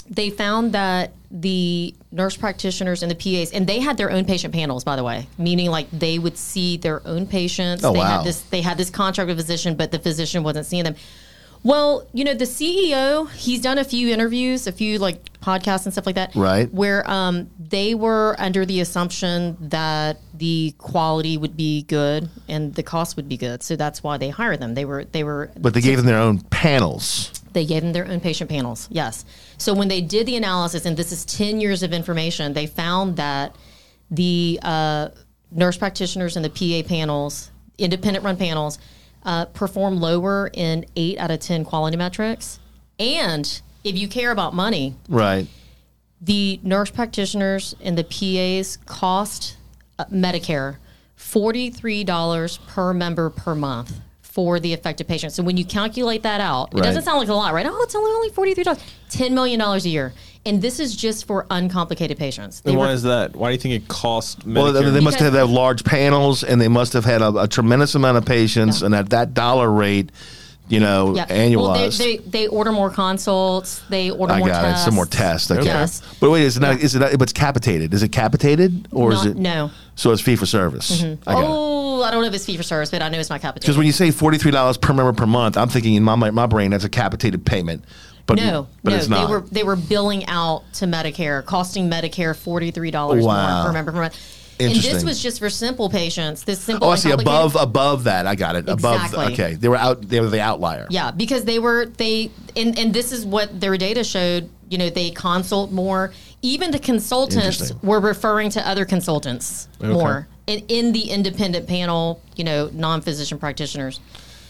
they 0.10 0.30
found 0.30 0.74
that 0.74 1.14
the 1.32 1.96
nurse 2.12 2.38
practitioners 2.38 3.02
and 3.02 3.12
the 3.12 3.16
PAs, 3.16 3.52
and 3.52 3.66
they 3.66 3.80
had 3.80 3.98
their 3.98 4.12
own 4.12 4.26
patient 4.26 4.54
panels, 4.54 4.84
by 4.84 4.96
the 4.96 5.04
way, 5.04 5.28
meaning 5.38 5.72
like 5.72 5.90
they 5.92 6.20
would 6.20 6.38
see 6.38 6.78
their 6.78 7.06
own 7.08 7.26
patients. 7.26 7.84
Oh, 7.84 7.94
they 7.94 8.00
wow. 8.00 8.18
had 8.18 8.26
this 8.26 8.42
they 8.44 8.62
had 8.62 8.78
this 8.78 8.90
contract 8.90 9.28
with 9.28 9.40
a 9.40 9.42
physician, 9.42 9.76
but 9.76 9.92
the 9.92 10.00
physician 10.00 10.44
wasn't 10.44 10.66
seeing 10.66 10.84
them. 10.84 10.96
Well, 11.64 12.08
you 12.14 12.26
know, 12.26 12.34
the 12.34 12.46
CEO, 12.46 13.30
he's 13.32 13.62
done 13.62 13.78
a 13.78 13.86
few 13.86 14.10
interviews, 14.10 14.68
a 14.68 14.72
few 14.74 15.00
like 15.00 15.40
podcasts 15.40 15.86
and 15.86 15.94
stuff 15.94 16.06
like 16.06 16.16
that. 16.16 16.36
Right. 16.36 16.72
Where 16.74 17.10
um, 17.10 17.50
they 17.58 17.96
were 17.96 18.36
under 18.38 18.66
the 18.66 18.82
assumption 18.82 19.58
that 19.70 20.18
the 20.34 20.76
quality 20.78 21.38
would 21.38 21.56
be 21.56 21.84
good 21.84 22.30
and 22.50 22.74
the 22.76 22.84
cost 22.84 23.16
would 23.16 23.30
be 23.30 23.38
good. 23.38 23.64
So 23.64 23.78
that's 23.78 24.04
why 24.04 24.18
they 24.18 24.30
hired 24.30 24.60
them. 24.60 24.74
They 24.74 24.84
were 24.84 25.06
they 25.06 25.24
were 25.24 25.52
But 25.58 25.74
they 25.74 25.82
gave 25.82 25.98
them 25.98 26.06
their 26.06 26.20
own 26.20 26.42
panels. 26.42 27.32
they 27.54 27.66
gave 27.66 27.82
them 27.82 27.94
their 27.94 28.08
own 28.08 28.20
patient 28.20 28.50
panels. 28.50 28.90
Yes. 28.92 29.24
So 29.58 29.74
when 29.74 29.88
they 29.88 30.02
did 30.02 30.26
the 30.26 30.36
analysis, 30.36 30.86
and 30.86 30.98
this 30.98 31.12
is 31.14 31.24
10 31.26 31.62
years 31.62 31.82
of 31.82 31.94
information, 31.94 32.52
they 32.54 32.68
found 32.68 33.16
that 33.18 33.56
the 34.12 34.60
uh, 34.64 35.10
nurse 35.52 35.78
practitioners 35.78 36.36
and 36.36 36.44
the 36.44 36.50
PA 36.50 36.88
panels, 36.88 37.52
independent 37.78 38.26
run 38.26 38.36
panels, 38.36 38.80
uh, 39.26 39.46
perform 39.46 40.00
lower 40.00 40.50
in 40.54 40.86
eight 40.96 41.18
out 41.18 41.32
of 41.32 41.40
10 41.40 41.64
quality 41.66 41.98
metrics. 41.98 42.60
And 43.00 43.62
if 43.84 43.98
you 43.98 44.08
care 44.08 44.32
about 44.32 44.54
money, 44.54 44.96
Right. 45.10 45.48
the 46.22 46.60
nurse 46.64 46.90
practitioners 46.92 47.76
and 47.82 47.98
the 47.98 48.04
PAs 48.04 48.78
cost 48.86 49.58
uh, 50.00 50.06
Medicare 50.06 50.78
$43 51.18 52.68
per 52.68 52.94
member 52.94 53.30
per 53.30 53.56
month 53.56 54.00
for 54.22 54.60
the 54.60 54.74
affected 54.74 55.08
patient. 55.08 55.32
So 55.34 55.44
when 55.44 55.58
you 55.58 55.66
calculate 55.66 56.24
that 56.24 56.42
out, 56.42 56.74
it 56.74 56.82
doesn't 56.82 57.04
sound 57.04 57.20
like 57.20 57.28
a 57.30 57.34
lot, 57.34 57.54
right? 57.54 57.66
Oh, 57.70 57.82
it's 57.84 57.96
only 57.96 58.12
only 58.12 58.30
$43. 58.56 58.80
$10 59.10 59.32
million 59.32 59.62
a 59.62 59.78
year. 59.80 60.14
And 60.46 60.62
this 60.62 60.80
is 60.80 60.96
just 60.96 61.26
for 61.26 61.46
uncomplicated 61.50 62.18
patients. 62.18 62.60
They 62.62 62.72
And 62.72 62.80
why 62.80 62.88
were- 62.88 62.94
is 62.94 63.04
that? 63.04 63.36
Why 63.36 63.50
do 63.50 63.54
you 63.54 63.60
think 63.60 63.76
it 63.76 63.88
cost? 63.88 64.46
Well, 64.46 64.74
they, 64.74 64.82
Medicare? 64.82 64.94
they 64.94 65.00
must 65.00 65.18
Because- 65.18 65.34
have 65.34 65.48
had 65.48 65.50
large 65.50 65.84
panels, 65.86 66.44
and 66.44 66.60
they 66.60 66.68
must 66.68 66.94
have 66.94 67.06
had 67.06 67.22
a, 67.22 67.30
a 67.44 67.48
tremendous 67.48 67.96
amount 67.96 68.18
of 68.18 68.26
patients, 68.26 68.82
Yeah. 68.82 68.88
and 68.88 68.96
at 68.96 69.10
that 69.12 69.34
dollar 69.34 69.72
rate, 69.72 70.12
you 70.68 70.82
know, 70.82 71.16
yeah. 71.16 71.26
annualized. 71.28 71.58
Well, 71.58 71.74
they, 72.08 72.18
they, 72.18 72.18
they 72.18 72.48
order 72.48 72.74
more 72.74 72.90
consults. 72.90 73.82
They 73.90 74.10
order 74.12 74.34
I 74.34 74.40
more 74.40 74.48
got 74.50 74.62
tests. 74.64 74.82
it. 74.82 74.86
Some 74.86 74.96
more 74.96 75.06
tests. 75.06 75.50
Okay. 75.52 75.64
Yes. 75.64 76.02
But 76.20 76.30
wait, 76.30 76.44
is 76.44 76.58
it 76.58 76.60
not? 76.60 76.80
Is 76.82 76.94
it? 76.96 77.00
Not, 77.00 77.12
but 77.14 77.22
it's 77.24 77.34
capitated. 77.34 77.94
Is 77.94 78.04
it 78.04 78.12
capitated 78.12 78.88
or 78.92 79.14
is 79.14 79.26
it? 79.26 79.38
no. 79.38 79.72
So 79.96 80.12
it's 80.12 80.22
fee 80.22 80.36
for 80.36 80.46
service. 80.46 81.02
Mm-hmm. 81.04 81.30
I 81.30 81.34
got 81.34 81.44
it. 81.44 81.48
Oh, 81.48 82.02
I 82.04 82.12
don't 82.12 82.22
know 82.22 82.28
if 82.28 82.34
it's 82.34 82.46
fee 82.46 82.58
for 82.58 82.64
service, 82.64 82.90
but 82.92 83.02
I 83.02 83.08
know 83.10 83.20
it's 83.20 83.30
not 83.30 83.42
capitated. 83.42 83.62
Because 83.62 83.78
when 83.78 83.86
you 83.86 83.92
say 83.94 84.12
forty 84.12 84.38
three 84.38 84.52
dollars 84.52 84.78
per 84.78 84.94
member 84.94 85.14
per 85.14 85.26
month, 85.28 85.56
I'm 85.58 85.70
thinking 85.70 85.94
in 85.96 86.04
my 86.04 86.16
my, 86.16 86.32
my 86.32 86.48
brain 86.48 86.72
that's 86.72 86.84
a 86.84 86.90
capitated 86.90 87.46
payment. 87.46 87.84
But 88.26 88.38
No, 88.38 88.68
but 88.84 88.92
no, 88.92 88.96
it's 88.98 89.08
not. 89.10 89.28
they 89.28 89.34
were 89.34 89.42
they 89.42 89.64
were 89.64 89.76
billing 89.76 90.26
out 90.28 90.64
to 90.76 90.86
Medicare, 90.86 91.44
costing 91.46 91.90
Medicare 91.90 92.36
forty 92.36 92.72
three 92.72 92.92
dollars 92.92 93.26
Wow. 93.26 93.58
more 93.64 93.66
per 93.68 93.74
member 93.74 93.92
per 93.92 94.00
month. 94.02 94.40
And 94.60 94.74
this 94.76 95.04
was 95.04 95.22
just 95.22 95.40
for 95.40 95.50
simple 95.50 95.90
patients. 95.90 96.44
This 96.44 96.60
simple. 96.60 96.88
oh, 96.88 96.92
I 96.92 96.96
see. 96.96 97.12
Above 97.12 97.56
above 97.56 98.06
that, 98.06 98.28
I 98.28 98.36
got 98.36 98.56
it. 98.56 98.70
Above. 98.70 99.02
Exactly. 99.04 99.34
Okay, 99.34 99.56
they 99.56 99.68
were 99.68 99.76
out. 99.76 100.08
They 100.08 100.22
were 100.22 100.30
the 100.30 100.40
outlier. 100.40 100.88
Yeah, 100.90 101.12
because 101.12 101.44
they 101.44 101.60
were 101.60 101.88
they 101.88 102.32
and 102.56 102.78
and 102.78 102.94
this 102.94 103.12
is 103.12 103.26
what 103.26 103.60
their 103.60 103.78
data 103.78 104.04
showed. 104.04 104.50
You 104.70 104.78
know, 104.78 104.90
they 104.90 105.10
consult 105.12 105.72
more. 105.72 106.14
Even 106.42 106.72
the 106.72 106.80
consultants 106.80 107.74
were 107.84 108.00
referring 108.00 108.50
to 108.52 108.68
other 108.68 108.86
consultants 108.86 109.68
more. 109.82 110.28
And 110.48 110.62
in 110.68 110.92
the 110.92 111.10
independent 111.10 111.68
panel, 111.68 112.22
you 112.36 112.44
know, 112.44 112.70
non 112.74 113.02
physician 113.02 113.38
practitioners. 113.40 114.00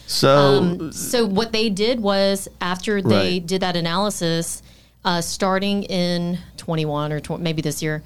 So 0.06 0.28
Um, 0.36 0.92
so 0.92 1.24
what 1.26 1.52
they 1.52 1.68
did 1.70 2.00
was 2.00 2.48
after 2.60 3.00
they 3.00 3.34
Right. 3.38 3.46
did 3.46 3.60
that 3.62 3.76
analysis, 3.76 4.62
uh, 5.04 5.20
starting 5.20 5.82
in 5.84 6.38
21 6.56 7.12
or 7.12 7.20
tw- 7.20 7.40
maybe 7.40 7.62
this 7.62 7.82
year, 7.82 8.02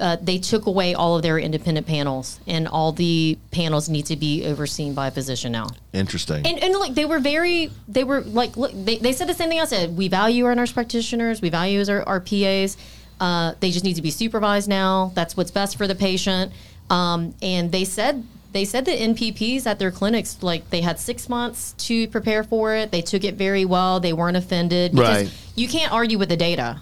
uh, 0.00 0.16
they 0.22 0.38
took 0.38 0.64
away 0.66 0.94
all 0.94 1.16
of 1.16 1.22
their 1.22 1.38
independent 1.38 1.86
panels, 1.86 2.40
and 2.46 2.66
all 2.66 2.92
the 2.92 3.36
panels 3.50 3.90
need 3.90 4.06
to 4.06 4.16
be 4.16 4.42
overseen 4.46 4.94
by 4.94 5.08
a 5.08 5.10
physician 5.10 5.52
now. 5.52 5.66
interesting. 5.92 6.46
And, 6.46 6.58
and 6.62 6.74
like 6.76 6.94
they 6.94 7.04
were 7.04 7.18
very, 7.18 7.70
they 7.86 8.02
were 8.04 8.22
like, 8.22 8.56
look, 8.56 8.72
they, 8.74 8.96
they 8.96 9.12
said 9.12 9.28
the 9.28 9.34
same 9.34 9.50
thing 9.50 9.60
I 9.60 9.66
said. 9.66 9.94
We 9.96 10.08
value 10.08 10.46
our 10.46 10.54
nurse 10.54 10.72
practitioners, 10.72 11.42
we 11.42 11.50
value 11.50 11.84
our, 11.86 12.02
our 12.08 12.20
PAs. 12.20 12.78
Uh, 13.20 13.52
they 13.60 13.70
just 13.70 13.84
need 13.84 13.94
to 13.96 14.02
be 14.02 14.10
supervised 14.10 14.68
now. 14.68 15.12
That's 15.14 15.36
what's 15.36 15.50
best 15.50 15.76
for 15.76 15.86
the 15.86 15.94
patient. 15.94 16.50
Um, 16.90 17.34
and 17.42 17.70
they 17.70 17.84
said 17.84 18.24
they 18.52 18.64
said 18.64 18.84
the 18.84 18.92
NPPs 18.92 19.66
at 19.66 19.78
their 19.78 19.90
clinics, 19.90 20.42
like 20.42 20.68
they 20.70 20.80
had 20.80 20.98
six 21.00 21.28
months 21.28 21.72
to 21.86 22.06
prepare 22.08 22.44
for 22.44 22.74
it. 22.74 22.90
They 22.90 23.02
took 23.02 23.24
it 23.24 23.34
very 23.34 23.64
well. 23.64 23.98
They 24.00 24.12
weren't 24.12 24.36
offended 24.36 24.92
because 24.92 25.24
Right. 25.24 25.30
you 25.56 25.68
can't 25.68 25.92
argue 25.92 26.18
with 26.18 26.28
the 26.28 26.36
data, 26.36 26.80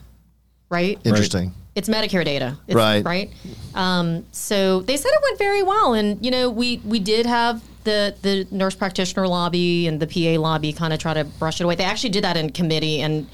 right? 0.68 0.98
interesting. 1.04 1.54
It's 1.76 1.88
Medicare 1.88 2.24
data, 2.24 2.58
it's, 2.66 2.74
Right. 2.74 3.04
Right. 3.04 3.30
Um, 3.74 4.26
so 4.32 4.80
they 4.80 4.96
said 4.96 5.08
it 5.12 5.20
went 5.22 5.38
very 5.38 5.62
well, 5.62 5.94
and 5.94 6.22
you 6.24 6.30
know, 6.32 6.50
we 6.50 6.80
we 6.84 6.98
did 6.98 7.26
have 7.26 7.62
the 7.84 8.14
the 8.22 8.46
nurse 8.50 8.74
practitioner 8.74 9.26
lobby 9.28 9.86
and 9.86 10.00
the 10.00 10.06
PA 10.06 10.40
lobby 10.40 10.72
kind 10.72 10.92
of 10.92 10.98
try 10.98 11.14
to 11.14 11.24
brush 11.24 11.60
it 11.60 11.64
away. 11.64 11.76
They 11.76 11.84
actually 11.84 12.10
did 12.10 12.24
that 12.24 12.36
in 12.36 12.50
committee, 12.50 13.00
and 13.00 13.28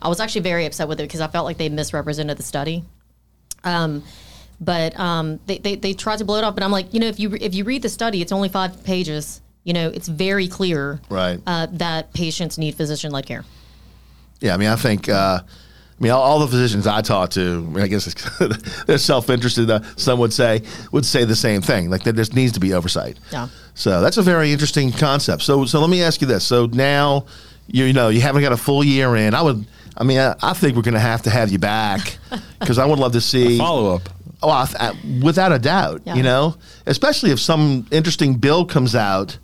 I 0.00 0.08
was 0.08 0.18
actually 0.20 0.40
very 0.40 0.64
upset 0.64 0.88
with 0.88 1.00
it 1.00 1.04
because 1.04 1.20
I 1.20 1.28
felt 1.28 1.44
like 1.44 1.58
they 1.58 1.68
misrepresented 1.68 2.38
the 2.38 2.42
study. 2.42 2.82
Um, 3.62 4.02
but 4.62 4.98
um, 4.98 5.38
they, 5.46 5.58
they 5.58 5.74
they 5.74 5.92
tried 5.92 6.18
to 6.20 6.24
blow 6.24 6.38
it 6.38 6.44
off. 6.44 6.54
But 6.54 6.62
I'm 6.64 6.70
like, 6.72 6.94
you 6.94 7.00
know, 7.00 7.08
if 7.08 7.18
you 7.20 7.34
if 7.40 7.54
you 7.54 7.64
read 7.64 7.82
the 7.82 7.88
study, 7.88 8.22
it's 8.22 8.32
only 8.32 8.48
five 8.48 8.82
pages. 8.84 9.40
You 9.64 9.72
know, 9.74 9.88
it's 9.90 10.08
very 10.08 10.48
clear 10.48 11.00
Right. 11.08 11.38
uh, 11.46 11.66
that 11.72 12.12
patients 12.14 12.58
need 12.58 12.74
physician-led 12.74 13.26
care. 13.26 13.44
Yeah, 14.40 14.54
I 14.54 14.56
mean, 14.56 14.68
I 14.70 14.74
think, 14.74 15.08
uh, 15.08 15.38
I 15.40 16.02
mean, 16.02 16.10
all, 16.10 16.20
all 16.20 16.38
the 16.40 16.48
physicians 16.48 16.84
I 16.88 17.00
talk 17.00 17.30
to, 17.30 17.40
I, 17.40 17.70
mean, 17.72 17.84
I 17.84 17.86
guess 17.86 18.12
they're 18.86 18.98
self-interested. 18.98 19.70
Uh, 19.70 19.80
some 19.94 20.18
would 20.18 20.32
say 20.32 20.62
would 20.90 21.06
say 21.06 21.24
the 21.24 21.36
same 21.36 21.60
thing, 21.62 21.90
like 21.90 22.02
that 22.02 22.16
there 22.16 22.24
needs 22.32 22.50
to 22.54 22.60
be 22.60 22.72
oversight. 22.74 23.18
Yeah. 23.30 23.46
So 23.74 24.00
that's 24.00 24.16
a 24.16 24.22
very 24.22 24.50
interesting 24.52 24.90
concept. 24.90 25.42
So, 25.42 25.64
so 25.64 25.78
let 25.80 25.90
me 25.90 26.02
ask 26.02 26.20
you 26.20 26.26
this. 26.26 26.42
So 26.44 26.66
now, 26.66 27.26
you, 27.68 27.84
you 27.84 27.92
know, 27.92 28.08
you 28.08 28.20
haven't 28.20 28.42
got 28.42 28.50
a 28.52 28.56
full 28.56 28.82
year 28.82 29.14
in. 29.14 29.32
I 29.32 29.42
would, 29.42 29.64
I 29.96 30.02
mean, 30.02 30.18
I, 30.18 30.34
I 30.42 30.54
think 30.54 30.74
we're 30.74 30.82
going 30.82 30.94
to 30.94 31.00
have 31.00 31.22
to 31.22 31.30
have 31.30 31.52
you 31.52 31.60
back 31.60 32.18
because 32.58 32.78
I 32.78 32.84
would 32.84 32.98
love 32.98 33.12
to 33.12 33.20
see 33.20 33.58
Follow 33.58 33.94
up. 33.94 34.08
Oh, 34.42 34.48
I 34.50 34.92
without 35.22 35.52
a 35.52 35.58
doubt, 35.58 36.02
Yeah. 36.04 36.14
you 36.14 36.22
know, 36.22 36.56
especially 36.86 37.30
if 37.30 37.38
some 37.40 37.86
interesting 37.90 38.34
bill 38.34 38.64
comes 38.64 38.94
out 38.94 39.38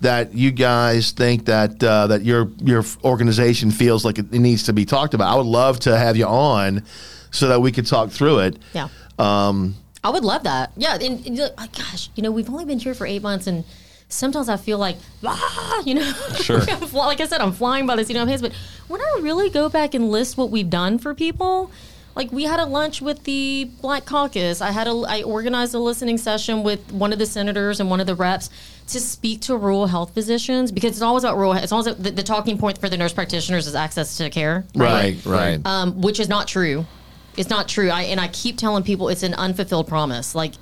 that 0.00 0.34
you 0.34 0.50
guys 0.50 1.12
think 1.12 1.44
that 1.44 1.82
uh, 1.82 2.08
that 2.08 2.22
your 2.24 2.50
your 2.62 2.84
organization 3.04 3.70
feels 3.70 4.04
like 4.04 4.18
it, 4.18 4.26
it 4.32 4.40
needs 4.40 4.64
to 4.64 4.72
be 4.72 4.84
talked 4.84 5.14
about. 5.14 5.32
I 5.32 5.36
would 5.36 5.46
love 5.46 5.78
to 5.80 5.96
have 5.96 6.16
you 6.16 6.26
on 6.26 6.82
so 7.30 7.48
that 7.48 7.60
we 7.60 7.70
could 7.72 7.86
talk 7.86 8.10
through 8.10 8.40
it. 8.40 8.56
Yeah. 8.74 8.88
Um, 9.18 9.76
I 10.04 10.10
would 10.10 10.24
love 10.24 10.42
that. 10.42 10.72
Yeah, 10.76 10.94
and, 10.94 11.24
and 11.24 11.38
like, 11.38 11.52
oh, 11.56 11.66
gosh, 11.78 12.10
you 12.16 12.22
know, 12.24 12.32
we've 12.32 12.50
only 12.50 12.64
been 12.64 12.80
here 12.80 12.92
for 12.94 13.06
eight 13.06 13.22
months, 13.22 13.46
and 13.46 13.64
sometimes 14.08 14.48
I 14.48 14.56
feel 14.56 14.76
like, 14.78 14.96
ah, 15.24 15.82
you 15.86 15.94
know, 15.94 16.12
Sure. 16.42 16.60
Like 16.92 17.20
I 17.20 17.26
said, 17.26 17.40
I'm 17.40 17.52
flying 17.52 17.86
by 17.86 17.94
the 17.94 18.04
seat 18.04 18.16
of 18.16 18.26
my 18.26 18.26
pants. 18.26 18.42
But 18.42 18.52
when 18.88 19.00
I 19.00 19.20
really 19.22 19.48
go 19.48 19.68
back 19.68 19.94
and 19.94 20.10
list 20.10 20.36
what 20.36 20.50
we've 20.50 20.68
done 20.68 20.98
for 20.98 21.14
people, 21.14 21.70
like 22.14 22.32
we 22.32 22.44
had 22.44 22.60
a 22.60 22.66
lunch 22.66 23.00
with 23.00 23.24
the 23.24 23.70
Black 23.80 24.04
Caucus. 24.04 24.60
I 24.60 24.70
had 24.70 24.86
a, 24.86 24.92
I 25.08 25.22
organized 25.22 25.74
a 25.74 25.78
listening 25.78 26.18
session 26.18 26.62
with 26.62 26.92
one 26.92 27.12
of 27.12 27.18
the 27.18 27.26
senators 27.26 27.80
and 27.80 27.88
one 27.90 28.00
of 28.00 28.06
the 28.06 28.14
reps 28.14 28.50
to 28.88 29.00
speak 29.00 29.40
to 29.42 29.56
rural 29.56 29.86
health 29.86 30.12
physicians 30.12 30.72
because 30.72 30.92
it's 30.92 31.02
always 31.02 31.24
about 31.24 31.36
rural. 31.36 31.52
It's 31.54 31.72
always 31.72 31.94
the, 31.96 32.10
the 32.10 32.22
talking 32.22 32.58
point 32.58 32.78
for 32.78 32.88
the 32.88 32.96
nurse 32.96 33.12
practitioners 33.12 33.66
is 33.66 33.74
access 33.74 34.16
to 34.18 34.30
care. 34.30 34.64
right, 34.74 35.16
right. 35.24 35.60
um, 35.64 36.00
which 36.00 36.20
is 36.20 36.28
not 36.28 36.48
true. 36.48 36.86
It's 37.36 37.48
not 37.48 37.68
true. 37.68 37.88
I 37.88 38.02
and 38.02 38.20
I 38.20 38.28
keep 38.28 38.58
telling 38.58 38.82
people 38.82 39.08
it's 39.08 39.22
an 39.22 39.34
unfulfilled 39.34 39.88
promise. 39.88 40.34
Like 40.34 40.54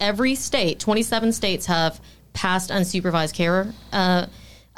every 0.00 0.34
state, 0.34 0.80
twenty 0.80 1.02
seven 1.02 1.32
states 1.32 1.66
have 1.66 2.00
passed 2.32 2.70
unsupervised 2.70 3.34
care, 3.34 3.72
uh, 3.92 4.26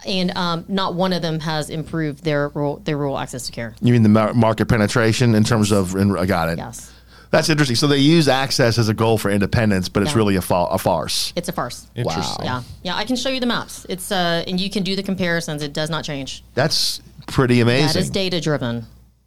and 0.07 0.36
um, 0.36 0.64
not 0.68 0.94
one 0.94 1.12
of 1.12 1.22
them 1.22 1.40
has 1.40 1.70
improved 1.70 2.24
their 2.24 2.49
rural, 2.51 2.76
their 2.78 2.96
rural 2.96 3.18
access 3.18 3.46
to 3.46 3.53
care. 3.53 3.74
you 3.80 3.92
mean 3.92 4.03
the 4.03 4.09
mar- 4.09 4.34
market 4.34 4.66
penetration 4.66 5.34
in 5.34 5.44
terms 5.44 5.72
of? 5.72 5.94
In, 5.96 6.16
I 6.16 6.26
got 6.26 6.49
it. 6.49 6.59
Yes, 6.59 6.92
That's 7.30 7.49
interesting. 7.49 7.76
So 7.76 7.86
they 7.88 7.99
use 7.99 8.28
access 8.28 8.78
as 8.78 8.88
a 8.88 8.94
goal 8.94 9.18
for 9.18 9.30
independence, 9.30 9.88
but 9.88 10.03
it's 10.03 10.12
Yeah. 10.12 10.18
really 10.18 10.36
a, 10.36 10.42
fa- 10.42 10.68
a 10.70 10.78
farce. 10.78 11.32
it's 11.36 11.49
a 11.49 11.53
farce. 11.53 11.86
Interesting. 11.94 12.44
Yeah, 12.46 12.62
yeah. 12.82 12.94
I 12.96 13.05
can 13.05 13.16
show 13.16 13.28
you 13.28 13.40
the 13.40 13.46
maps. 13.46 13.84
It's 13.88 14.11
uh, 14.12 14.44
and 14.46 14.61
you 14.61 14.70
can 14.70 14.82
do 14.82 14.96
the 14.96 15.03
comparisons. 15.03 15.62
It 15.62 15.72
does 15.72 15.90
not 15.90 16.05
change. 16.05 16.42
That's 16.55 17.01
pretty 17.26 17.61
amazing. 17.61 17.88
That 17.88 17.96
is 17.96 18.11
data 18.11 18.40
driven. 18.40 18.86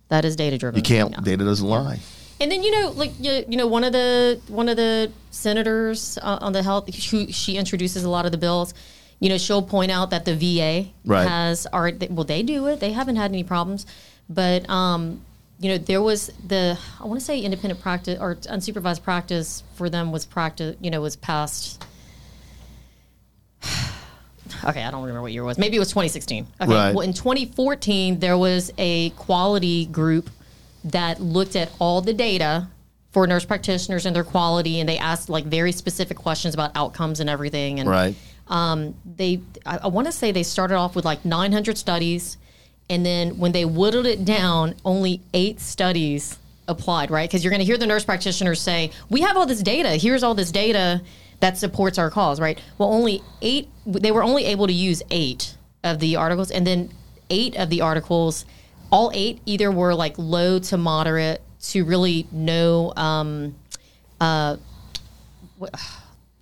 That 0.10 0.26
is 0.26 0.36
data 0.36 0.58
driven. 0.58 0.78
you 0.78 0.84
can't. 0.84 1.12
Yeah. 1.12 1.22
Data 1.24 1.44
doesn't 1.46 1.68
lie. 1.68 2.00
And 2.40 2.52
then 2.52 2.64
you 2.64 2.72
know, 2.72 2.90
like 2.92 3.12
you, 3.20 3.46
you 3.48 3.56
know, 3.56 3.68
one 3.68 3.84
of 3.84 3.94
the 3.94 4.42
one 4.48 4.68
of 4.68 4.76
the 4.78 5.12
senators 5.30 6.18
uh, 6.22 6.40
on 6.42 6.54
the 6.54 6.64
health, 6.64 6.94
who 7.12 7.32
she 7.32 7.56
introduces 7.58 8.04
a 8.04 8.10
lot 8.10 8.26
of 8.26 8.32
the 8.32 8.38
bills. 8.40 8.74
You 9.22 9.30
know, 9.30 9.38
she'll 9.38 9.62
point 9.62 9.92
out 9.92 10.10
that 10.10 10.26
the 10.26 10.36
VA 10.36 10.90
Right. 11.06 11.26
has 11.28 11.66
art. 11.68 12.04
well, 12.10 12.26
they 12.26 12.44
do 12.44 12.66
it. 12.68 12.80
They 12.82 12.92
haven't 12.92 13.16
had 13.16 13.32
any 13.32 13.44
problems, 13.46 13.86
but 14.28 14.68
um, 14.70 15.22
you 15.60 15.70
know, 15.70 15.78
there 15.78 16.02
was 16.02 16.32
the 16.46 16.78
I 17.00 17.06
want 17.06 17.20
to 17.20 17.26
say 17.26 17.40
independent 17.40 17.80
practice 17.82 18.20
or 18.20 18.36
unsupervised 18.36 19.04
practice 19.04 19.62
for 19.76 19.90
them 19.92 20.12
was 20.12 20.26
practice. 20.26 20.76
You 20.82 20.90
know, 20.92 21.00
was 21.02 21.16
passed. 21.16 21.86
Okay, 24.66 24.84
I 24.84 24.92
don't 24.92 25.02
remember 25.02 25.22
what 25.22 25.32
year 25.32 25.44
it 25.44 25.46
was. 25.46 25.58
Maybe 25.58 25.78
it 25.78 25.80
was 25.80 25.90
2016. 25.90 26.46
Okay. 26.60 26.72
Right. 26.72 26.94
Well, 26.94 27.02
in 27.08 27.14
2014, 27.14 28.20
there 28.20 28.38
was 28.38 28.72
a 28.78 29.10
quality 29.12 29.86
group 29.86 30.30
that 30.84 31.22
looked 31.22 31.56
at 31.56 31.72
all 31.80 32.02
the 32.02 32.14
data 32.14 32.68
for 33.12 33.26
nurse 33.28 33.46
practitioners 33.46 34.06
and 34.06 34.16
their 34.16 34.26
quality, 34.26 34.80
and 34.80 34.90
they 34.90 34.98
asked 34.98 35.30
like 35.30 35.46
very 35.46 35.72
specific 35.72 36.18
questions 36.18 36.54
about 36.54 36.72
outcomes 36.76 37.20
and 37.22 37.30
everything. 37.30 37.80
And 37.80 37.90
Right. 37.90 38.16
Um, 38.52 38.96
they, 39.06 39.42
I, 39.66 39.80
I 39.84 39.88
want 39.88 40.08
to 40.08 40.12
say 40.12 40.32
they 40.32 40.44
started 40.44 40.76
off 40.76 40.96
with 40.96 41.06
like 41.06 41.24
900 41.24 41.78
studies, 41.78 42.38
and 42.90 43.06
then 43.06 43.38
when 43.38 43.54
they 43.54 43.64
whittled 43.64 44.06
it 44.06 44.26
down, 44.26 44.76
only 44.84 45.22
eight 45.34 45.62
studies 45.62 46.38
applied, 46.68 47.10
right? 47.10 47.30
Because 47.30 47.44
you're 47.44 47.52
going 47.52 47.62
to 47.62 47.66
hear 47.66 47.78
the 47.78 47.88
nurse 47.88 48.04
practitioners 48.04 48.62
say, 48.62 48.92
"We 49.10 49.22
have 49.22 49.38
all 49.38 49.46
this 49.46 49.64
data. 49.64 49.92
Here's 49.92 50.22
all 50.22 50.36
this 50.36 50.52
data 50.52 51.02
that 51.40 51.58
supports 51.58 51.98
our 51.98 52.10
cause," 52.10 52.42
right? 52.42 52.60
Well, 52.78 52.92
only 52.92 53.24
eight. 53.42 53.70
They 53.86 54.12
were 54.12 54.24
only 54.24 54.44
able 54.46 54.68
to 54.68 54.74
use 54.74 55.02
eight 55.10 55.56
of 55.86 56.00
the 56.00 56.18
articles, 56.18 56.52
and 56.52 56.68
then 56.68 56.92
eight 57.30 57.56
of 57.56 57.70
the 57.70 57.80
articles, 57.80 58.44
all 58.92 59.12
eight 59.14 59.40
either 59.46 59.72
were 59.72 59.96
like 59.96 60.16
low 60.18 60.60
to 60.60 60.78
moderate 60.78 61.42
to 61.62 61.86
really 61.86 62.28
no. 62.34 62.92
Um, 62.98 63.56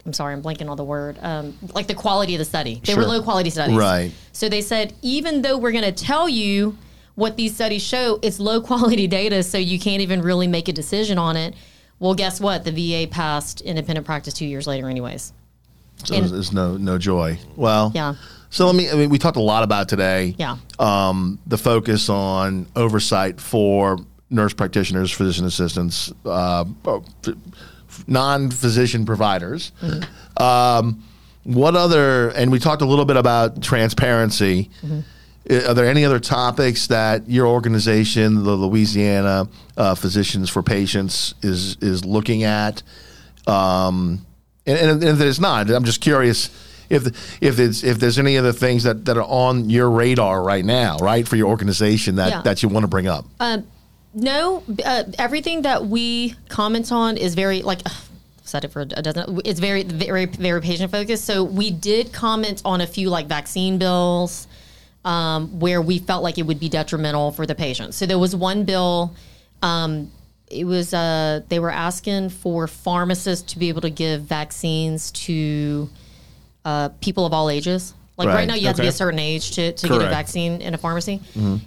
I'm 0.06 0.14
sorry, 0.14 0.34
I'm 0.34 0.42
blanking 0.42 0.70
on 0.70 0.78
the 0.78 0.84
word. 0.84 1.18
Um, 1.22 1.58
like 1.74 1.88
the 1.88 1.94
quality 1.94 2.36
of 2.36 2.40
the 2.40 2.46
study. 2.46 2.82
They 2.86 2.96
were 2.96 3.04
low 3.06 3.22
quality 3.22 3.50
studies. 3.50 3.76
Right. 3.78 4.12
So 4.32 4.48
they 4.50 4.62
said, 4.62 4.94
even 5.02 5.42
though 5.42 5.58
we're 5.58 5.72
going 5.74 5.84
to 5.84 5.92
tell 5.92 6.28
you 6.30 6.78
what 7.16 7.36
these 7.36 7.54
studies 7.54 7.84
show, 7.86 8.20
it's 8.22 8.40
low 8.40 8.62
quality 8.70 9.08
data, 9.08 9.44
so 9.44 9.58
you 9.58 9.78
can't 9.80 10.02
even 10.02 10.22
really 10.22 10.48
make 10.48 10.68
a 10.68 10.74
decision 10.74 11.18
on 11.18 11.36
it. 11.36 11.54
Well, 12.00 12.16
guess 12.16 12.40
what? 12.40 12.64
The 12.64 12.72
VA 12.72 13.08
passed 13.12 13.60
independent 13.62 14.06
practice 14.06 14.34
two 14.34 14.46
years 14.46 14.66
later, 14.66 14.90
anyways. 14.90 15.34
So 16.06 16.16
And- 16.16 16.30
there's 16.30 16.54
no 16.54 16.78
no 16.78 16.98
joy. 16.98 17.38
Well, 17.58 17.92
Yeah. 17.94 18.16
So 18.52 18.66
let 18.66 18.74
me. 18.76 18.90
I 18.90 18.96
mean, 18.96 19.10
we 19.12 19.20
talked 19.20 19.38
a 19.38 19.42
lot 19.42 19.62
about 19.64 19.90
today. 19.90 20.34
Yeah. 20.40 20.58
Um, 20.80 21.38
the 21.46 21.58
focus 21.58 22.10
on 22.10 22.66
oversight 22.76 23.40
for 23.40 24.00
nurse 24.32 24.54
practitioners, 24.54 25.12
physician 25.12 25.46
assistants, 25.46 26.12
uh, 26.26 26.64
non-physician 28.08 29.06
providers. 29.06 29.72
Mm-hmm. 29.82 30.44
Um, 30.44 31.04
what 31.44 31.76
other? 31.76 32.30
And 32.30 32.52
we 32.52 32.60
talked 32.60 32.82
a 32.82 32.86
little 32.86 33.06
bit 33.06 33.18
about 33.18 33.62
transparency. 33.62 34.70
Mm-hmm. 34.82 35.00
Are 35.70 35.74
there 35.74 35.88
any 35.88 36.06
other 36.06 36.20
topics 36.20 36.88
that 36.88 37.28
your 37.28 37.48
organization, 37.48 38.44
the 38.44 38.52
Louisiana 38.52 39.48
uh, 39.78 39.96
Physicians 39.96 40.50
for 40.50 40.62
Patients, 40.62 41.34
is 41.42 41.76
is 41.82 42.06
looking 42.06 42.44
at? 42.44 42.84
Um, 43.48 44.26
and, 44.68 44.78
and 44.78 45.04
if 45.04 45.18
there's 45.18 45.40
not, 45.40 45.72
I'm 45.72 45.86
just 45.86 46.02
curious 46.02 46.50
if 46.90 47.42
if 47.42 47.58
it's 47.58 47.84
if 47.84 47.98
there's 48.00 48.20
any 48.20 48.38
other 48.38 48.52
things 48.52 48.84
that, 48.84 49.06
that 49.06 49.18
are 49.18 49.24
on 49.24 49.70
your 49.72 49.90
radar 49.90 50.44
right 50.44 50.66
now, 50.66 50.98
right, 50.98 51.28
for 51.28 51.36
your 51.36 51.48
organization 51.48 52.18
that, 52.18 52.30
Yeah. 52.30 52.42
that 52.44 52.62
you 52.62 52.70
want 52.70 52.84
to 52.84 52.88
bring 52.88 53.08
up. 53.08 53.26
No, 54.20 54.64
uh, 54.86 55.04
everything 55.18 55.64
that 55.64 55.86
we 55.86 56.36
comment 56.50 56.92
on 56.92 57.18
is 57.18 57.36
very 57.36 57.62
like. 57.62 57.82
ugh, 57.86 57.92
said 58.44 58.66
it 58.66 58.70
for 58.70 58.82
a 58.82 58.86
dozen. 58.86 59.40
It's 59.46 59.60
very, 59.60 59.84
very, 59.84 60.26
very 60.26 60.62
patient 60.62 60.92
focused. 60.92 61.26
So 61.26 61.44
we 61.44 61.72
did 61.72 62.12
comment 62.12 62.62
on 62.66 62.82
a 62.82 62.88
few 62.88 63.10
like 63.10 63.28
vaccine 63.28 63.78
bills 63.78 64.48
um, 65.06 65.60
where 65.60 65.82
we 65.82 66.00
felt 66.00 66.24
like 66.24 66.38
it 66.38 66.44
would 66.44 66.60
be 66.60 66.70
detrimental 66.70 67.32
for 67.32 67.46
the 67.46 67.56
patient. 67.56 67.94
So 67.94 68.06
there 68.06 68.20
was 68.20 68.36
one 68.36 68.66
bill. 68.66 69.16
Um, 69.62 70.12
it 70.50 70.66
was 70.66 70.94
uh, 70.94 71.42
they 71.48 71.60
were 71.60 71.72
asking 71.72 72.30
for 72.30 72.68
pharmacists 72.68 73.54
to 73.54 73.60
be 73.60 73.70
able 73.70 73.82
to 73.82 73.90
give 73.90 74.24
vaccines 74.24 75.12
to 75.12 75.90
uh, 76.66 76.90
people 77.02 77.26
of 77.26 77.34
all 77.34 77.50
ages. 77.50 77.94
Like 78.20 78.28
right, 78.28 78.36
Right. 78.36 78.48
now, 78.50 78.56
you 78.56 78.68
have 78.68 78.76
to 78.76 78.82
be 78.82 78.88
a 78.90 78.92
certain 78.92 79.18
age 79.20 79.52
to, 79.52 79.72
to 79.72 79.88
get 79.88 80.02
a 80.02 80.10
vaccine 80.10 80.62
in 80.62 80.74
a 80.74 80.78
pharmacy. 80.78 81.22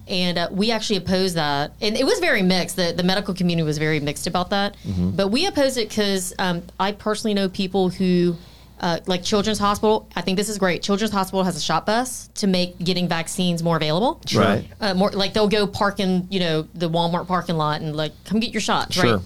And 0.07 0.37
uh, 0.39 0.49
we 0.53 0.71
actually 0.71 0.97
opposed 0.97 1.37
that. 1.37 1.73
And 1.81 1.97
it 1.97 2.05
was 2.05 2.19
very 2.19 2.43
mixed. 2.43 2.77
The, 2.77 2.93
the 2.95 3.03
medical 3.03 3.33
community 3.33 3.65
was 3.65 3.79
very 3.79 4.01
mixed 4.01 4.27
about 4.27 4.51
that. 4.51 4.77
But 5.17 5.29
we 5.29 5.47
opposed 5.47 5.79
it 5.79 5.89
because 5.89 6.35
um, 6.39 6.63
I 6.79 6.93
personally 6.93 7.33
know 7.33 7.49
people 7.49 7.89
who, 7.89 8.37
uh, 8.81 8.99
like 9.07 9.23
Children's 9.23 9.59
Hospital, 9.61 10.07
I 10.15 10.21
think 10.21 10.37
this 10.37 10.51
is 10.51 10.59
great. 10.59 10.83
Children's 10.83 11.13
Hospital 11.13 11.43
has 11.43 11.57
a 11.57 11.61
shop 11.61 11.87
bus 11.87 12.29
to 12.35 12.47
make 12.47 12.79
getting 12.79 13.09
vaccines 13.09 13.63
more 13.63 13.77
available. 13.77 14.21
Right. 14.35 14.67
Uh, 14.79 14.93
more 14.93 15.11
like 15.13 15.33
they'll 15.33 15.49
go 15.49 15.67
park 15.67 16.01
in, 16.01 16.27
you 16.31 16.41
know, 16.41 16.69
the 16.75 16.91
Walmart 16.91 17.29
parking 17.29 17.57
lot 17.57 17.81
and 17.81 17.97
like, 17.97 18.13
come 18.27 18.41
get 18.41 18.53
your 18.53 18.61
shots. 18.61 18.95
Sure. 18.95 19.23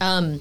Right. 0.00 0.40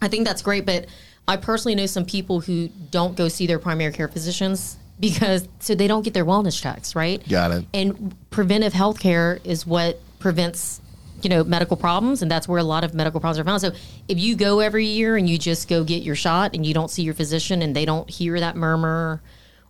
I 0.00 0.08
think 0.08 0.26
that's 0.26 0.42
great, 0.42 0.64
but 0.64 0.86
I 1.26 1.36
personally 1.36 1.74
know 1.74 1.86
some 1.86 2.06
people 2.06 2.40
who 2.40 2.68
don't 2.90 3.16
go 3.16 3.28
see 3.28 3.46
their 3.46 3.58
primary 3.58 3.92
care 3.92 4.08
physicians 4.08 4.76
because 5.00 5.48
so 5.60 5.74
they 5.74 5.86
don't 5.86 6.02
get 6.02 6.14
their 6.14 6.24
wellness 6.24 6.60
checks, 6.60 6.94
right? 6.94 7.26
Got 7.28 7.52
it. 7.52 7.64
And 7.72 8.16
preventive 8.30 8.72
health 8.72 9.00
care 9.00 9.38
is 9.44 9.66
what 9.66 10.00
prevents 10.18 10.80
you 11.22 11.30
know, 11.30 11.42
medical 11.42 11.76
problems, 11.76 12.22
and 12.22 12.30
that's 12.30 12.46
where 12.46 12.58
a 12.58 12.64
lot 12.64 12.84
of 12.84 12.94
medical 12.94 13.20
problems 13.20 13.38
are 13.38 13.44
found. 13.44 13.60
So 13.60 13.72
if 14.06 14.18
you 14.18 14.36
go 14.36 14.60
every 14.60 14.86
year 14.86 15.16
and 15.16 15.28
you 15.28 15.38
just 15.38 15.68
go 15.68 15.82
get 15.82 16.02
your 16.02 16.14
shot 16.14 16.54
and 16.54 16.64
you 16.64 16.72
don't 16.72 16.90
see 16.90 17.02
your 17.02 17.14
physician 17.14 17.62
and 17.62 17.74
they 17.74 17.84
don't 17.84 18.08
hear 18.08 18.38
that 18.38 18.56
murmur 18.56 19.20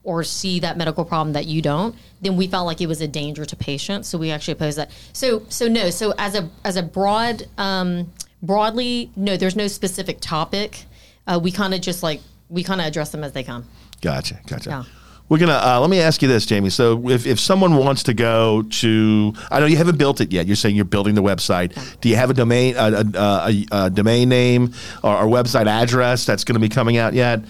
or 0.05 0.25
see 0.25 0.61
that 0.61 0.77
medical 0.77 1.05
problem 1.05 1.33
that 1.33 1.47
you 1.47 1.63
don't, 1.63 1.95
then 2.21 2.37
we 2.37 2.47
felt 2.47 2.67
like 2.67 2.81
it 2.81 2.87
was 2.87 3.01
a 3.01 3.09
danger 3.09 3.45
to 3.45 3.57
patients. 3.57 4.09
So 4.09 4.19
we 4.19 4.31
actually 4.31 4.53
opposed 4.53 4.79
that. 4.79 4.91
So 5.13 5.43
so 5.49 5.69
no. 5.69 5.91
So 5.91 6.15
as 6.19 6.35
a 6.35 6.51
as 6.65 6.77
a 6.77 6.83
broad 6.83 7.47
um, 7.57 8.13
broadly, 8.43 9.11
no, 9.17 9.37
there's 9.37 9.57
no 9.57 9.69
specific 9.69 10.21
topic. 10.21 10.85
Uh, 11.27 11.39
we 11.43 11.51
kind 11.51 11.75
of 11.75 11.81
just 11.81 12.03
like 12.03 12.21
we 12.49 12.63
kind 12.63 12.81
of 12.81 12.87
address 12.87 13.11
them 13.11 13.25
as 13.25 13.33
they 13.33 13.43
come. 13.43 13.65
Gotcha, 14.01 14.39
gotcha. 14.47 14.71
Yeah. 14.71 14.85
We're 15.29 15.39
gonna. 15.39 15.61
Uh, 15.63 15.79
let 15.81 15.91
me 15.91 16.01
ask 16.01 16.23
you 16.23 16.29
this, 16.29 16.47
Jamie. 16.47 16.71
So, 16.71 17.09
if, 17.11 17.27
if 17.27 17.39
someone 17.39 17.77
wants 17.77 18.03
to 18.05 18.15
go 18.15 18.63
to, 18.63 19.35
I 19.51 19.61
know 19.61 19.67
you 19.67 19.77
haven't 19.77 19.99
built 19.99 20.21
it 20.21 20.33
yet. 20.33 20.47
You're 20.47 20.57
saying 20.57 20.75
you're 20.75 20.85
building 20.87 21.15
the 21.15 21.23
website. 21.23 22.01
Do 22.01 22.09
you 22.09 22.17
have 22.17 22.31
a 22.31 22.35
domain, 22.35 22.77
a, 22.77 23.05
a, 23.15 23.21
a, 23.21 23.67
a 23.73 23.91
domain 23.91 24.29
name 24.31 24.73
or, 25.05 25.15
or 25.17 25.25
website 25.27 25.67
address 25.67 26.25
that's 26.25 26.45
going 26.45 26.55
to 26.55 26.61
be 26.61 26.69
coming 26.71 26.97
out 26.97 27.13
yet? 27.13 27.41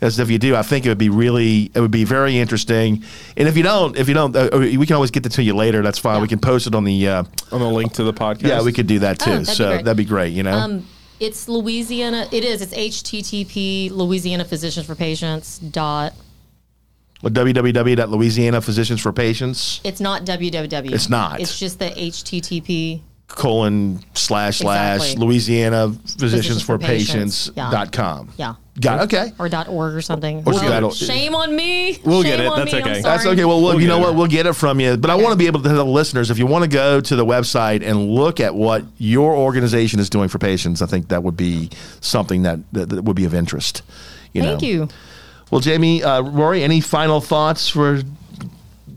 As 0.00 0.18
if 0.18 0.30
you 0.30 0.38
do, 0.38 0.56
I 0.56 0.62
think 0.62 0.86
it 0.86 0.88
would 0.88 0.96
be 0.96 1.10
really, 1.10 1.70
it 1.74 1.78
would 1.78 1.90
be 1.90 2.04
very 2.04 2.38
interesting. 2.38 3.04
And 3.36 3.46
if 3.46 3.54
you 3.54 3.62
don't, 3.62 3.96
if 3.98 4.08
you 4.08 4.14
don't, 4.14 4.34
uh, 4.34 4.48
we 4.54 4.86
can 4.86 4.94
always 4.96 5.10
get 5.10 5.26
it 5.26 5.32
to 5.32 5.42
you 5.42 5.54
later. 5.54 5.82
That's 5.82 5.98
fine. 5.98 6.16
Yeah. 6.16 6.22
We 6.22 6.28
can 6.28 6.38
post 6.38 6.66
it 6.66 6.74
on 6.74 6.84
the. 6.84 7.06
Uh, 7.06 7.24
On 7.52 7.60
the 7.60 7.68
link 7.68 7.92
to 7.92 8.04
the 8.04 8.14
podcast. 8.14 8.42
yeah, 8.48 8.62
we 8.62 8.72
could 8.72 8.86
do 8.86 9.00
that 9.00 9.18
too. 9.18 9.30
Oh, 9.30 9.38
that'd 9.40 9.46
so 9.54 9.68
great. 9.68 9.84
that'd 9.84 9.96
be 9.98 10.06
great. 10.06 10.32
You 10.32 10.42
know. 10.42 10.56
Um, 10.56 10.86
it's 11.20 11.48
Louisiana. 11.48 12.26
It 12.32 12.44
is. 12.44 12.62
It's 12.62 12.72
HTTP 12.74 13.90
Louisiana 13.90 14.46
Physicians 14.46 14.86
for 14.86 14.94
Patients 14.94 15.58
dot. 15.58 16.14
Well, 17.22 17.30
www.louisiana 17.32 18.60
physicians 18.62 19.00
for 19.00 19.12
patients 19.12 19.80
It's 19.84 20.00
not 20.00 20.24
www. 20.24 20.92
It's 20.92 21.08
not. 21.10 21.40
It's 21.40 21.58
just 21.58 21.78
the 21.78 21.90
HTTP. 21.90 23.02
colon 23.28 24.00
slash 24.14 24.58
slash 24.58 25.00
Exactly. 25.02 25.24
Louisiana 25.26 25.92
physicians 26.18 26.62
for 26.62 26.78
for 26.78 26.78
patients 26.78 27.48
Patients. 27.48 27.50
Yeah. 27.56 27.70
dot 27.70 27.92
com. 27.92 28.30
Yeah. 28.36 28.54
Got 28.80 29.00
it. 29.00 29.14
Okay. 29.14 29.32
Or 29.38 29.48
dot 29.50 29.68
org 29.68 29.94
or 29.94 30.00
something. 30.00 30.38
Or 30.46 30.54
Well, 30.54 30.58
that'll- 30.62 30.90
shame 30.92 31.34
on 31.34 31.54
me. 31.54 31.98
We'll 32.04 32.22
Shame 32.22 32.30
get 32.30 32.40
it. 32.40 32.46
on 32.46 32.58
That's 32.58 32.72
me. 32.72 32.78
I'm 32.80 32.88
okay. 32.88 33.02
That's 33.02 33.22
sorry. 33.24 33.34
okay. 33.34 33.44
Well, 33.44 33.60
well 33.60 33.72
We'll 33.74 33.82
you 33.82 33.88
know 33.88 33.98
get 33.98 34.06
what? 34.06 34.14
We'll 34.16 34.26
get 34.26 34.46
it 34.46 34.54
from 34.54 34.80
you. 34.80 34.96
But 34.96 35.10
I 35.10 35.14
want 35.16 35.32
to 35.32 35.36
be 35.36 35.46
able 35.46 35.60
to 35.60 35.68
tell 35.68 35.76
the 35.76 35.84
listeners 35.84 36.30
if 36.30 36.38
you 36.38 36.46
want 36.46 36.64
to 36.64 36.70
go 36.70 37.00
to 37.00 37.16
the 37.16 37.26
website 37.26 37.86
and 37.86 38.08
look 38.10 38.40
at 38.40 38.54
what 38.54 38.84
your 38.96 39.34
organization 39.36 40.00
is 40.00 40.08
doing 40.08 40.28
for 40.30 40.38
patients, 40.38 40.80
I 40.80 40.86
think 40.86 41.08
that 41.08 41.22
would 41.22 41.36
be 41.36 41.68
something 42.00 42.42
that, 42.44 42.58
that, 42.72 42.88
that 42.88 43.02
would 43.04 43.16
be 43.16 43.26
of 43.26 43.34
interest. 43.34 43.82
You 44.32 44.42
Thank 44.42 44.62
know? 44.62 44.68
you. 44.68 44.88
Well, 45.50 45.60
Jamie, 45.60 46.02
uh, 46.02 46.22
Rory, 46.22 46.62
any 46.62 46.80
final 46.80 47.20
thoughts 47.20 47.68
for 47.68 48.02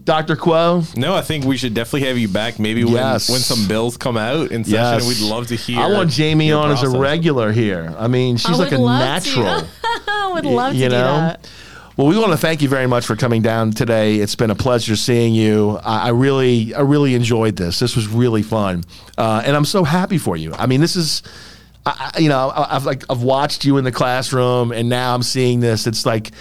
Dr. 0.04 0.36
Quo? 0.36 0.84
No, 0.96 1.16
I 1.16 1.22
think 1.22 1.46
we 1.46 1.58
should 1.58 1.74
definitely 1.74 2.08
have 2.08 2.18
you 2.18 2.28
back. 2.28 2.60
Maybe 2.60 2.84
when, 2.84 2.94
Yes. 2.94 3.30
when 3.30 3.40
some 3.40 3.68
bills 3.68 3.98
come 3.98 4.18
out 4.18 4.52
in 4.52 4.64
session, 4.64 5.08
Yes. 5.08 5.08
we'd 5.22 5.28
love 5.30 5.48
to 5.48 5.56
hear. 5.56 5.80
I 5.80 5.88
want 5.88 6.10
Jamie 6.12 6.48
your 6.50 6.60
on 6.62 6.72
as 6.72 6.84
a 6.84 6.90
regular 6.90 7.52
here. 7.52 7.94
I 7.98 8.08
mean, 8.08 8.38
she's 8.38 8.60
I 8.60 8.64
like 8.64 8.72
a 8.72 8.78
natural. 8.78 9.64
I 10.08 10.32
would 10.34 10.46
love 10.46 10.74
to 10.74 10.78
you 10.78 10.90
do 10.90 10.96
know? 10.96 11.16
that. 11.18 11.48
Well, 11.96 12.08
we 12.08 12.18
want 12.18 12.32
to 12.32 12.38
thank 12.38 12.62
you 12.64 12.70
very 12.70 12.88
much 12.88 13.06
for 13.06 13.16
coming 13.16 13.44
down 13.44 13.72
today. 13.72 14.16
It's 14.16 14.36
been 14.36 14.50
a 14.50 14.56
pleasure 14.56 14.96
seeing 14.96 15.36
you. 15.36 15.80
I, 15.84 16.08
I 16.08 16.10
really, 16.10 16.74
I 16.74 16.82
really 16.82 17.14
enjoyed 17.14 17.56
this. 17.56 17.78
This 17.80 17.96
was 17.96 18.08
really 18.08 18.42
fun, 18.42 18.84
uh, 19.18 19.44
and 19.46 19.56
I'm 19.56 19.66
so 19.66 19.84
happy 19.84 20.18
for 20.18 20.36
you. 20.36 20.54
I 20.56 20.66
mean, 20.66 20.82
this 20.82 20.96
is, 20.96 21.22
I, 21.86 22.12
I- 22.16 22.20
you 22.20 22.30
know, 22.30 22.50
I, 22.50 22.76
I've 22.76 22.86
like 22.86 23.04
I've 23.10 23.24
watched 23.24 23.66
you 23.66 23.78
in 23.78 23.84
the 23.84 23.92
classroom, 23.92 24.72
and 24.72 24.90
now 24.90 25.14
I'm 25.16 25.24
seeing 25.24 25.60
this. 25.60 25.88
It's 25.88 26.06
like 26.06 26.32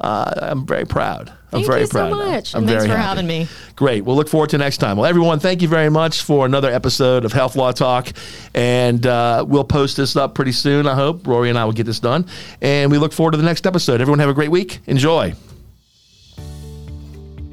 uh, 0.00 0.32
I'm 0.36 0.66
very 0.66 0.84
proud. 0.86 1.32
I'm 1.52 1.64
very 1.64 1.64
proud. 1.64 1.66
Thank 1.66 1.66
very 1.66 1.80
you 1.80 1.86
so 1.86 1.92
proud. 1.92 2.10
now. 2.10 2.16
much, 2.32 2.54
I'm 2.54 2.64
thanks 2.66 2.84
very 2.84 2.88
for 2.88 2.96
happy. 2.96 3.08
having 3.08 3.26
me. 3.26 3.48
Great. 3.74 4.04
We'll 4.04 4.14
look 4.14 4.28
forward 4.28 4.50
to 4.50 4.58
next 4.58 4.76
time. 4.78 4.96
Well, 4.96 5.06
everyone, 5.06 5.40
thank 5.40 5.62
you 5.62 5.68
very 5.68 5.90
much 5.90 6.22
for 6.22 6.46
another 6.46 6.70
episode 6.70 7.24
of 7.24 7.32
Health 7.32 7.56
Law 7.56 7.72
Talk. 7.72 8.08
And 8.54 9.04
uh, 9.04 9.44
we'll 9.48 9.64
post 9.64 9.96
this 9.96 10.14
up 10.14 10.34
pretty 10.36 10.52
soon, 10.52 10.86
I 10.86 10.94
hope. 10.94 11.26
Rory 11.26 11.48
and 11.48 11.58
I 11.58 11.64
will 11.64 11.72
get 11.72 11.86
this 11.86 11.98
done. 11.98 12.26
And 12.62 12.92
we 12.92 12.98
look 12.98 13.12
forward 13.12 13.32
to 13.32 13.36
the 13.36 13.42
next 13.42 13.66
episode. 13.66 14.00
Everyone 14.00 14.20
have 14.20 14.28
a 14.28 14.34
great 14.34 14.50
week. 14.52 14.78
Enjoy. 14.86 15.34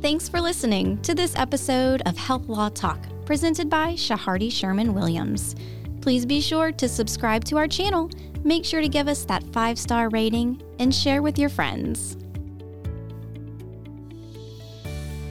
Thanks 0.01 0.29
for 0.29 0.39
listening 0.39 1.01
to 1.01 1.15
this 1.15 1.35
episode 1.35 2.03
of 2.05 2.17
Health 2.17 2.47
Law 2.47 2.69
Talk, 2.69 2.99
presented 3.25 3.67
by 3.69 3.93
Chehardy 3.93 4.51
Sherman 4.51 4.93
Williams. 4.93 5.55
Please 6.01 6.25
be 6.25 6.41
sure 6.41 6.71
to 6.71 6.87
subscribe 6.87 7.43
to 7.45 7.57
our 7.57 7.67
channel, 7.67 8.09
make 8.43 8.63
sure 8.63 8.81
to 8.81 8.87
give 8.87 9.07
us 9.07 9.25
that 9.25 9.43
five 9.53 9.77
star 9.77 10.09
rating, 10.09 10.61
and 10.79 10.93
share 10.93 11.21
with 11.21 11.37
your 11.37 11.49
friends. 11.49 12.17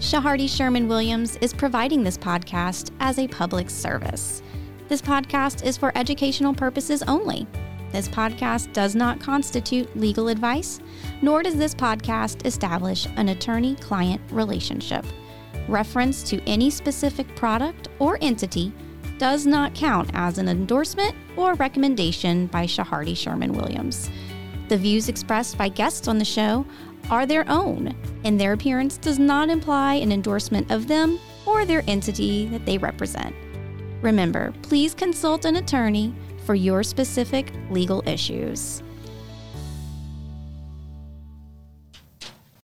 Chehardy 0.00 0.48
Sherman 0.48 0.86
Williams 0.86 1.36
is 1.40 1.52
providing 1.52 2.04
this 2.04 2.18
podcast 2.18 2.92
as 3.00 3.18
a 3.18 3.26
public 3.26 3.68
service. 3.70 4.42
This 4.88 5.02
podcast 5.02 5.64
is 5.64 5.76
for 5.76 5.90
educational 5.96 6.54
purposes 6.54 7.02
only. 7.08 7.46
This 7.90 8.08
podcast 8.08 8.72
does 8.72 8.94
not 8.94 9.20
constitute 9.20 9.96
legal 9.96 10.28
advice, 10.28 10.80
nor 11.22 11.42
does 11.42 11.56
this 11.56 11.74
podcast 11.74 12.44
establish 12.46 13.06
an 13.16 13.30
attorney 13.30 13.74
client 13.76 14.20
relationship. 14.30 15.04
Reference 15.66 16.22
to 16.24 16.40
any 16.42 16.70
specific 16.70 17.34
product 17.34 17.88
or 17.98 18.18
entity 18.20 18.72
does 19.18 19.46
not 19.46 19.74
count 19.74 20.10
as 20.14 20.38
an 20.38 20.48
endorsement 20.48 21.14
or 21.36 21.54
recommendation 21.54 22.46
by 22.46 22.66
Chehardy 22.66 23.16
Sherman 23.16 23.52
Williams. 23.52 24.10
The 24.68 24.76
views 24.76 25.08
expressed 25.08 25.56
by 25.56 25.68
guests 25.68 26.08
on 26.08 26.18
the 26.18 26.24
show 26.24 26.66
are 27.10 27.26
their 27.26 27.48
own, 27.48 27.94
and 28.24 28.38
their 28.38 28.52
appearance 28.52 28.98
does 28.98 29.18
not 29.18 29.48
imply 29.48 29.94
an 29.94 30.10
endorsement 30.10 30.70
of 30.70 30.88
them 30.88 31.18
or 31.46 31.64
their 31.64 31.84
entity 31.86 32.46
that 32.46 32.66
they 32.66 32.78
represent. 32.78 33.34
Remember, 34.02 34.52
please 34.62 34.94
consult 34.94 35.44
an 35.44 35.56
attorney 35.56 36.14
for 36.44 36.54
your 36.54 36.82
specific 36.82 37.52
legal 37.70 38.02
issues. 38.06 38.82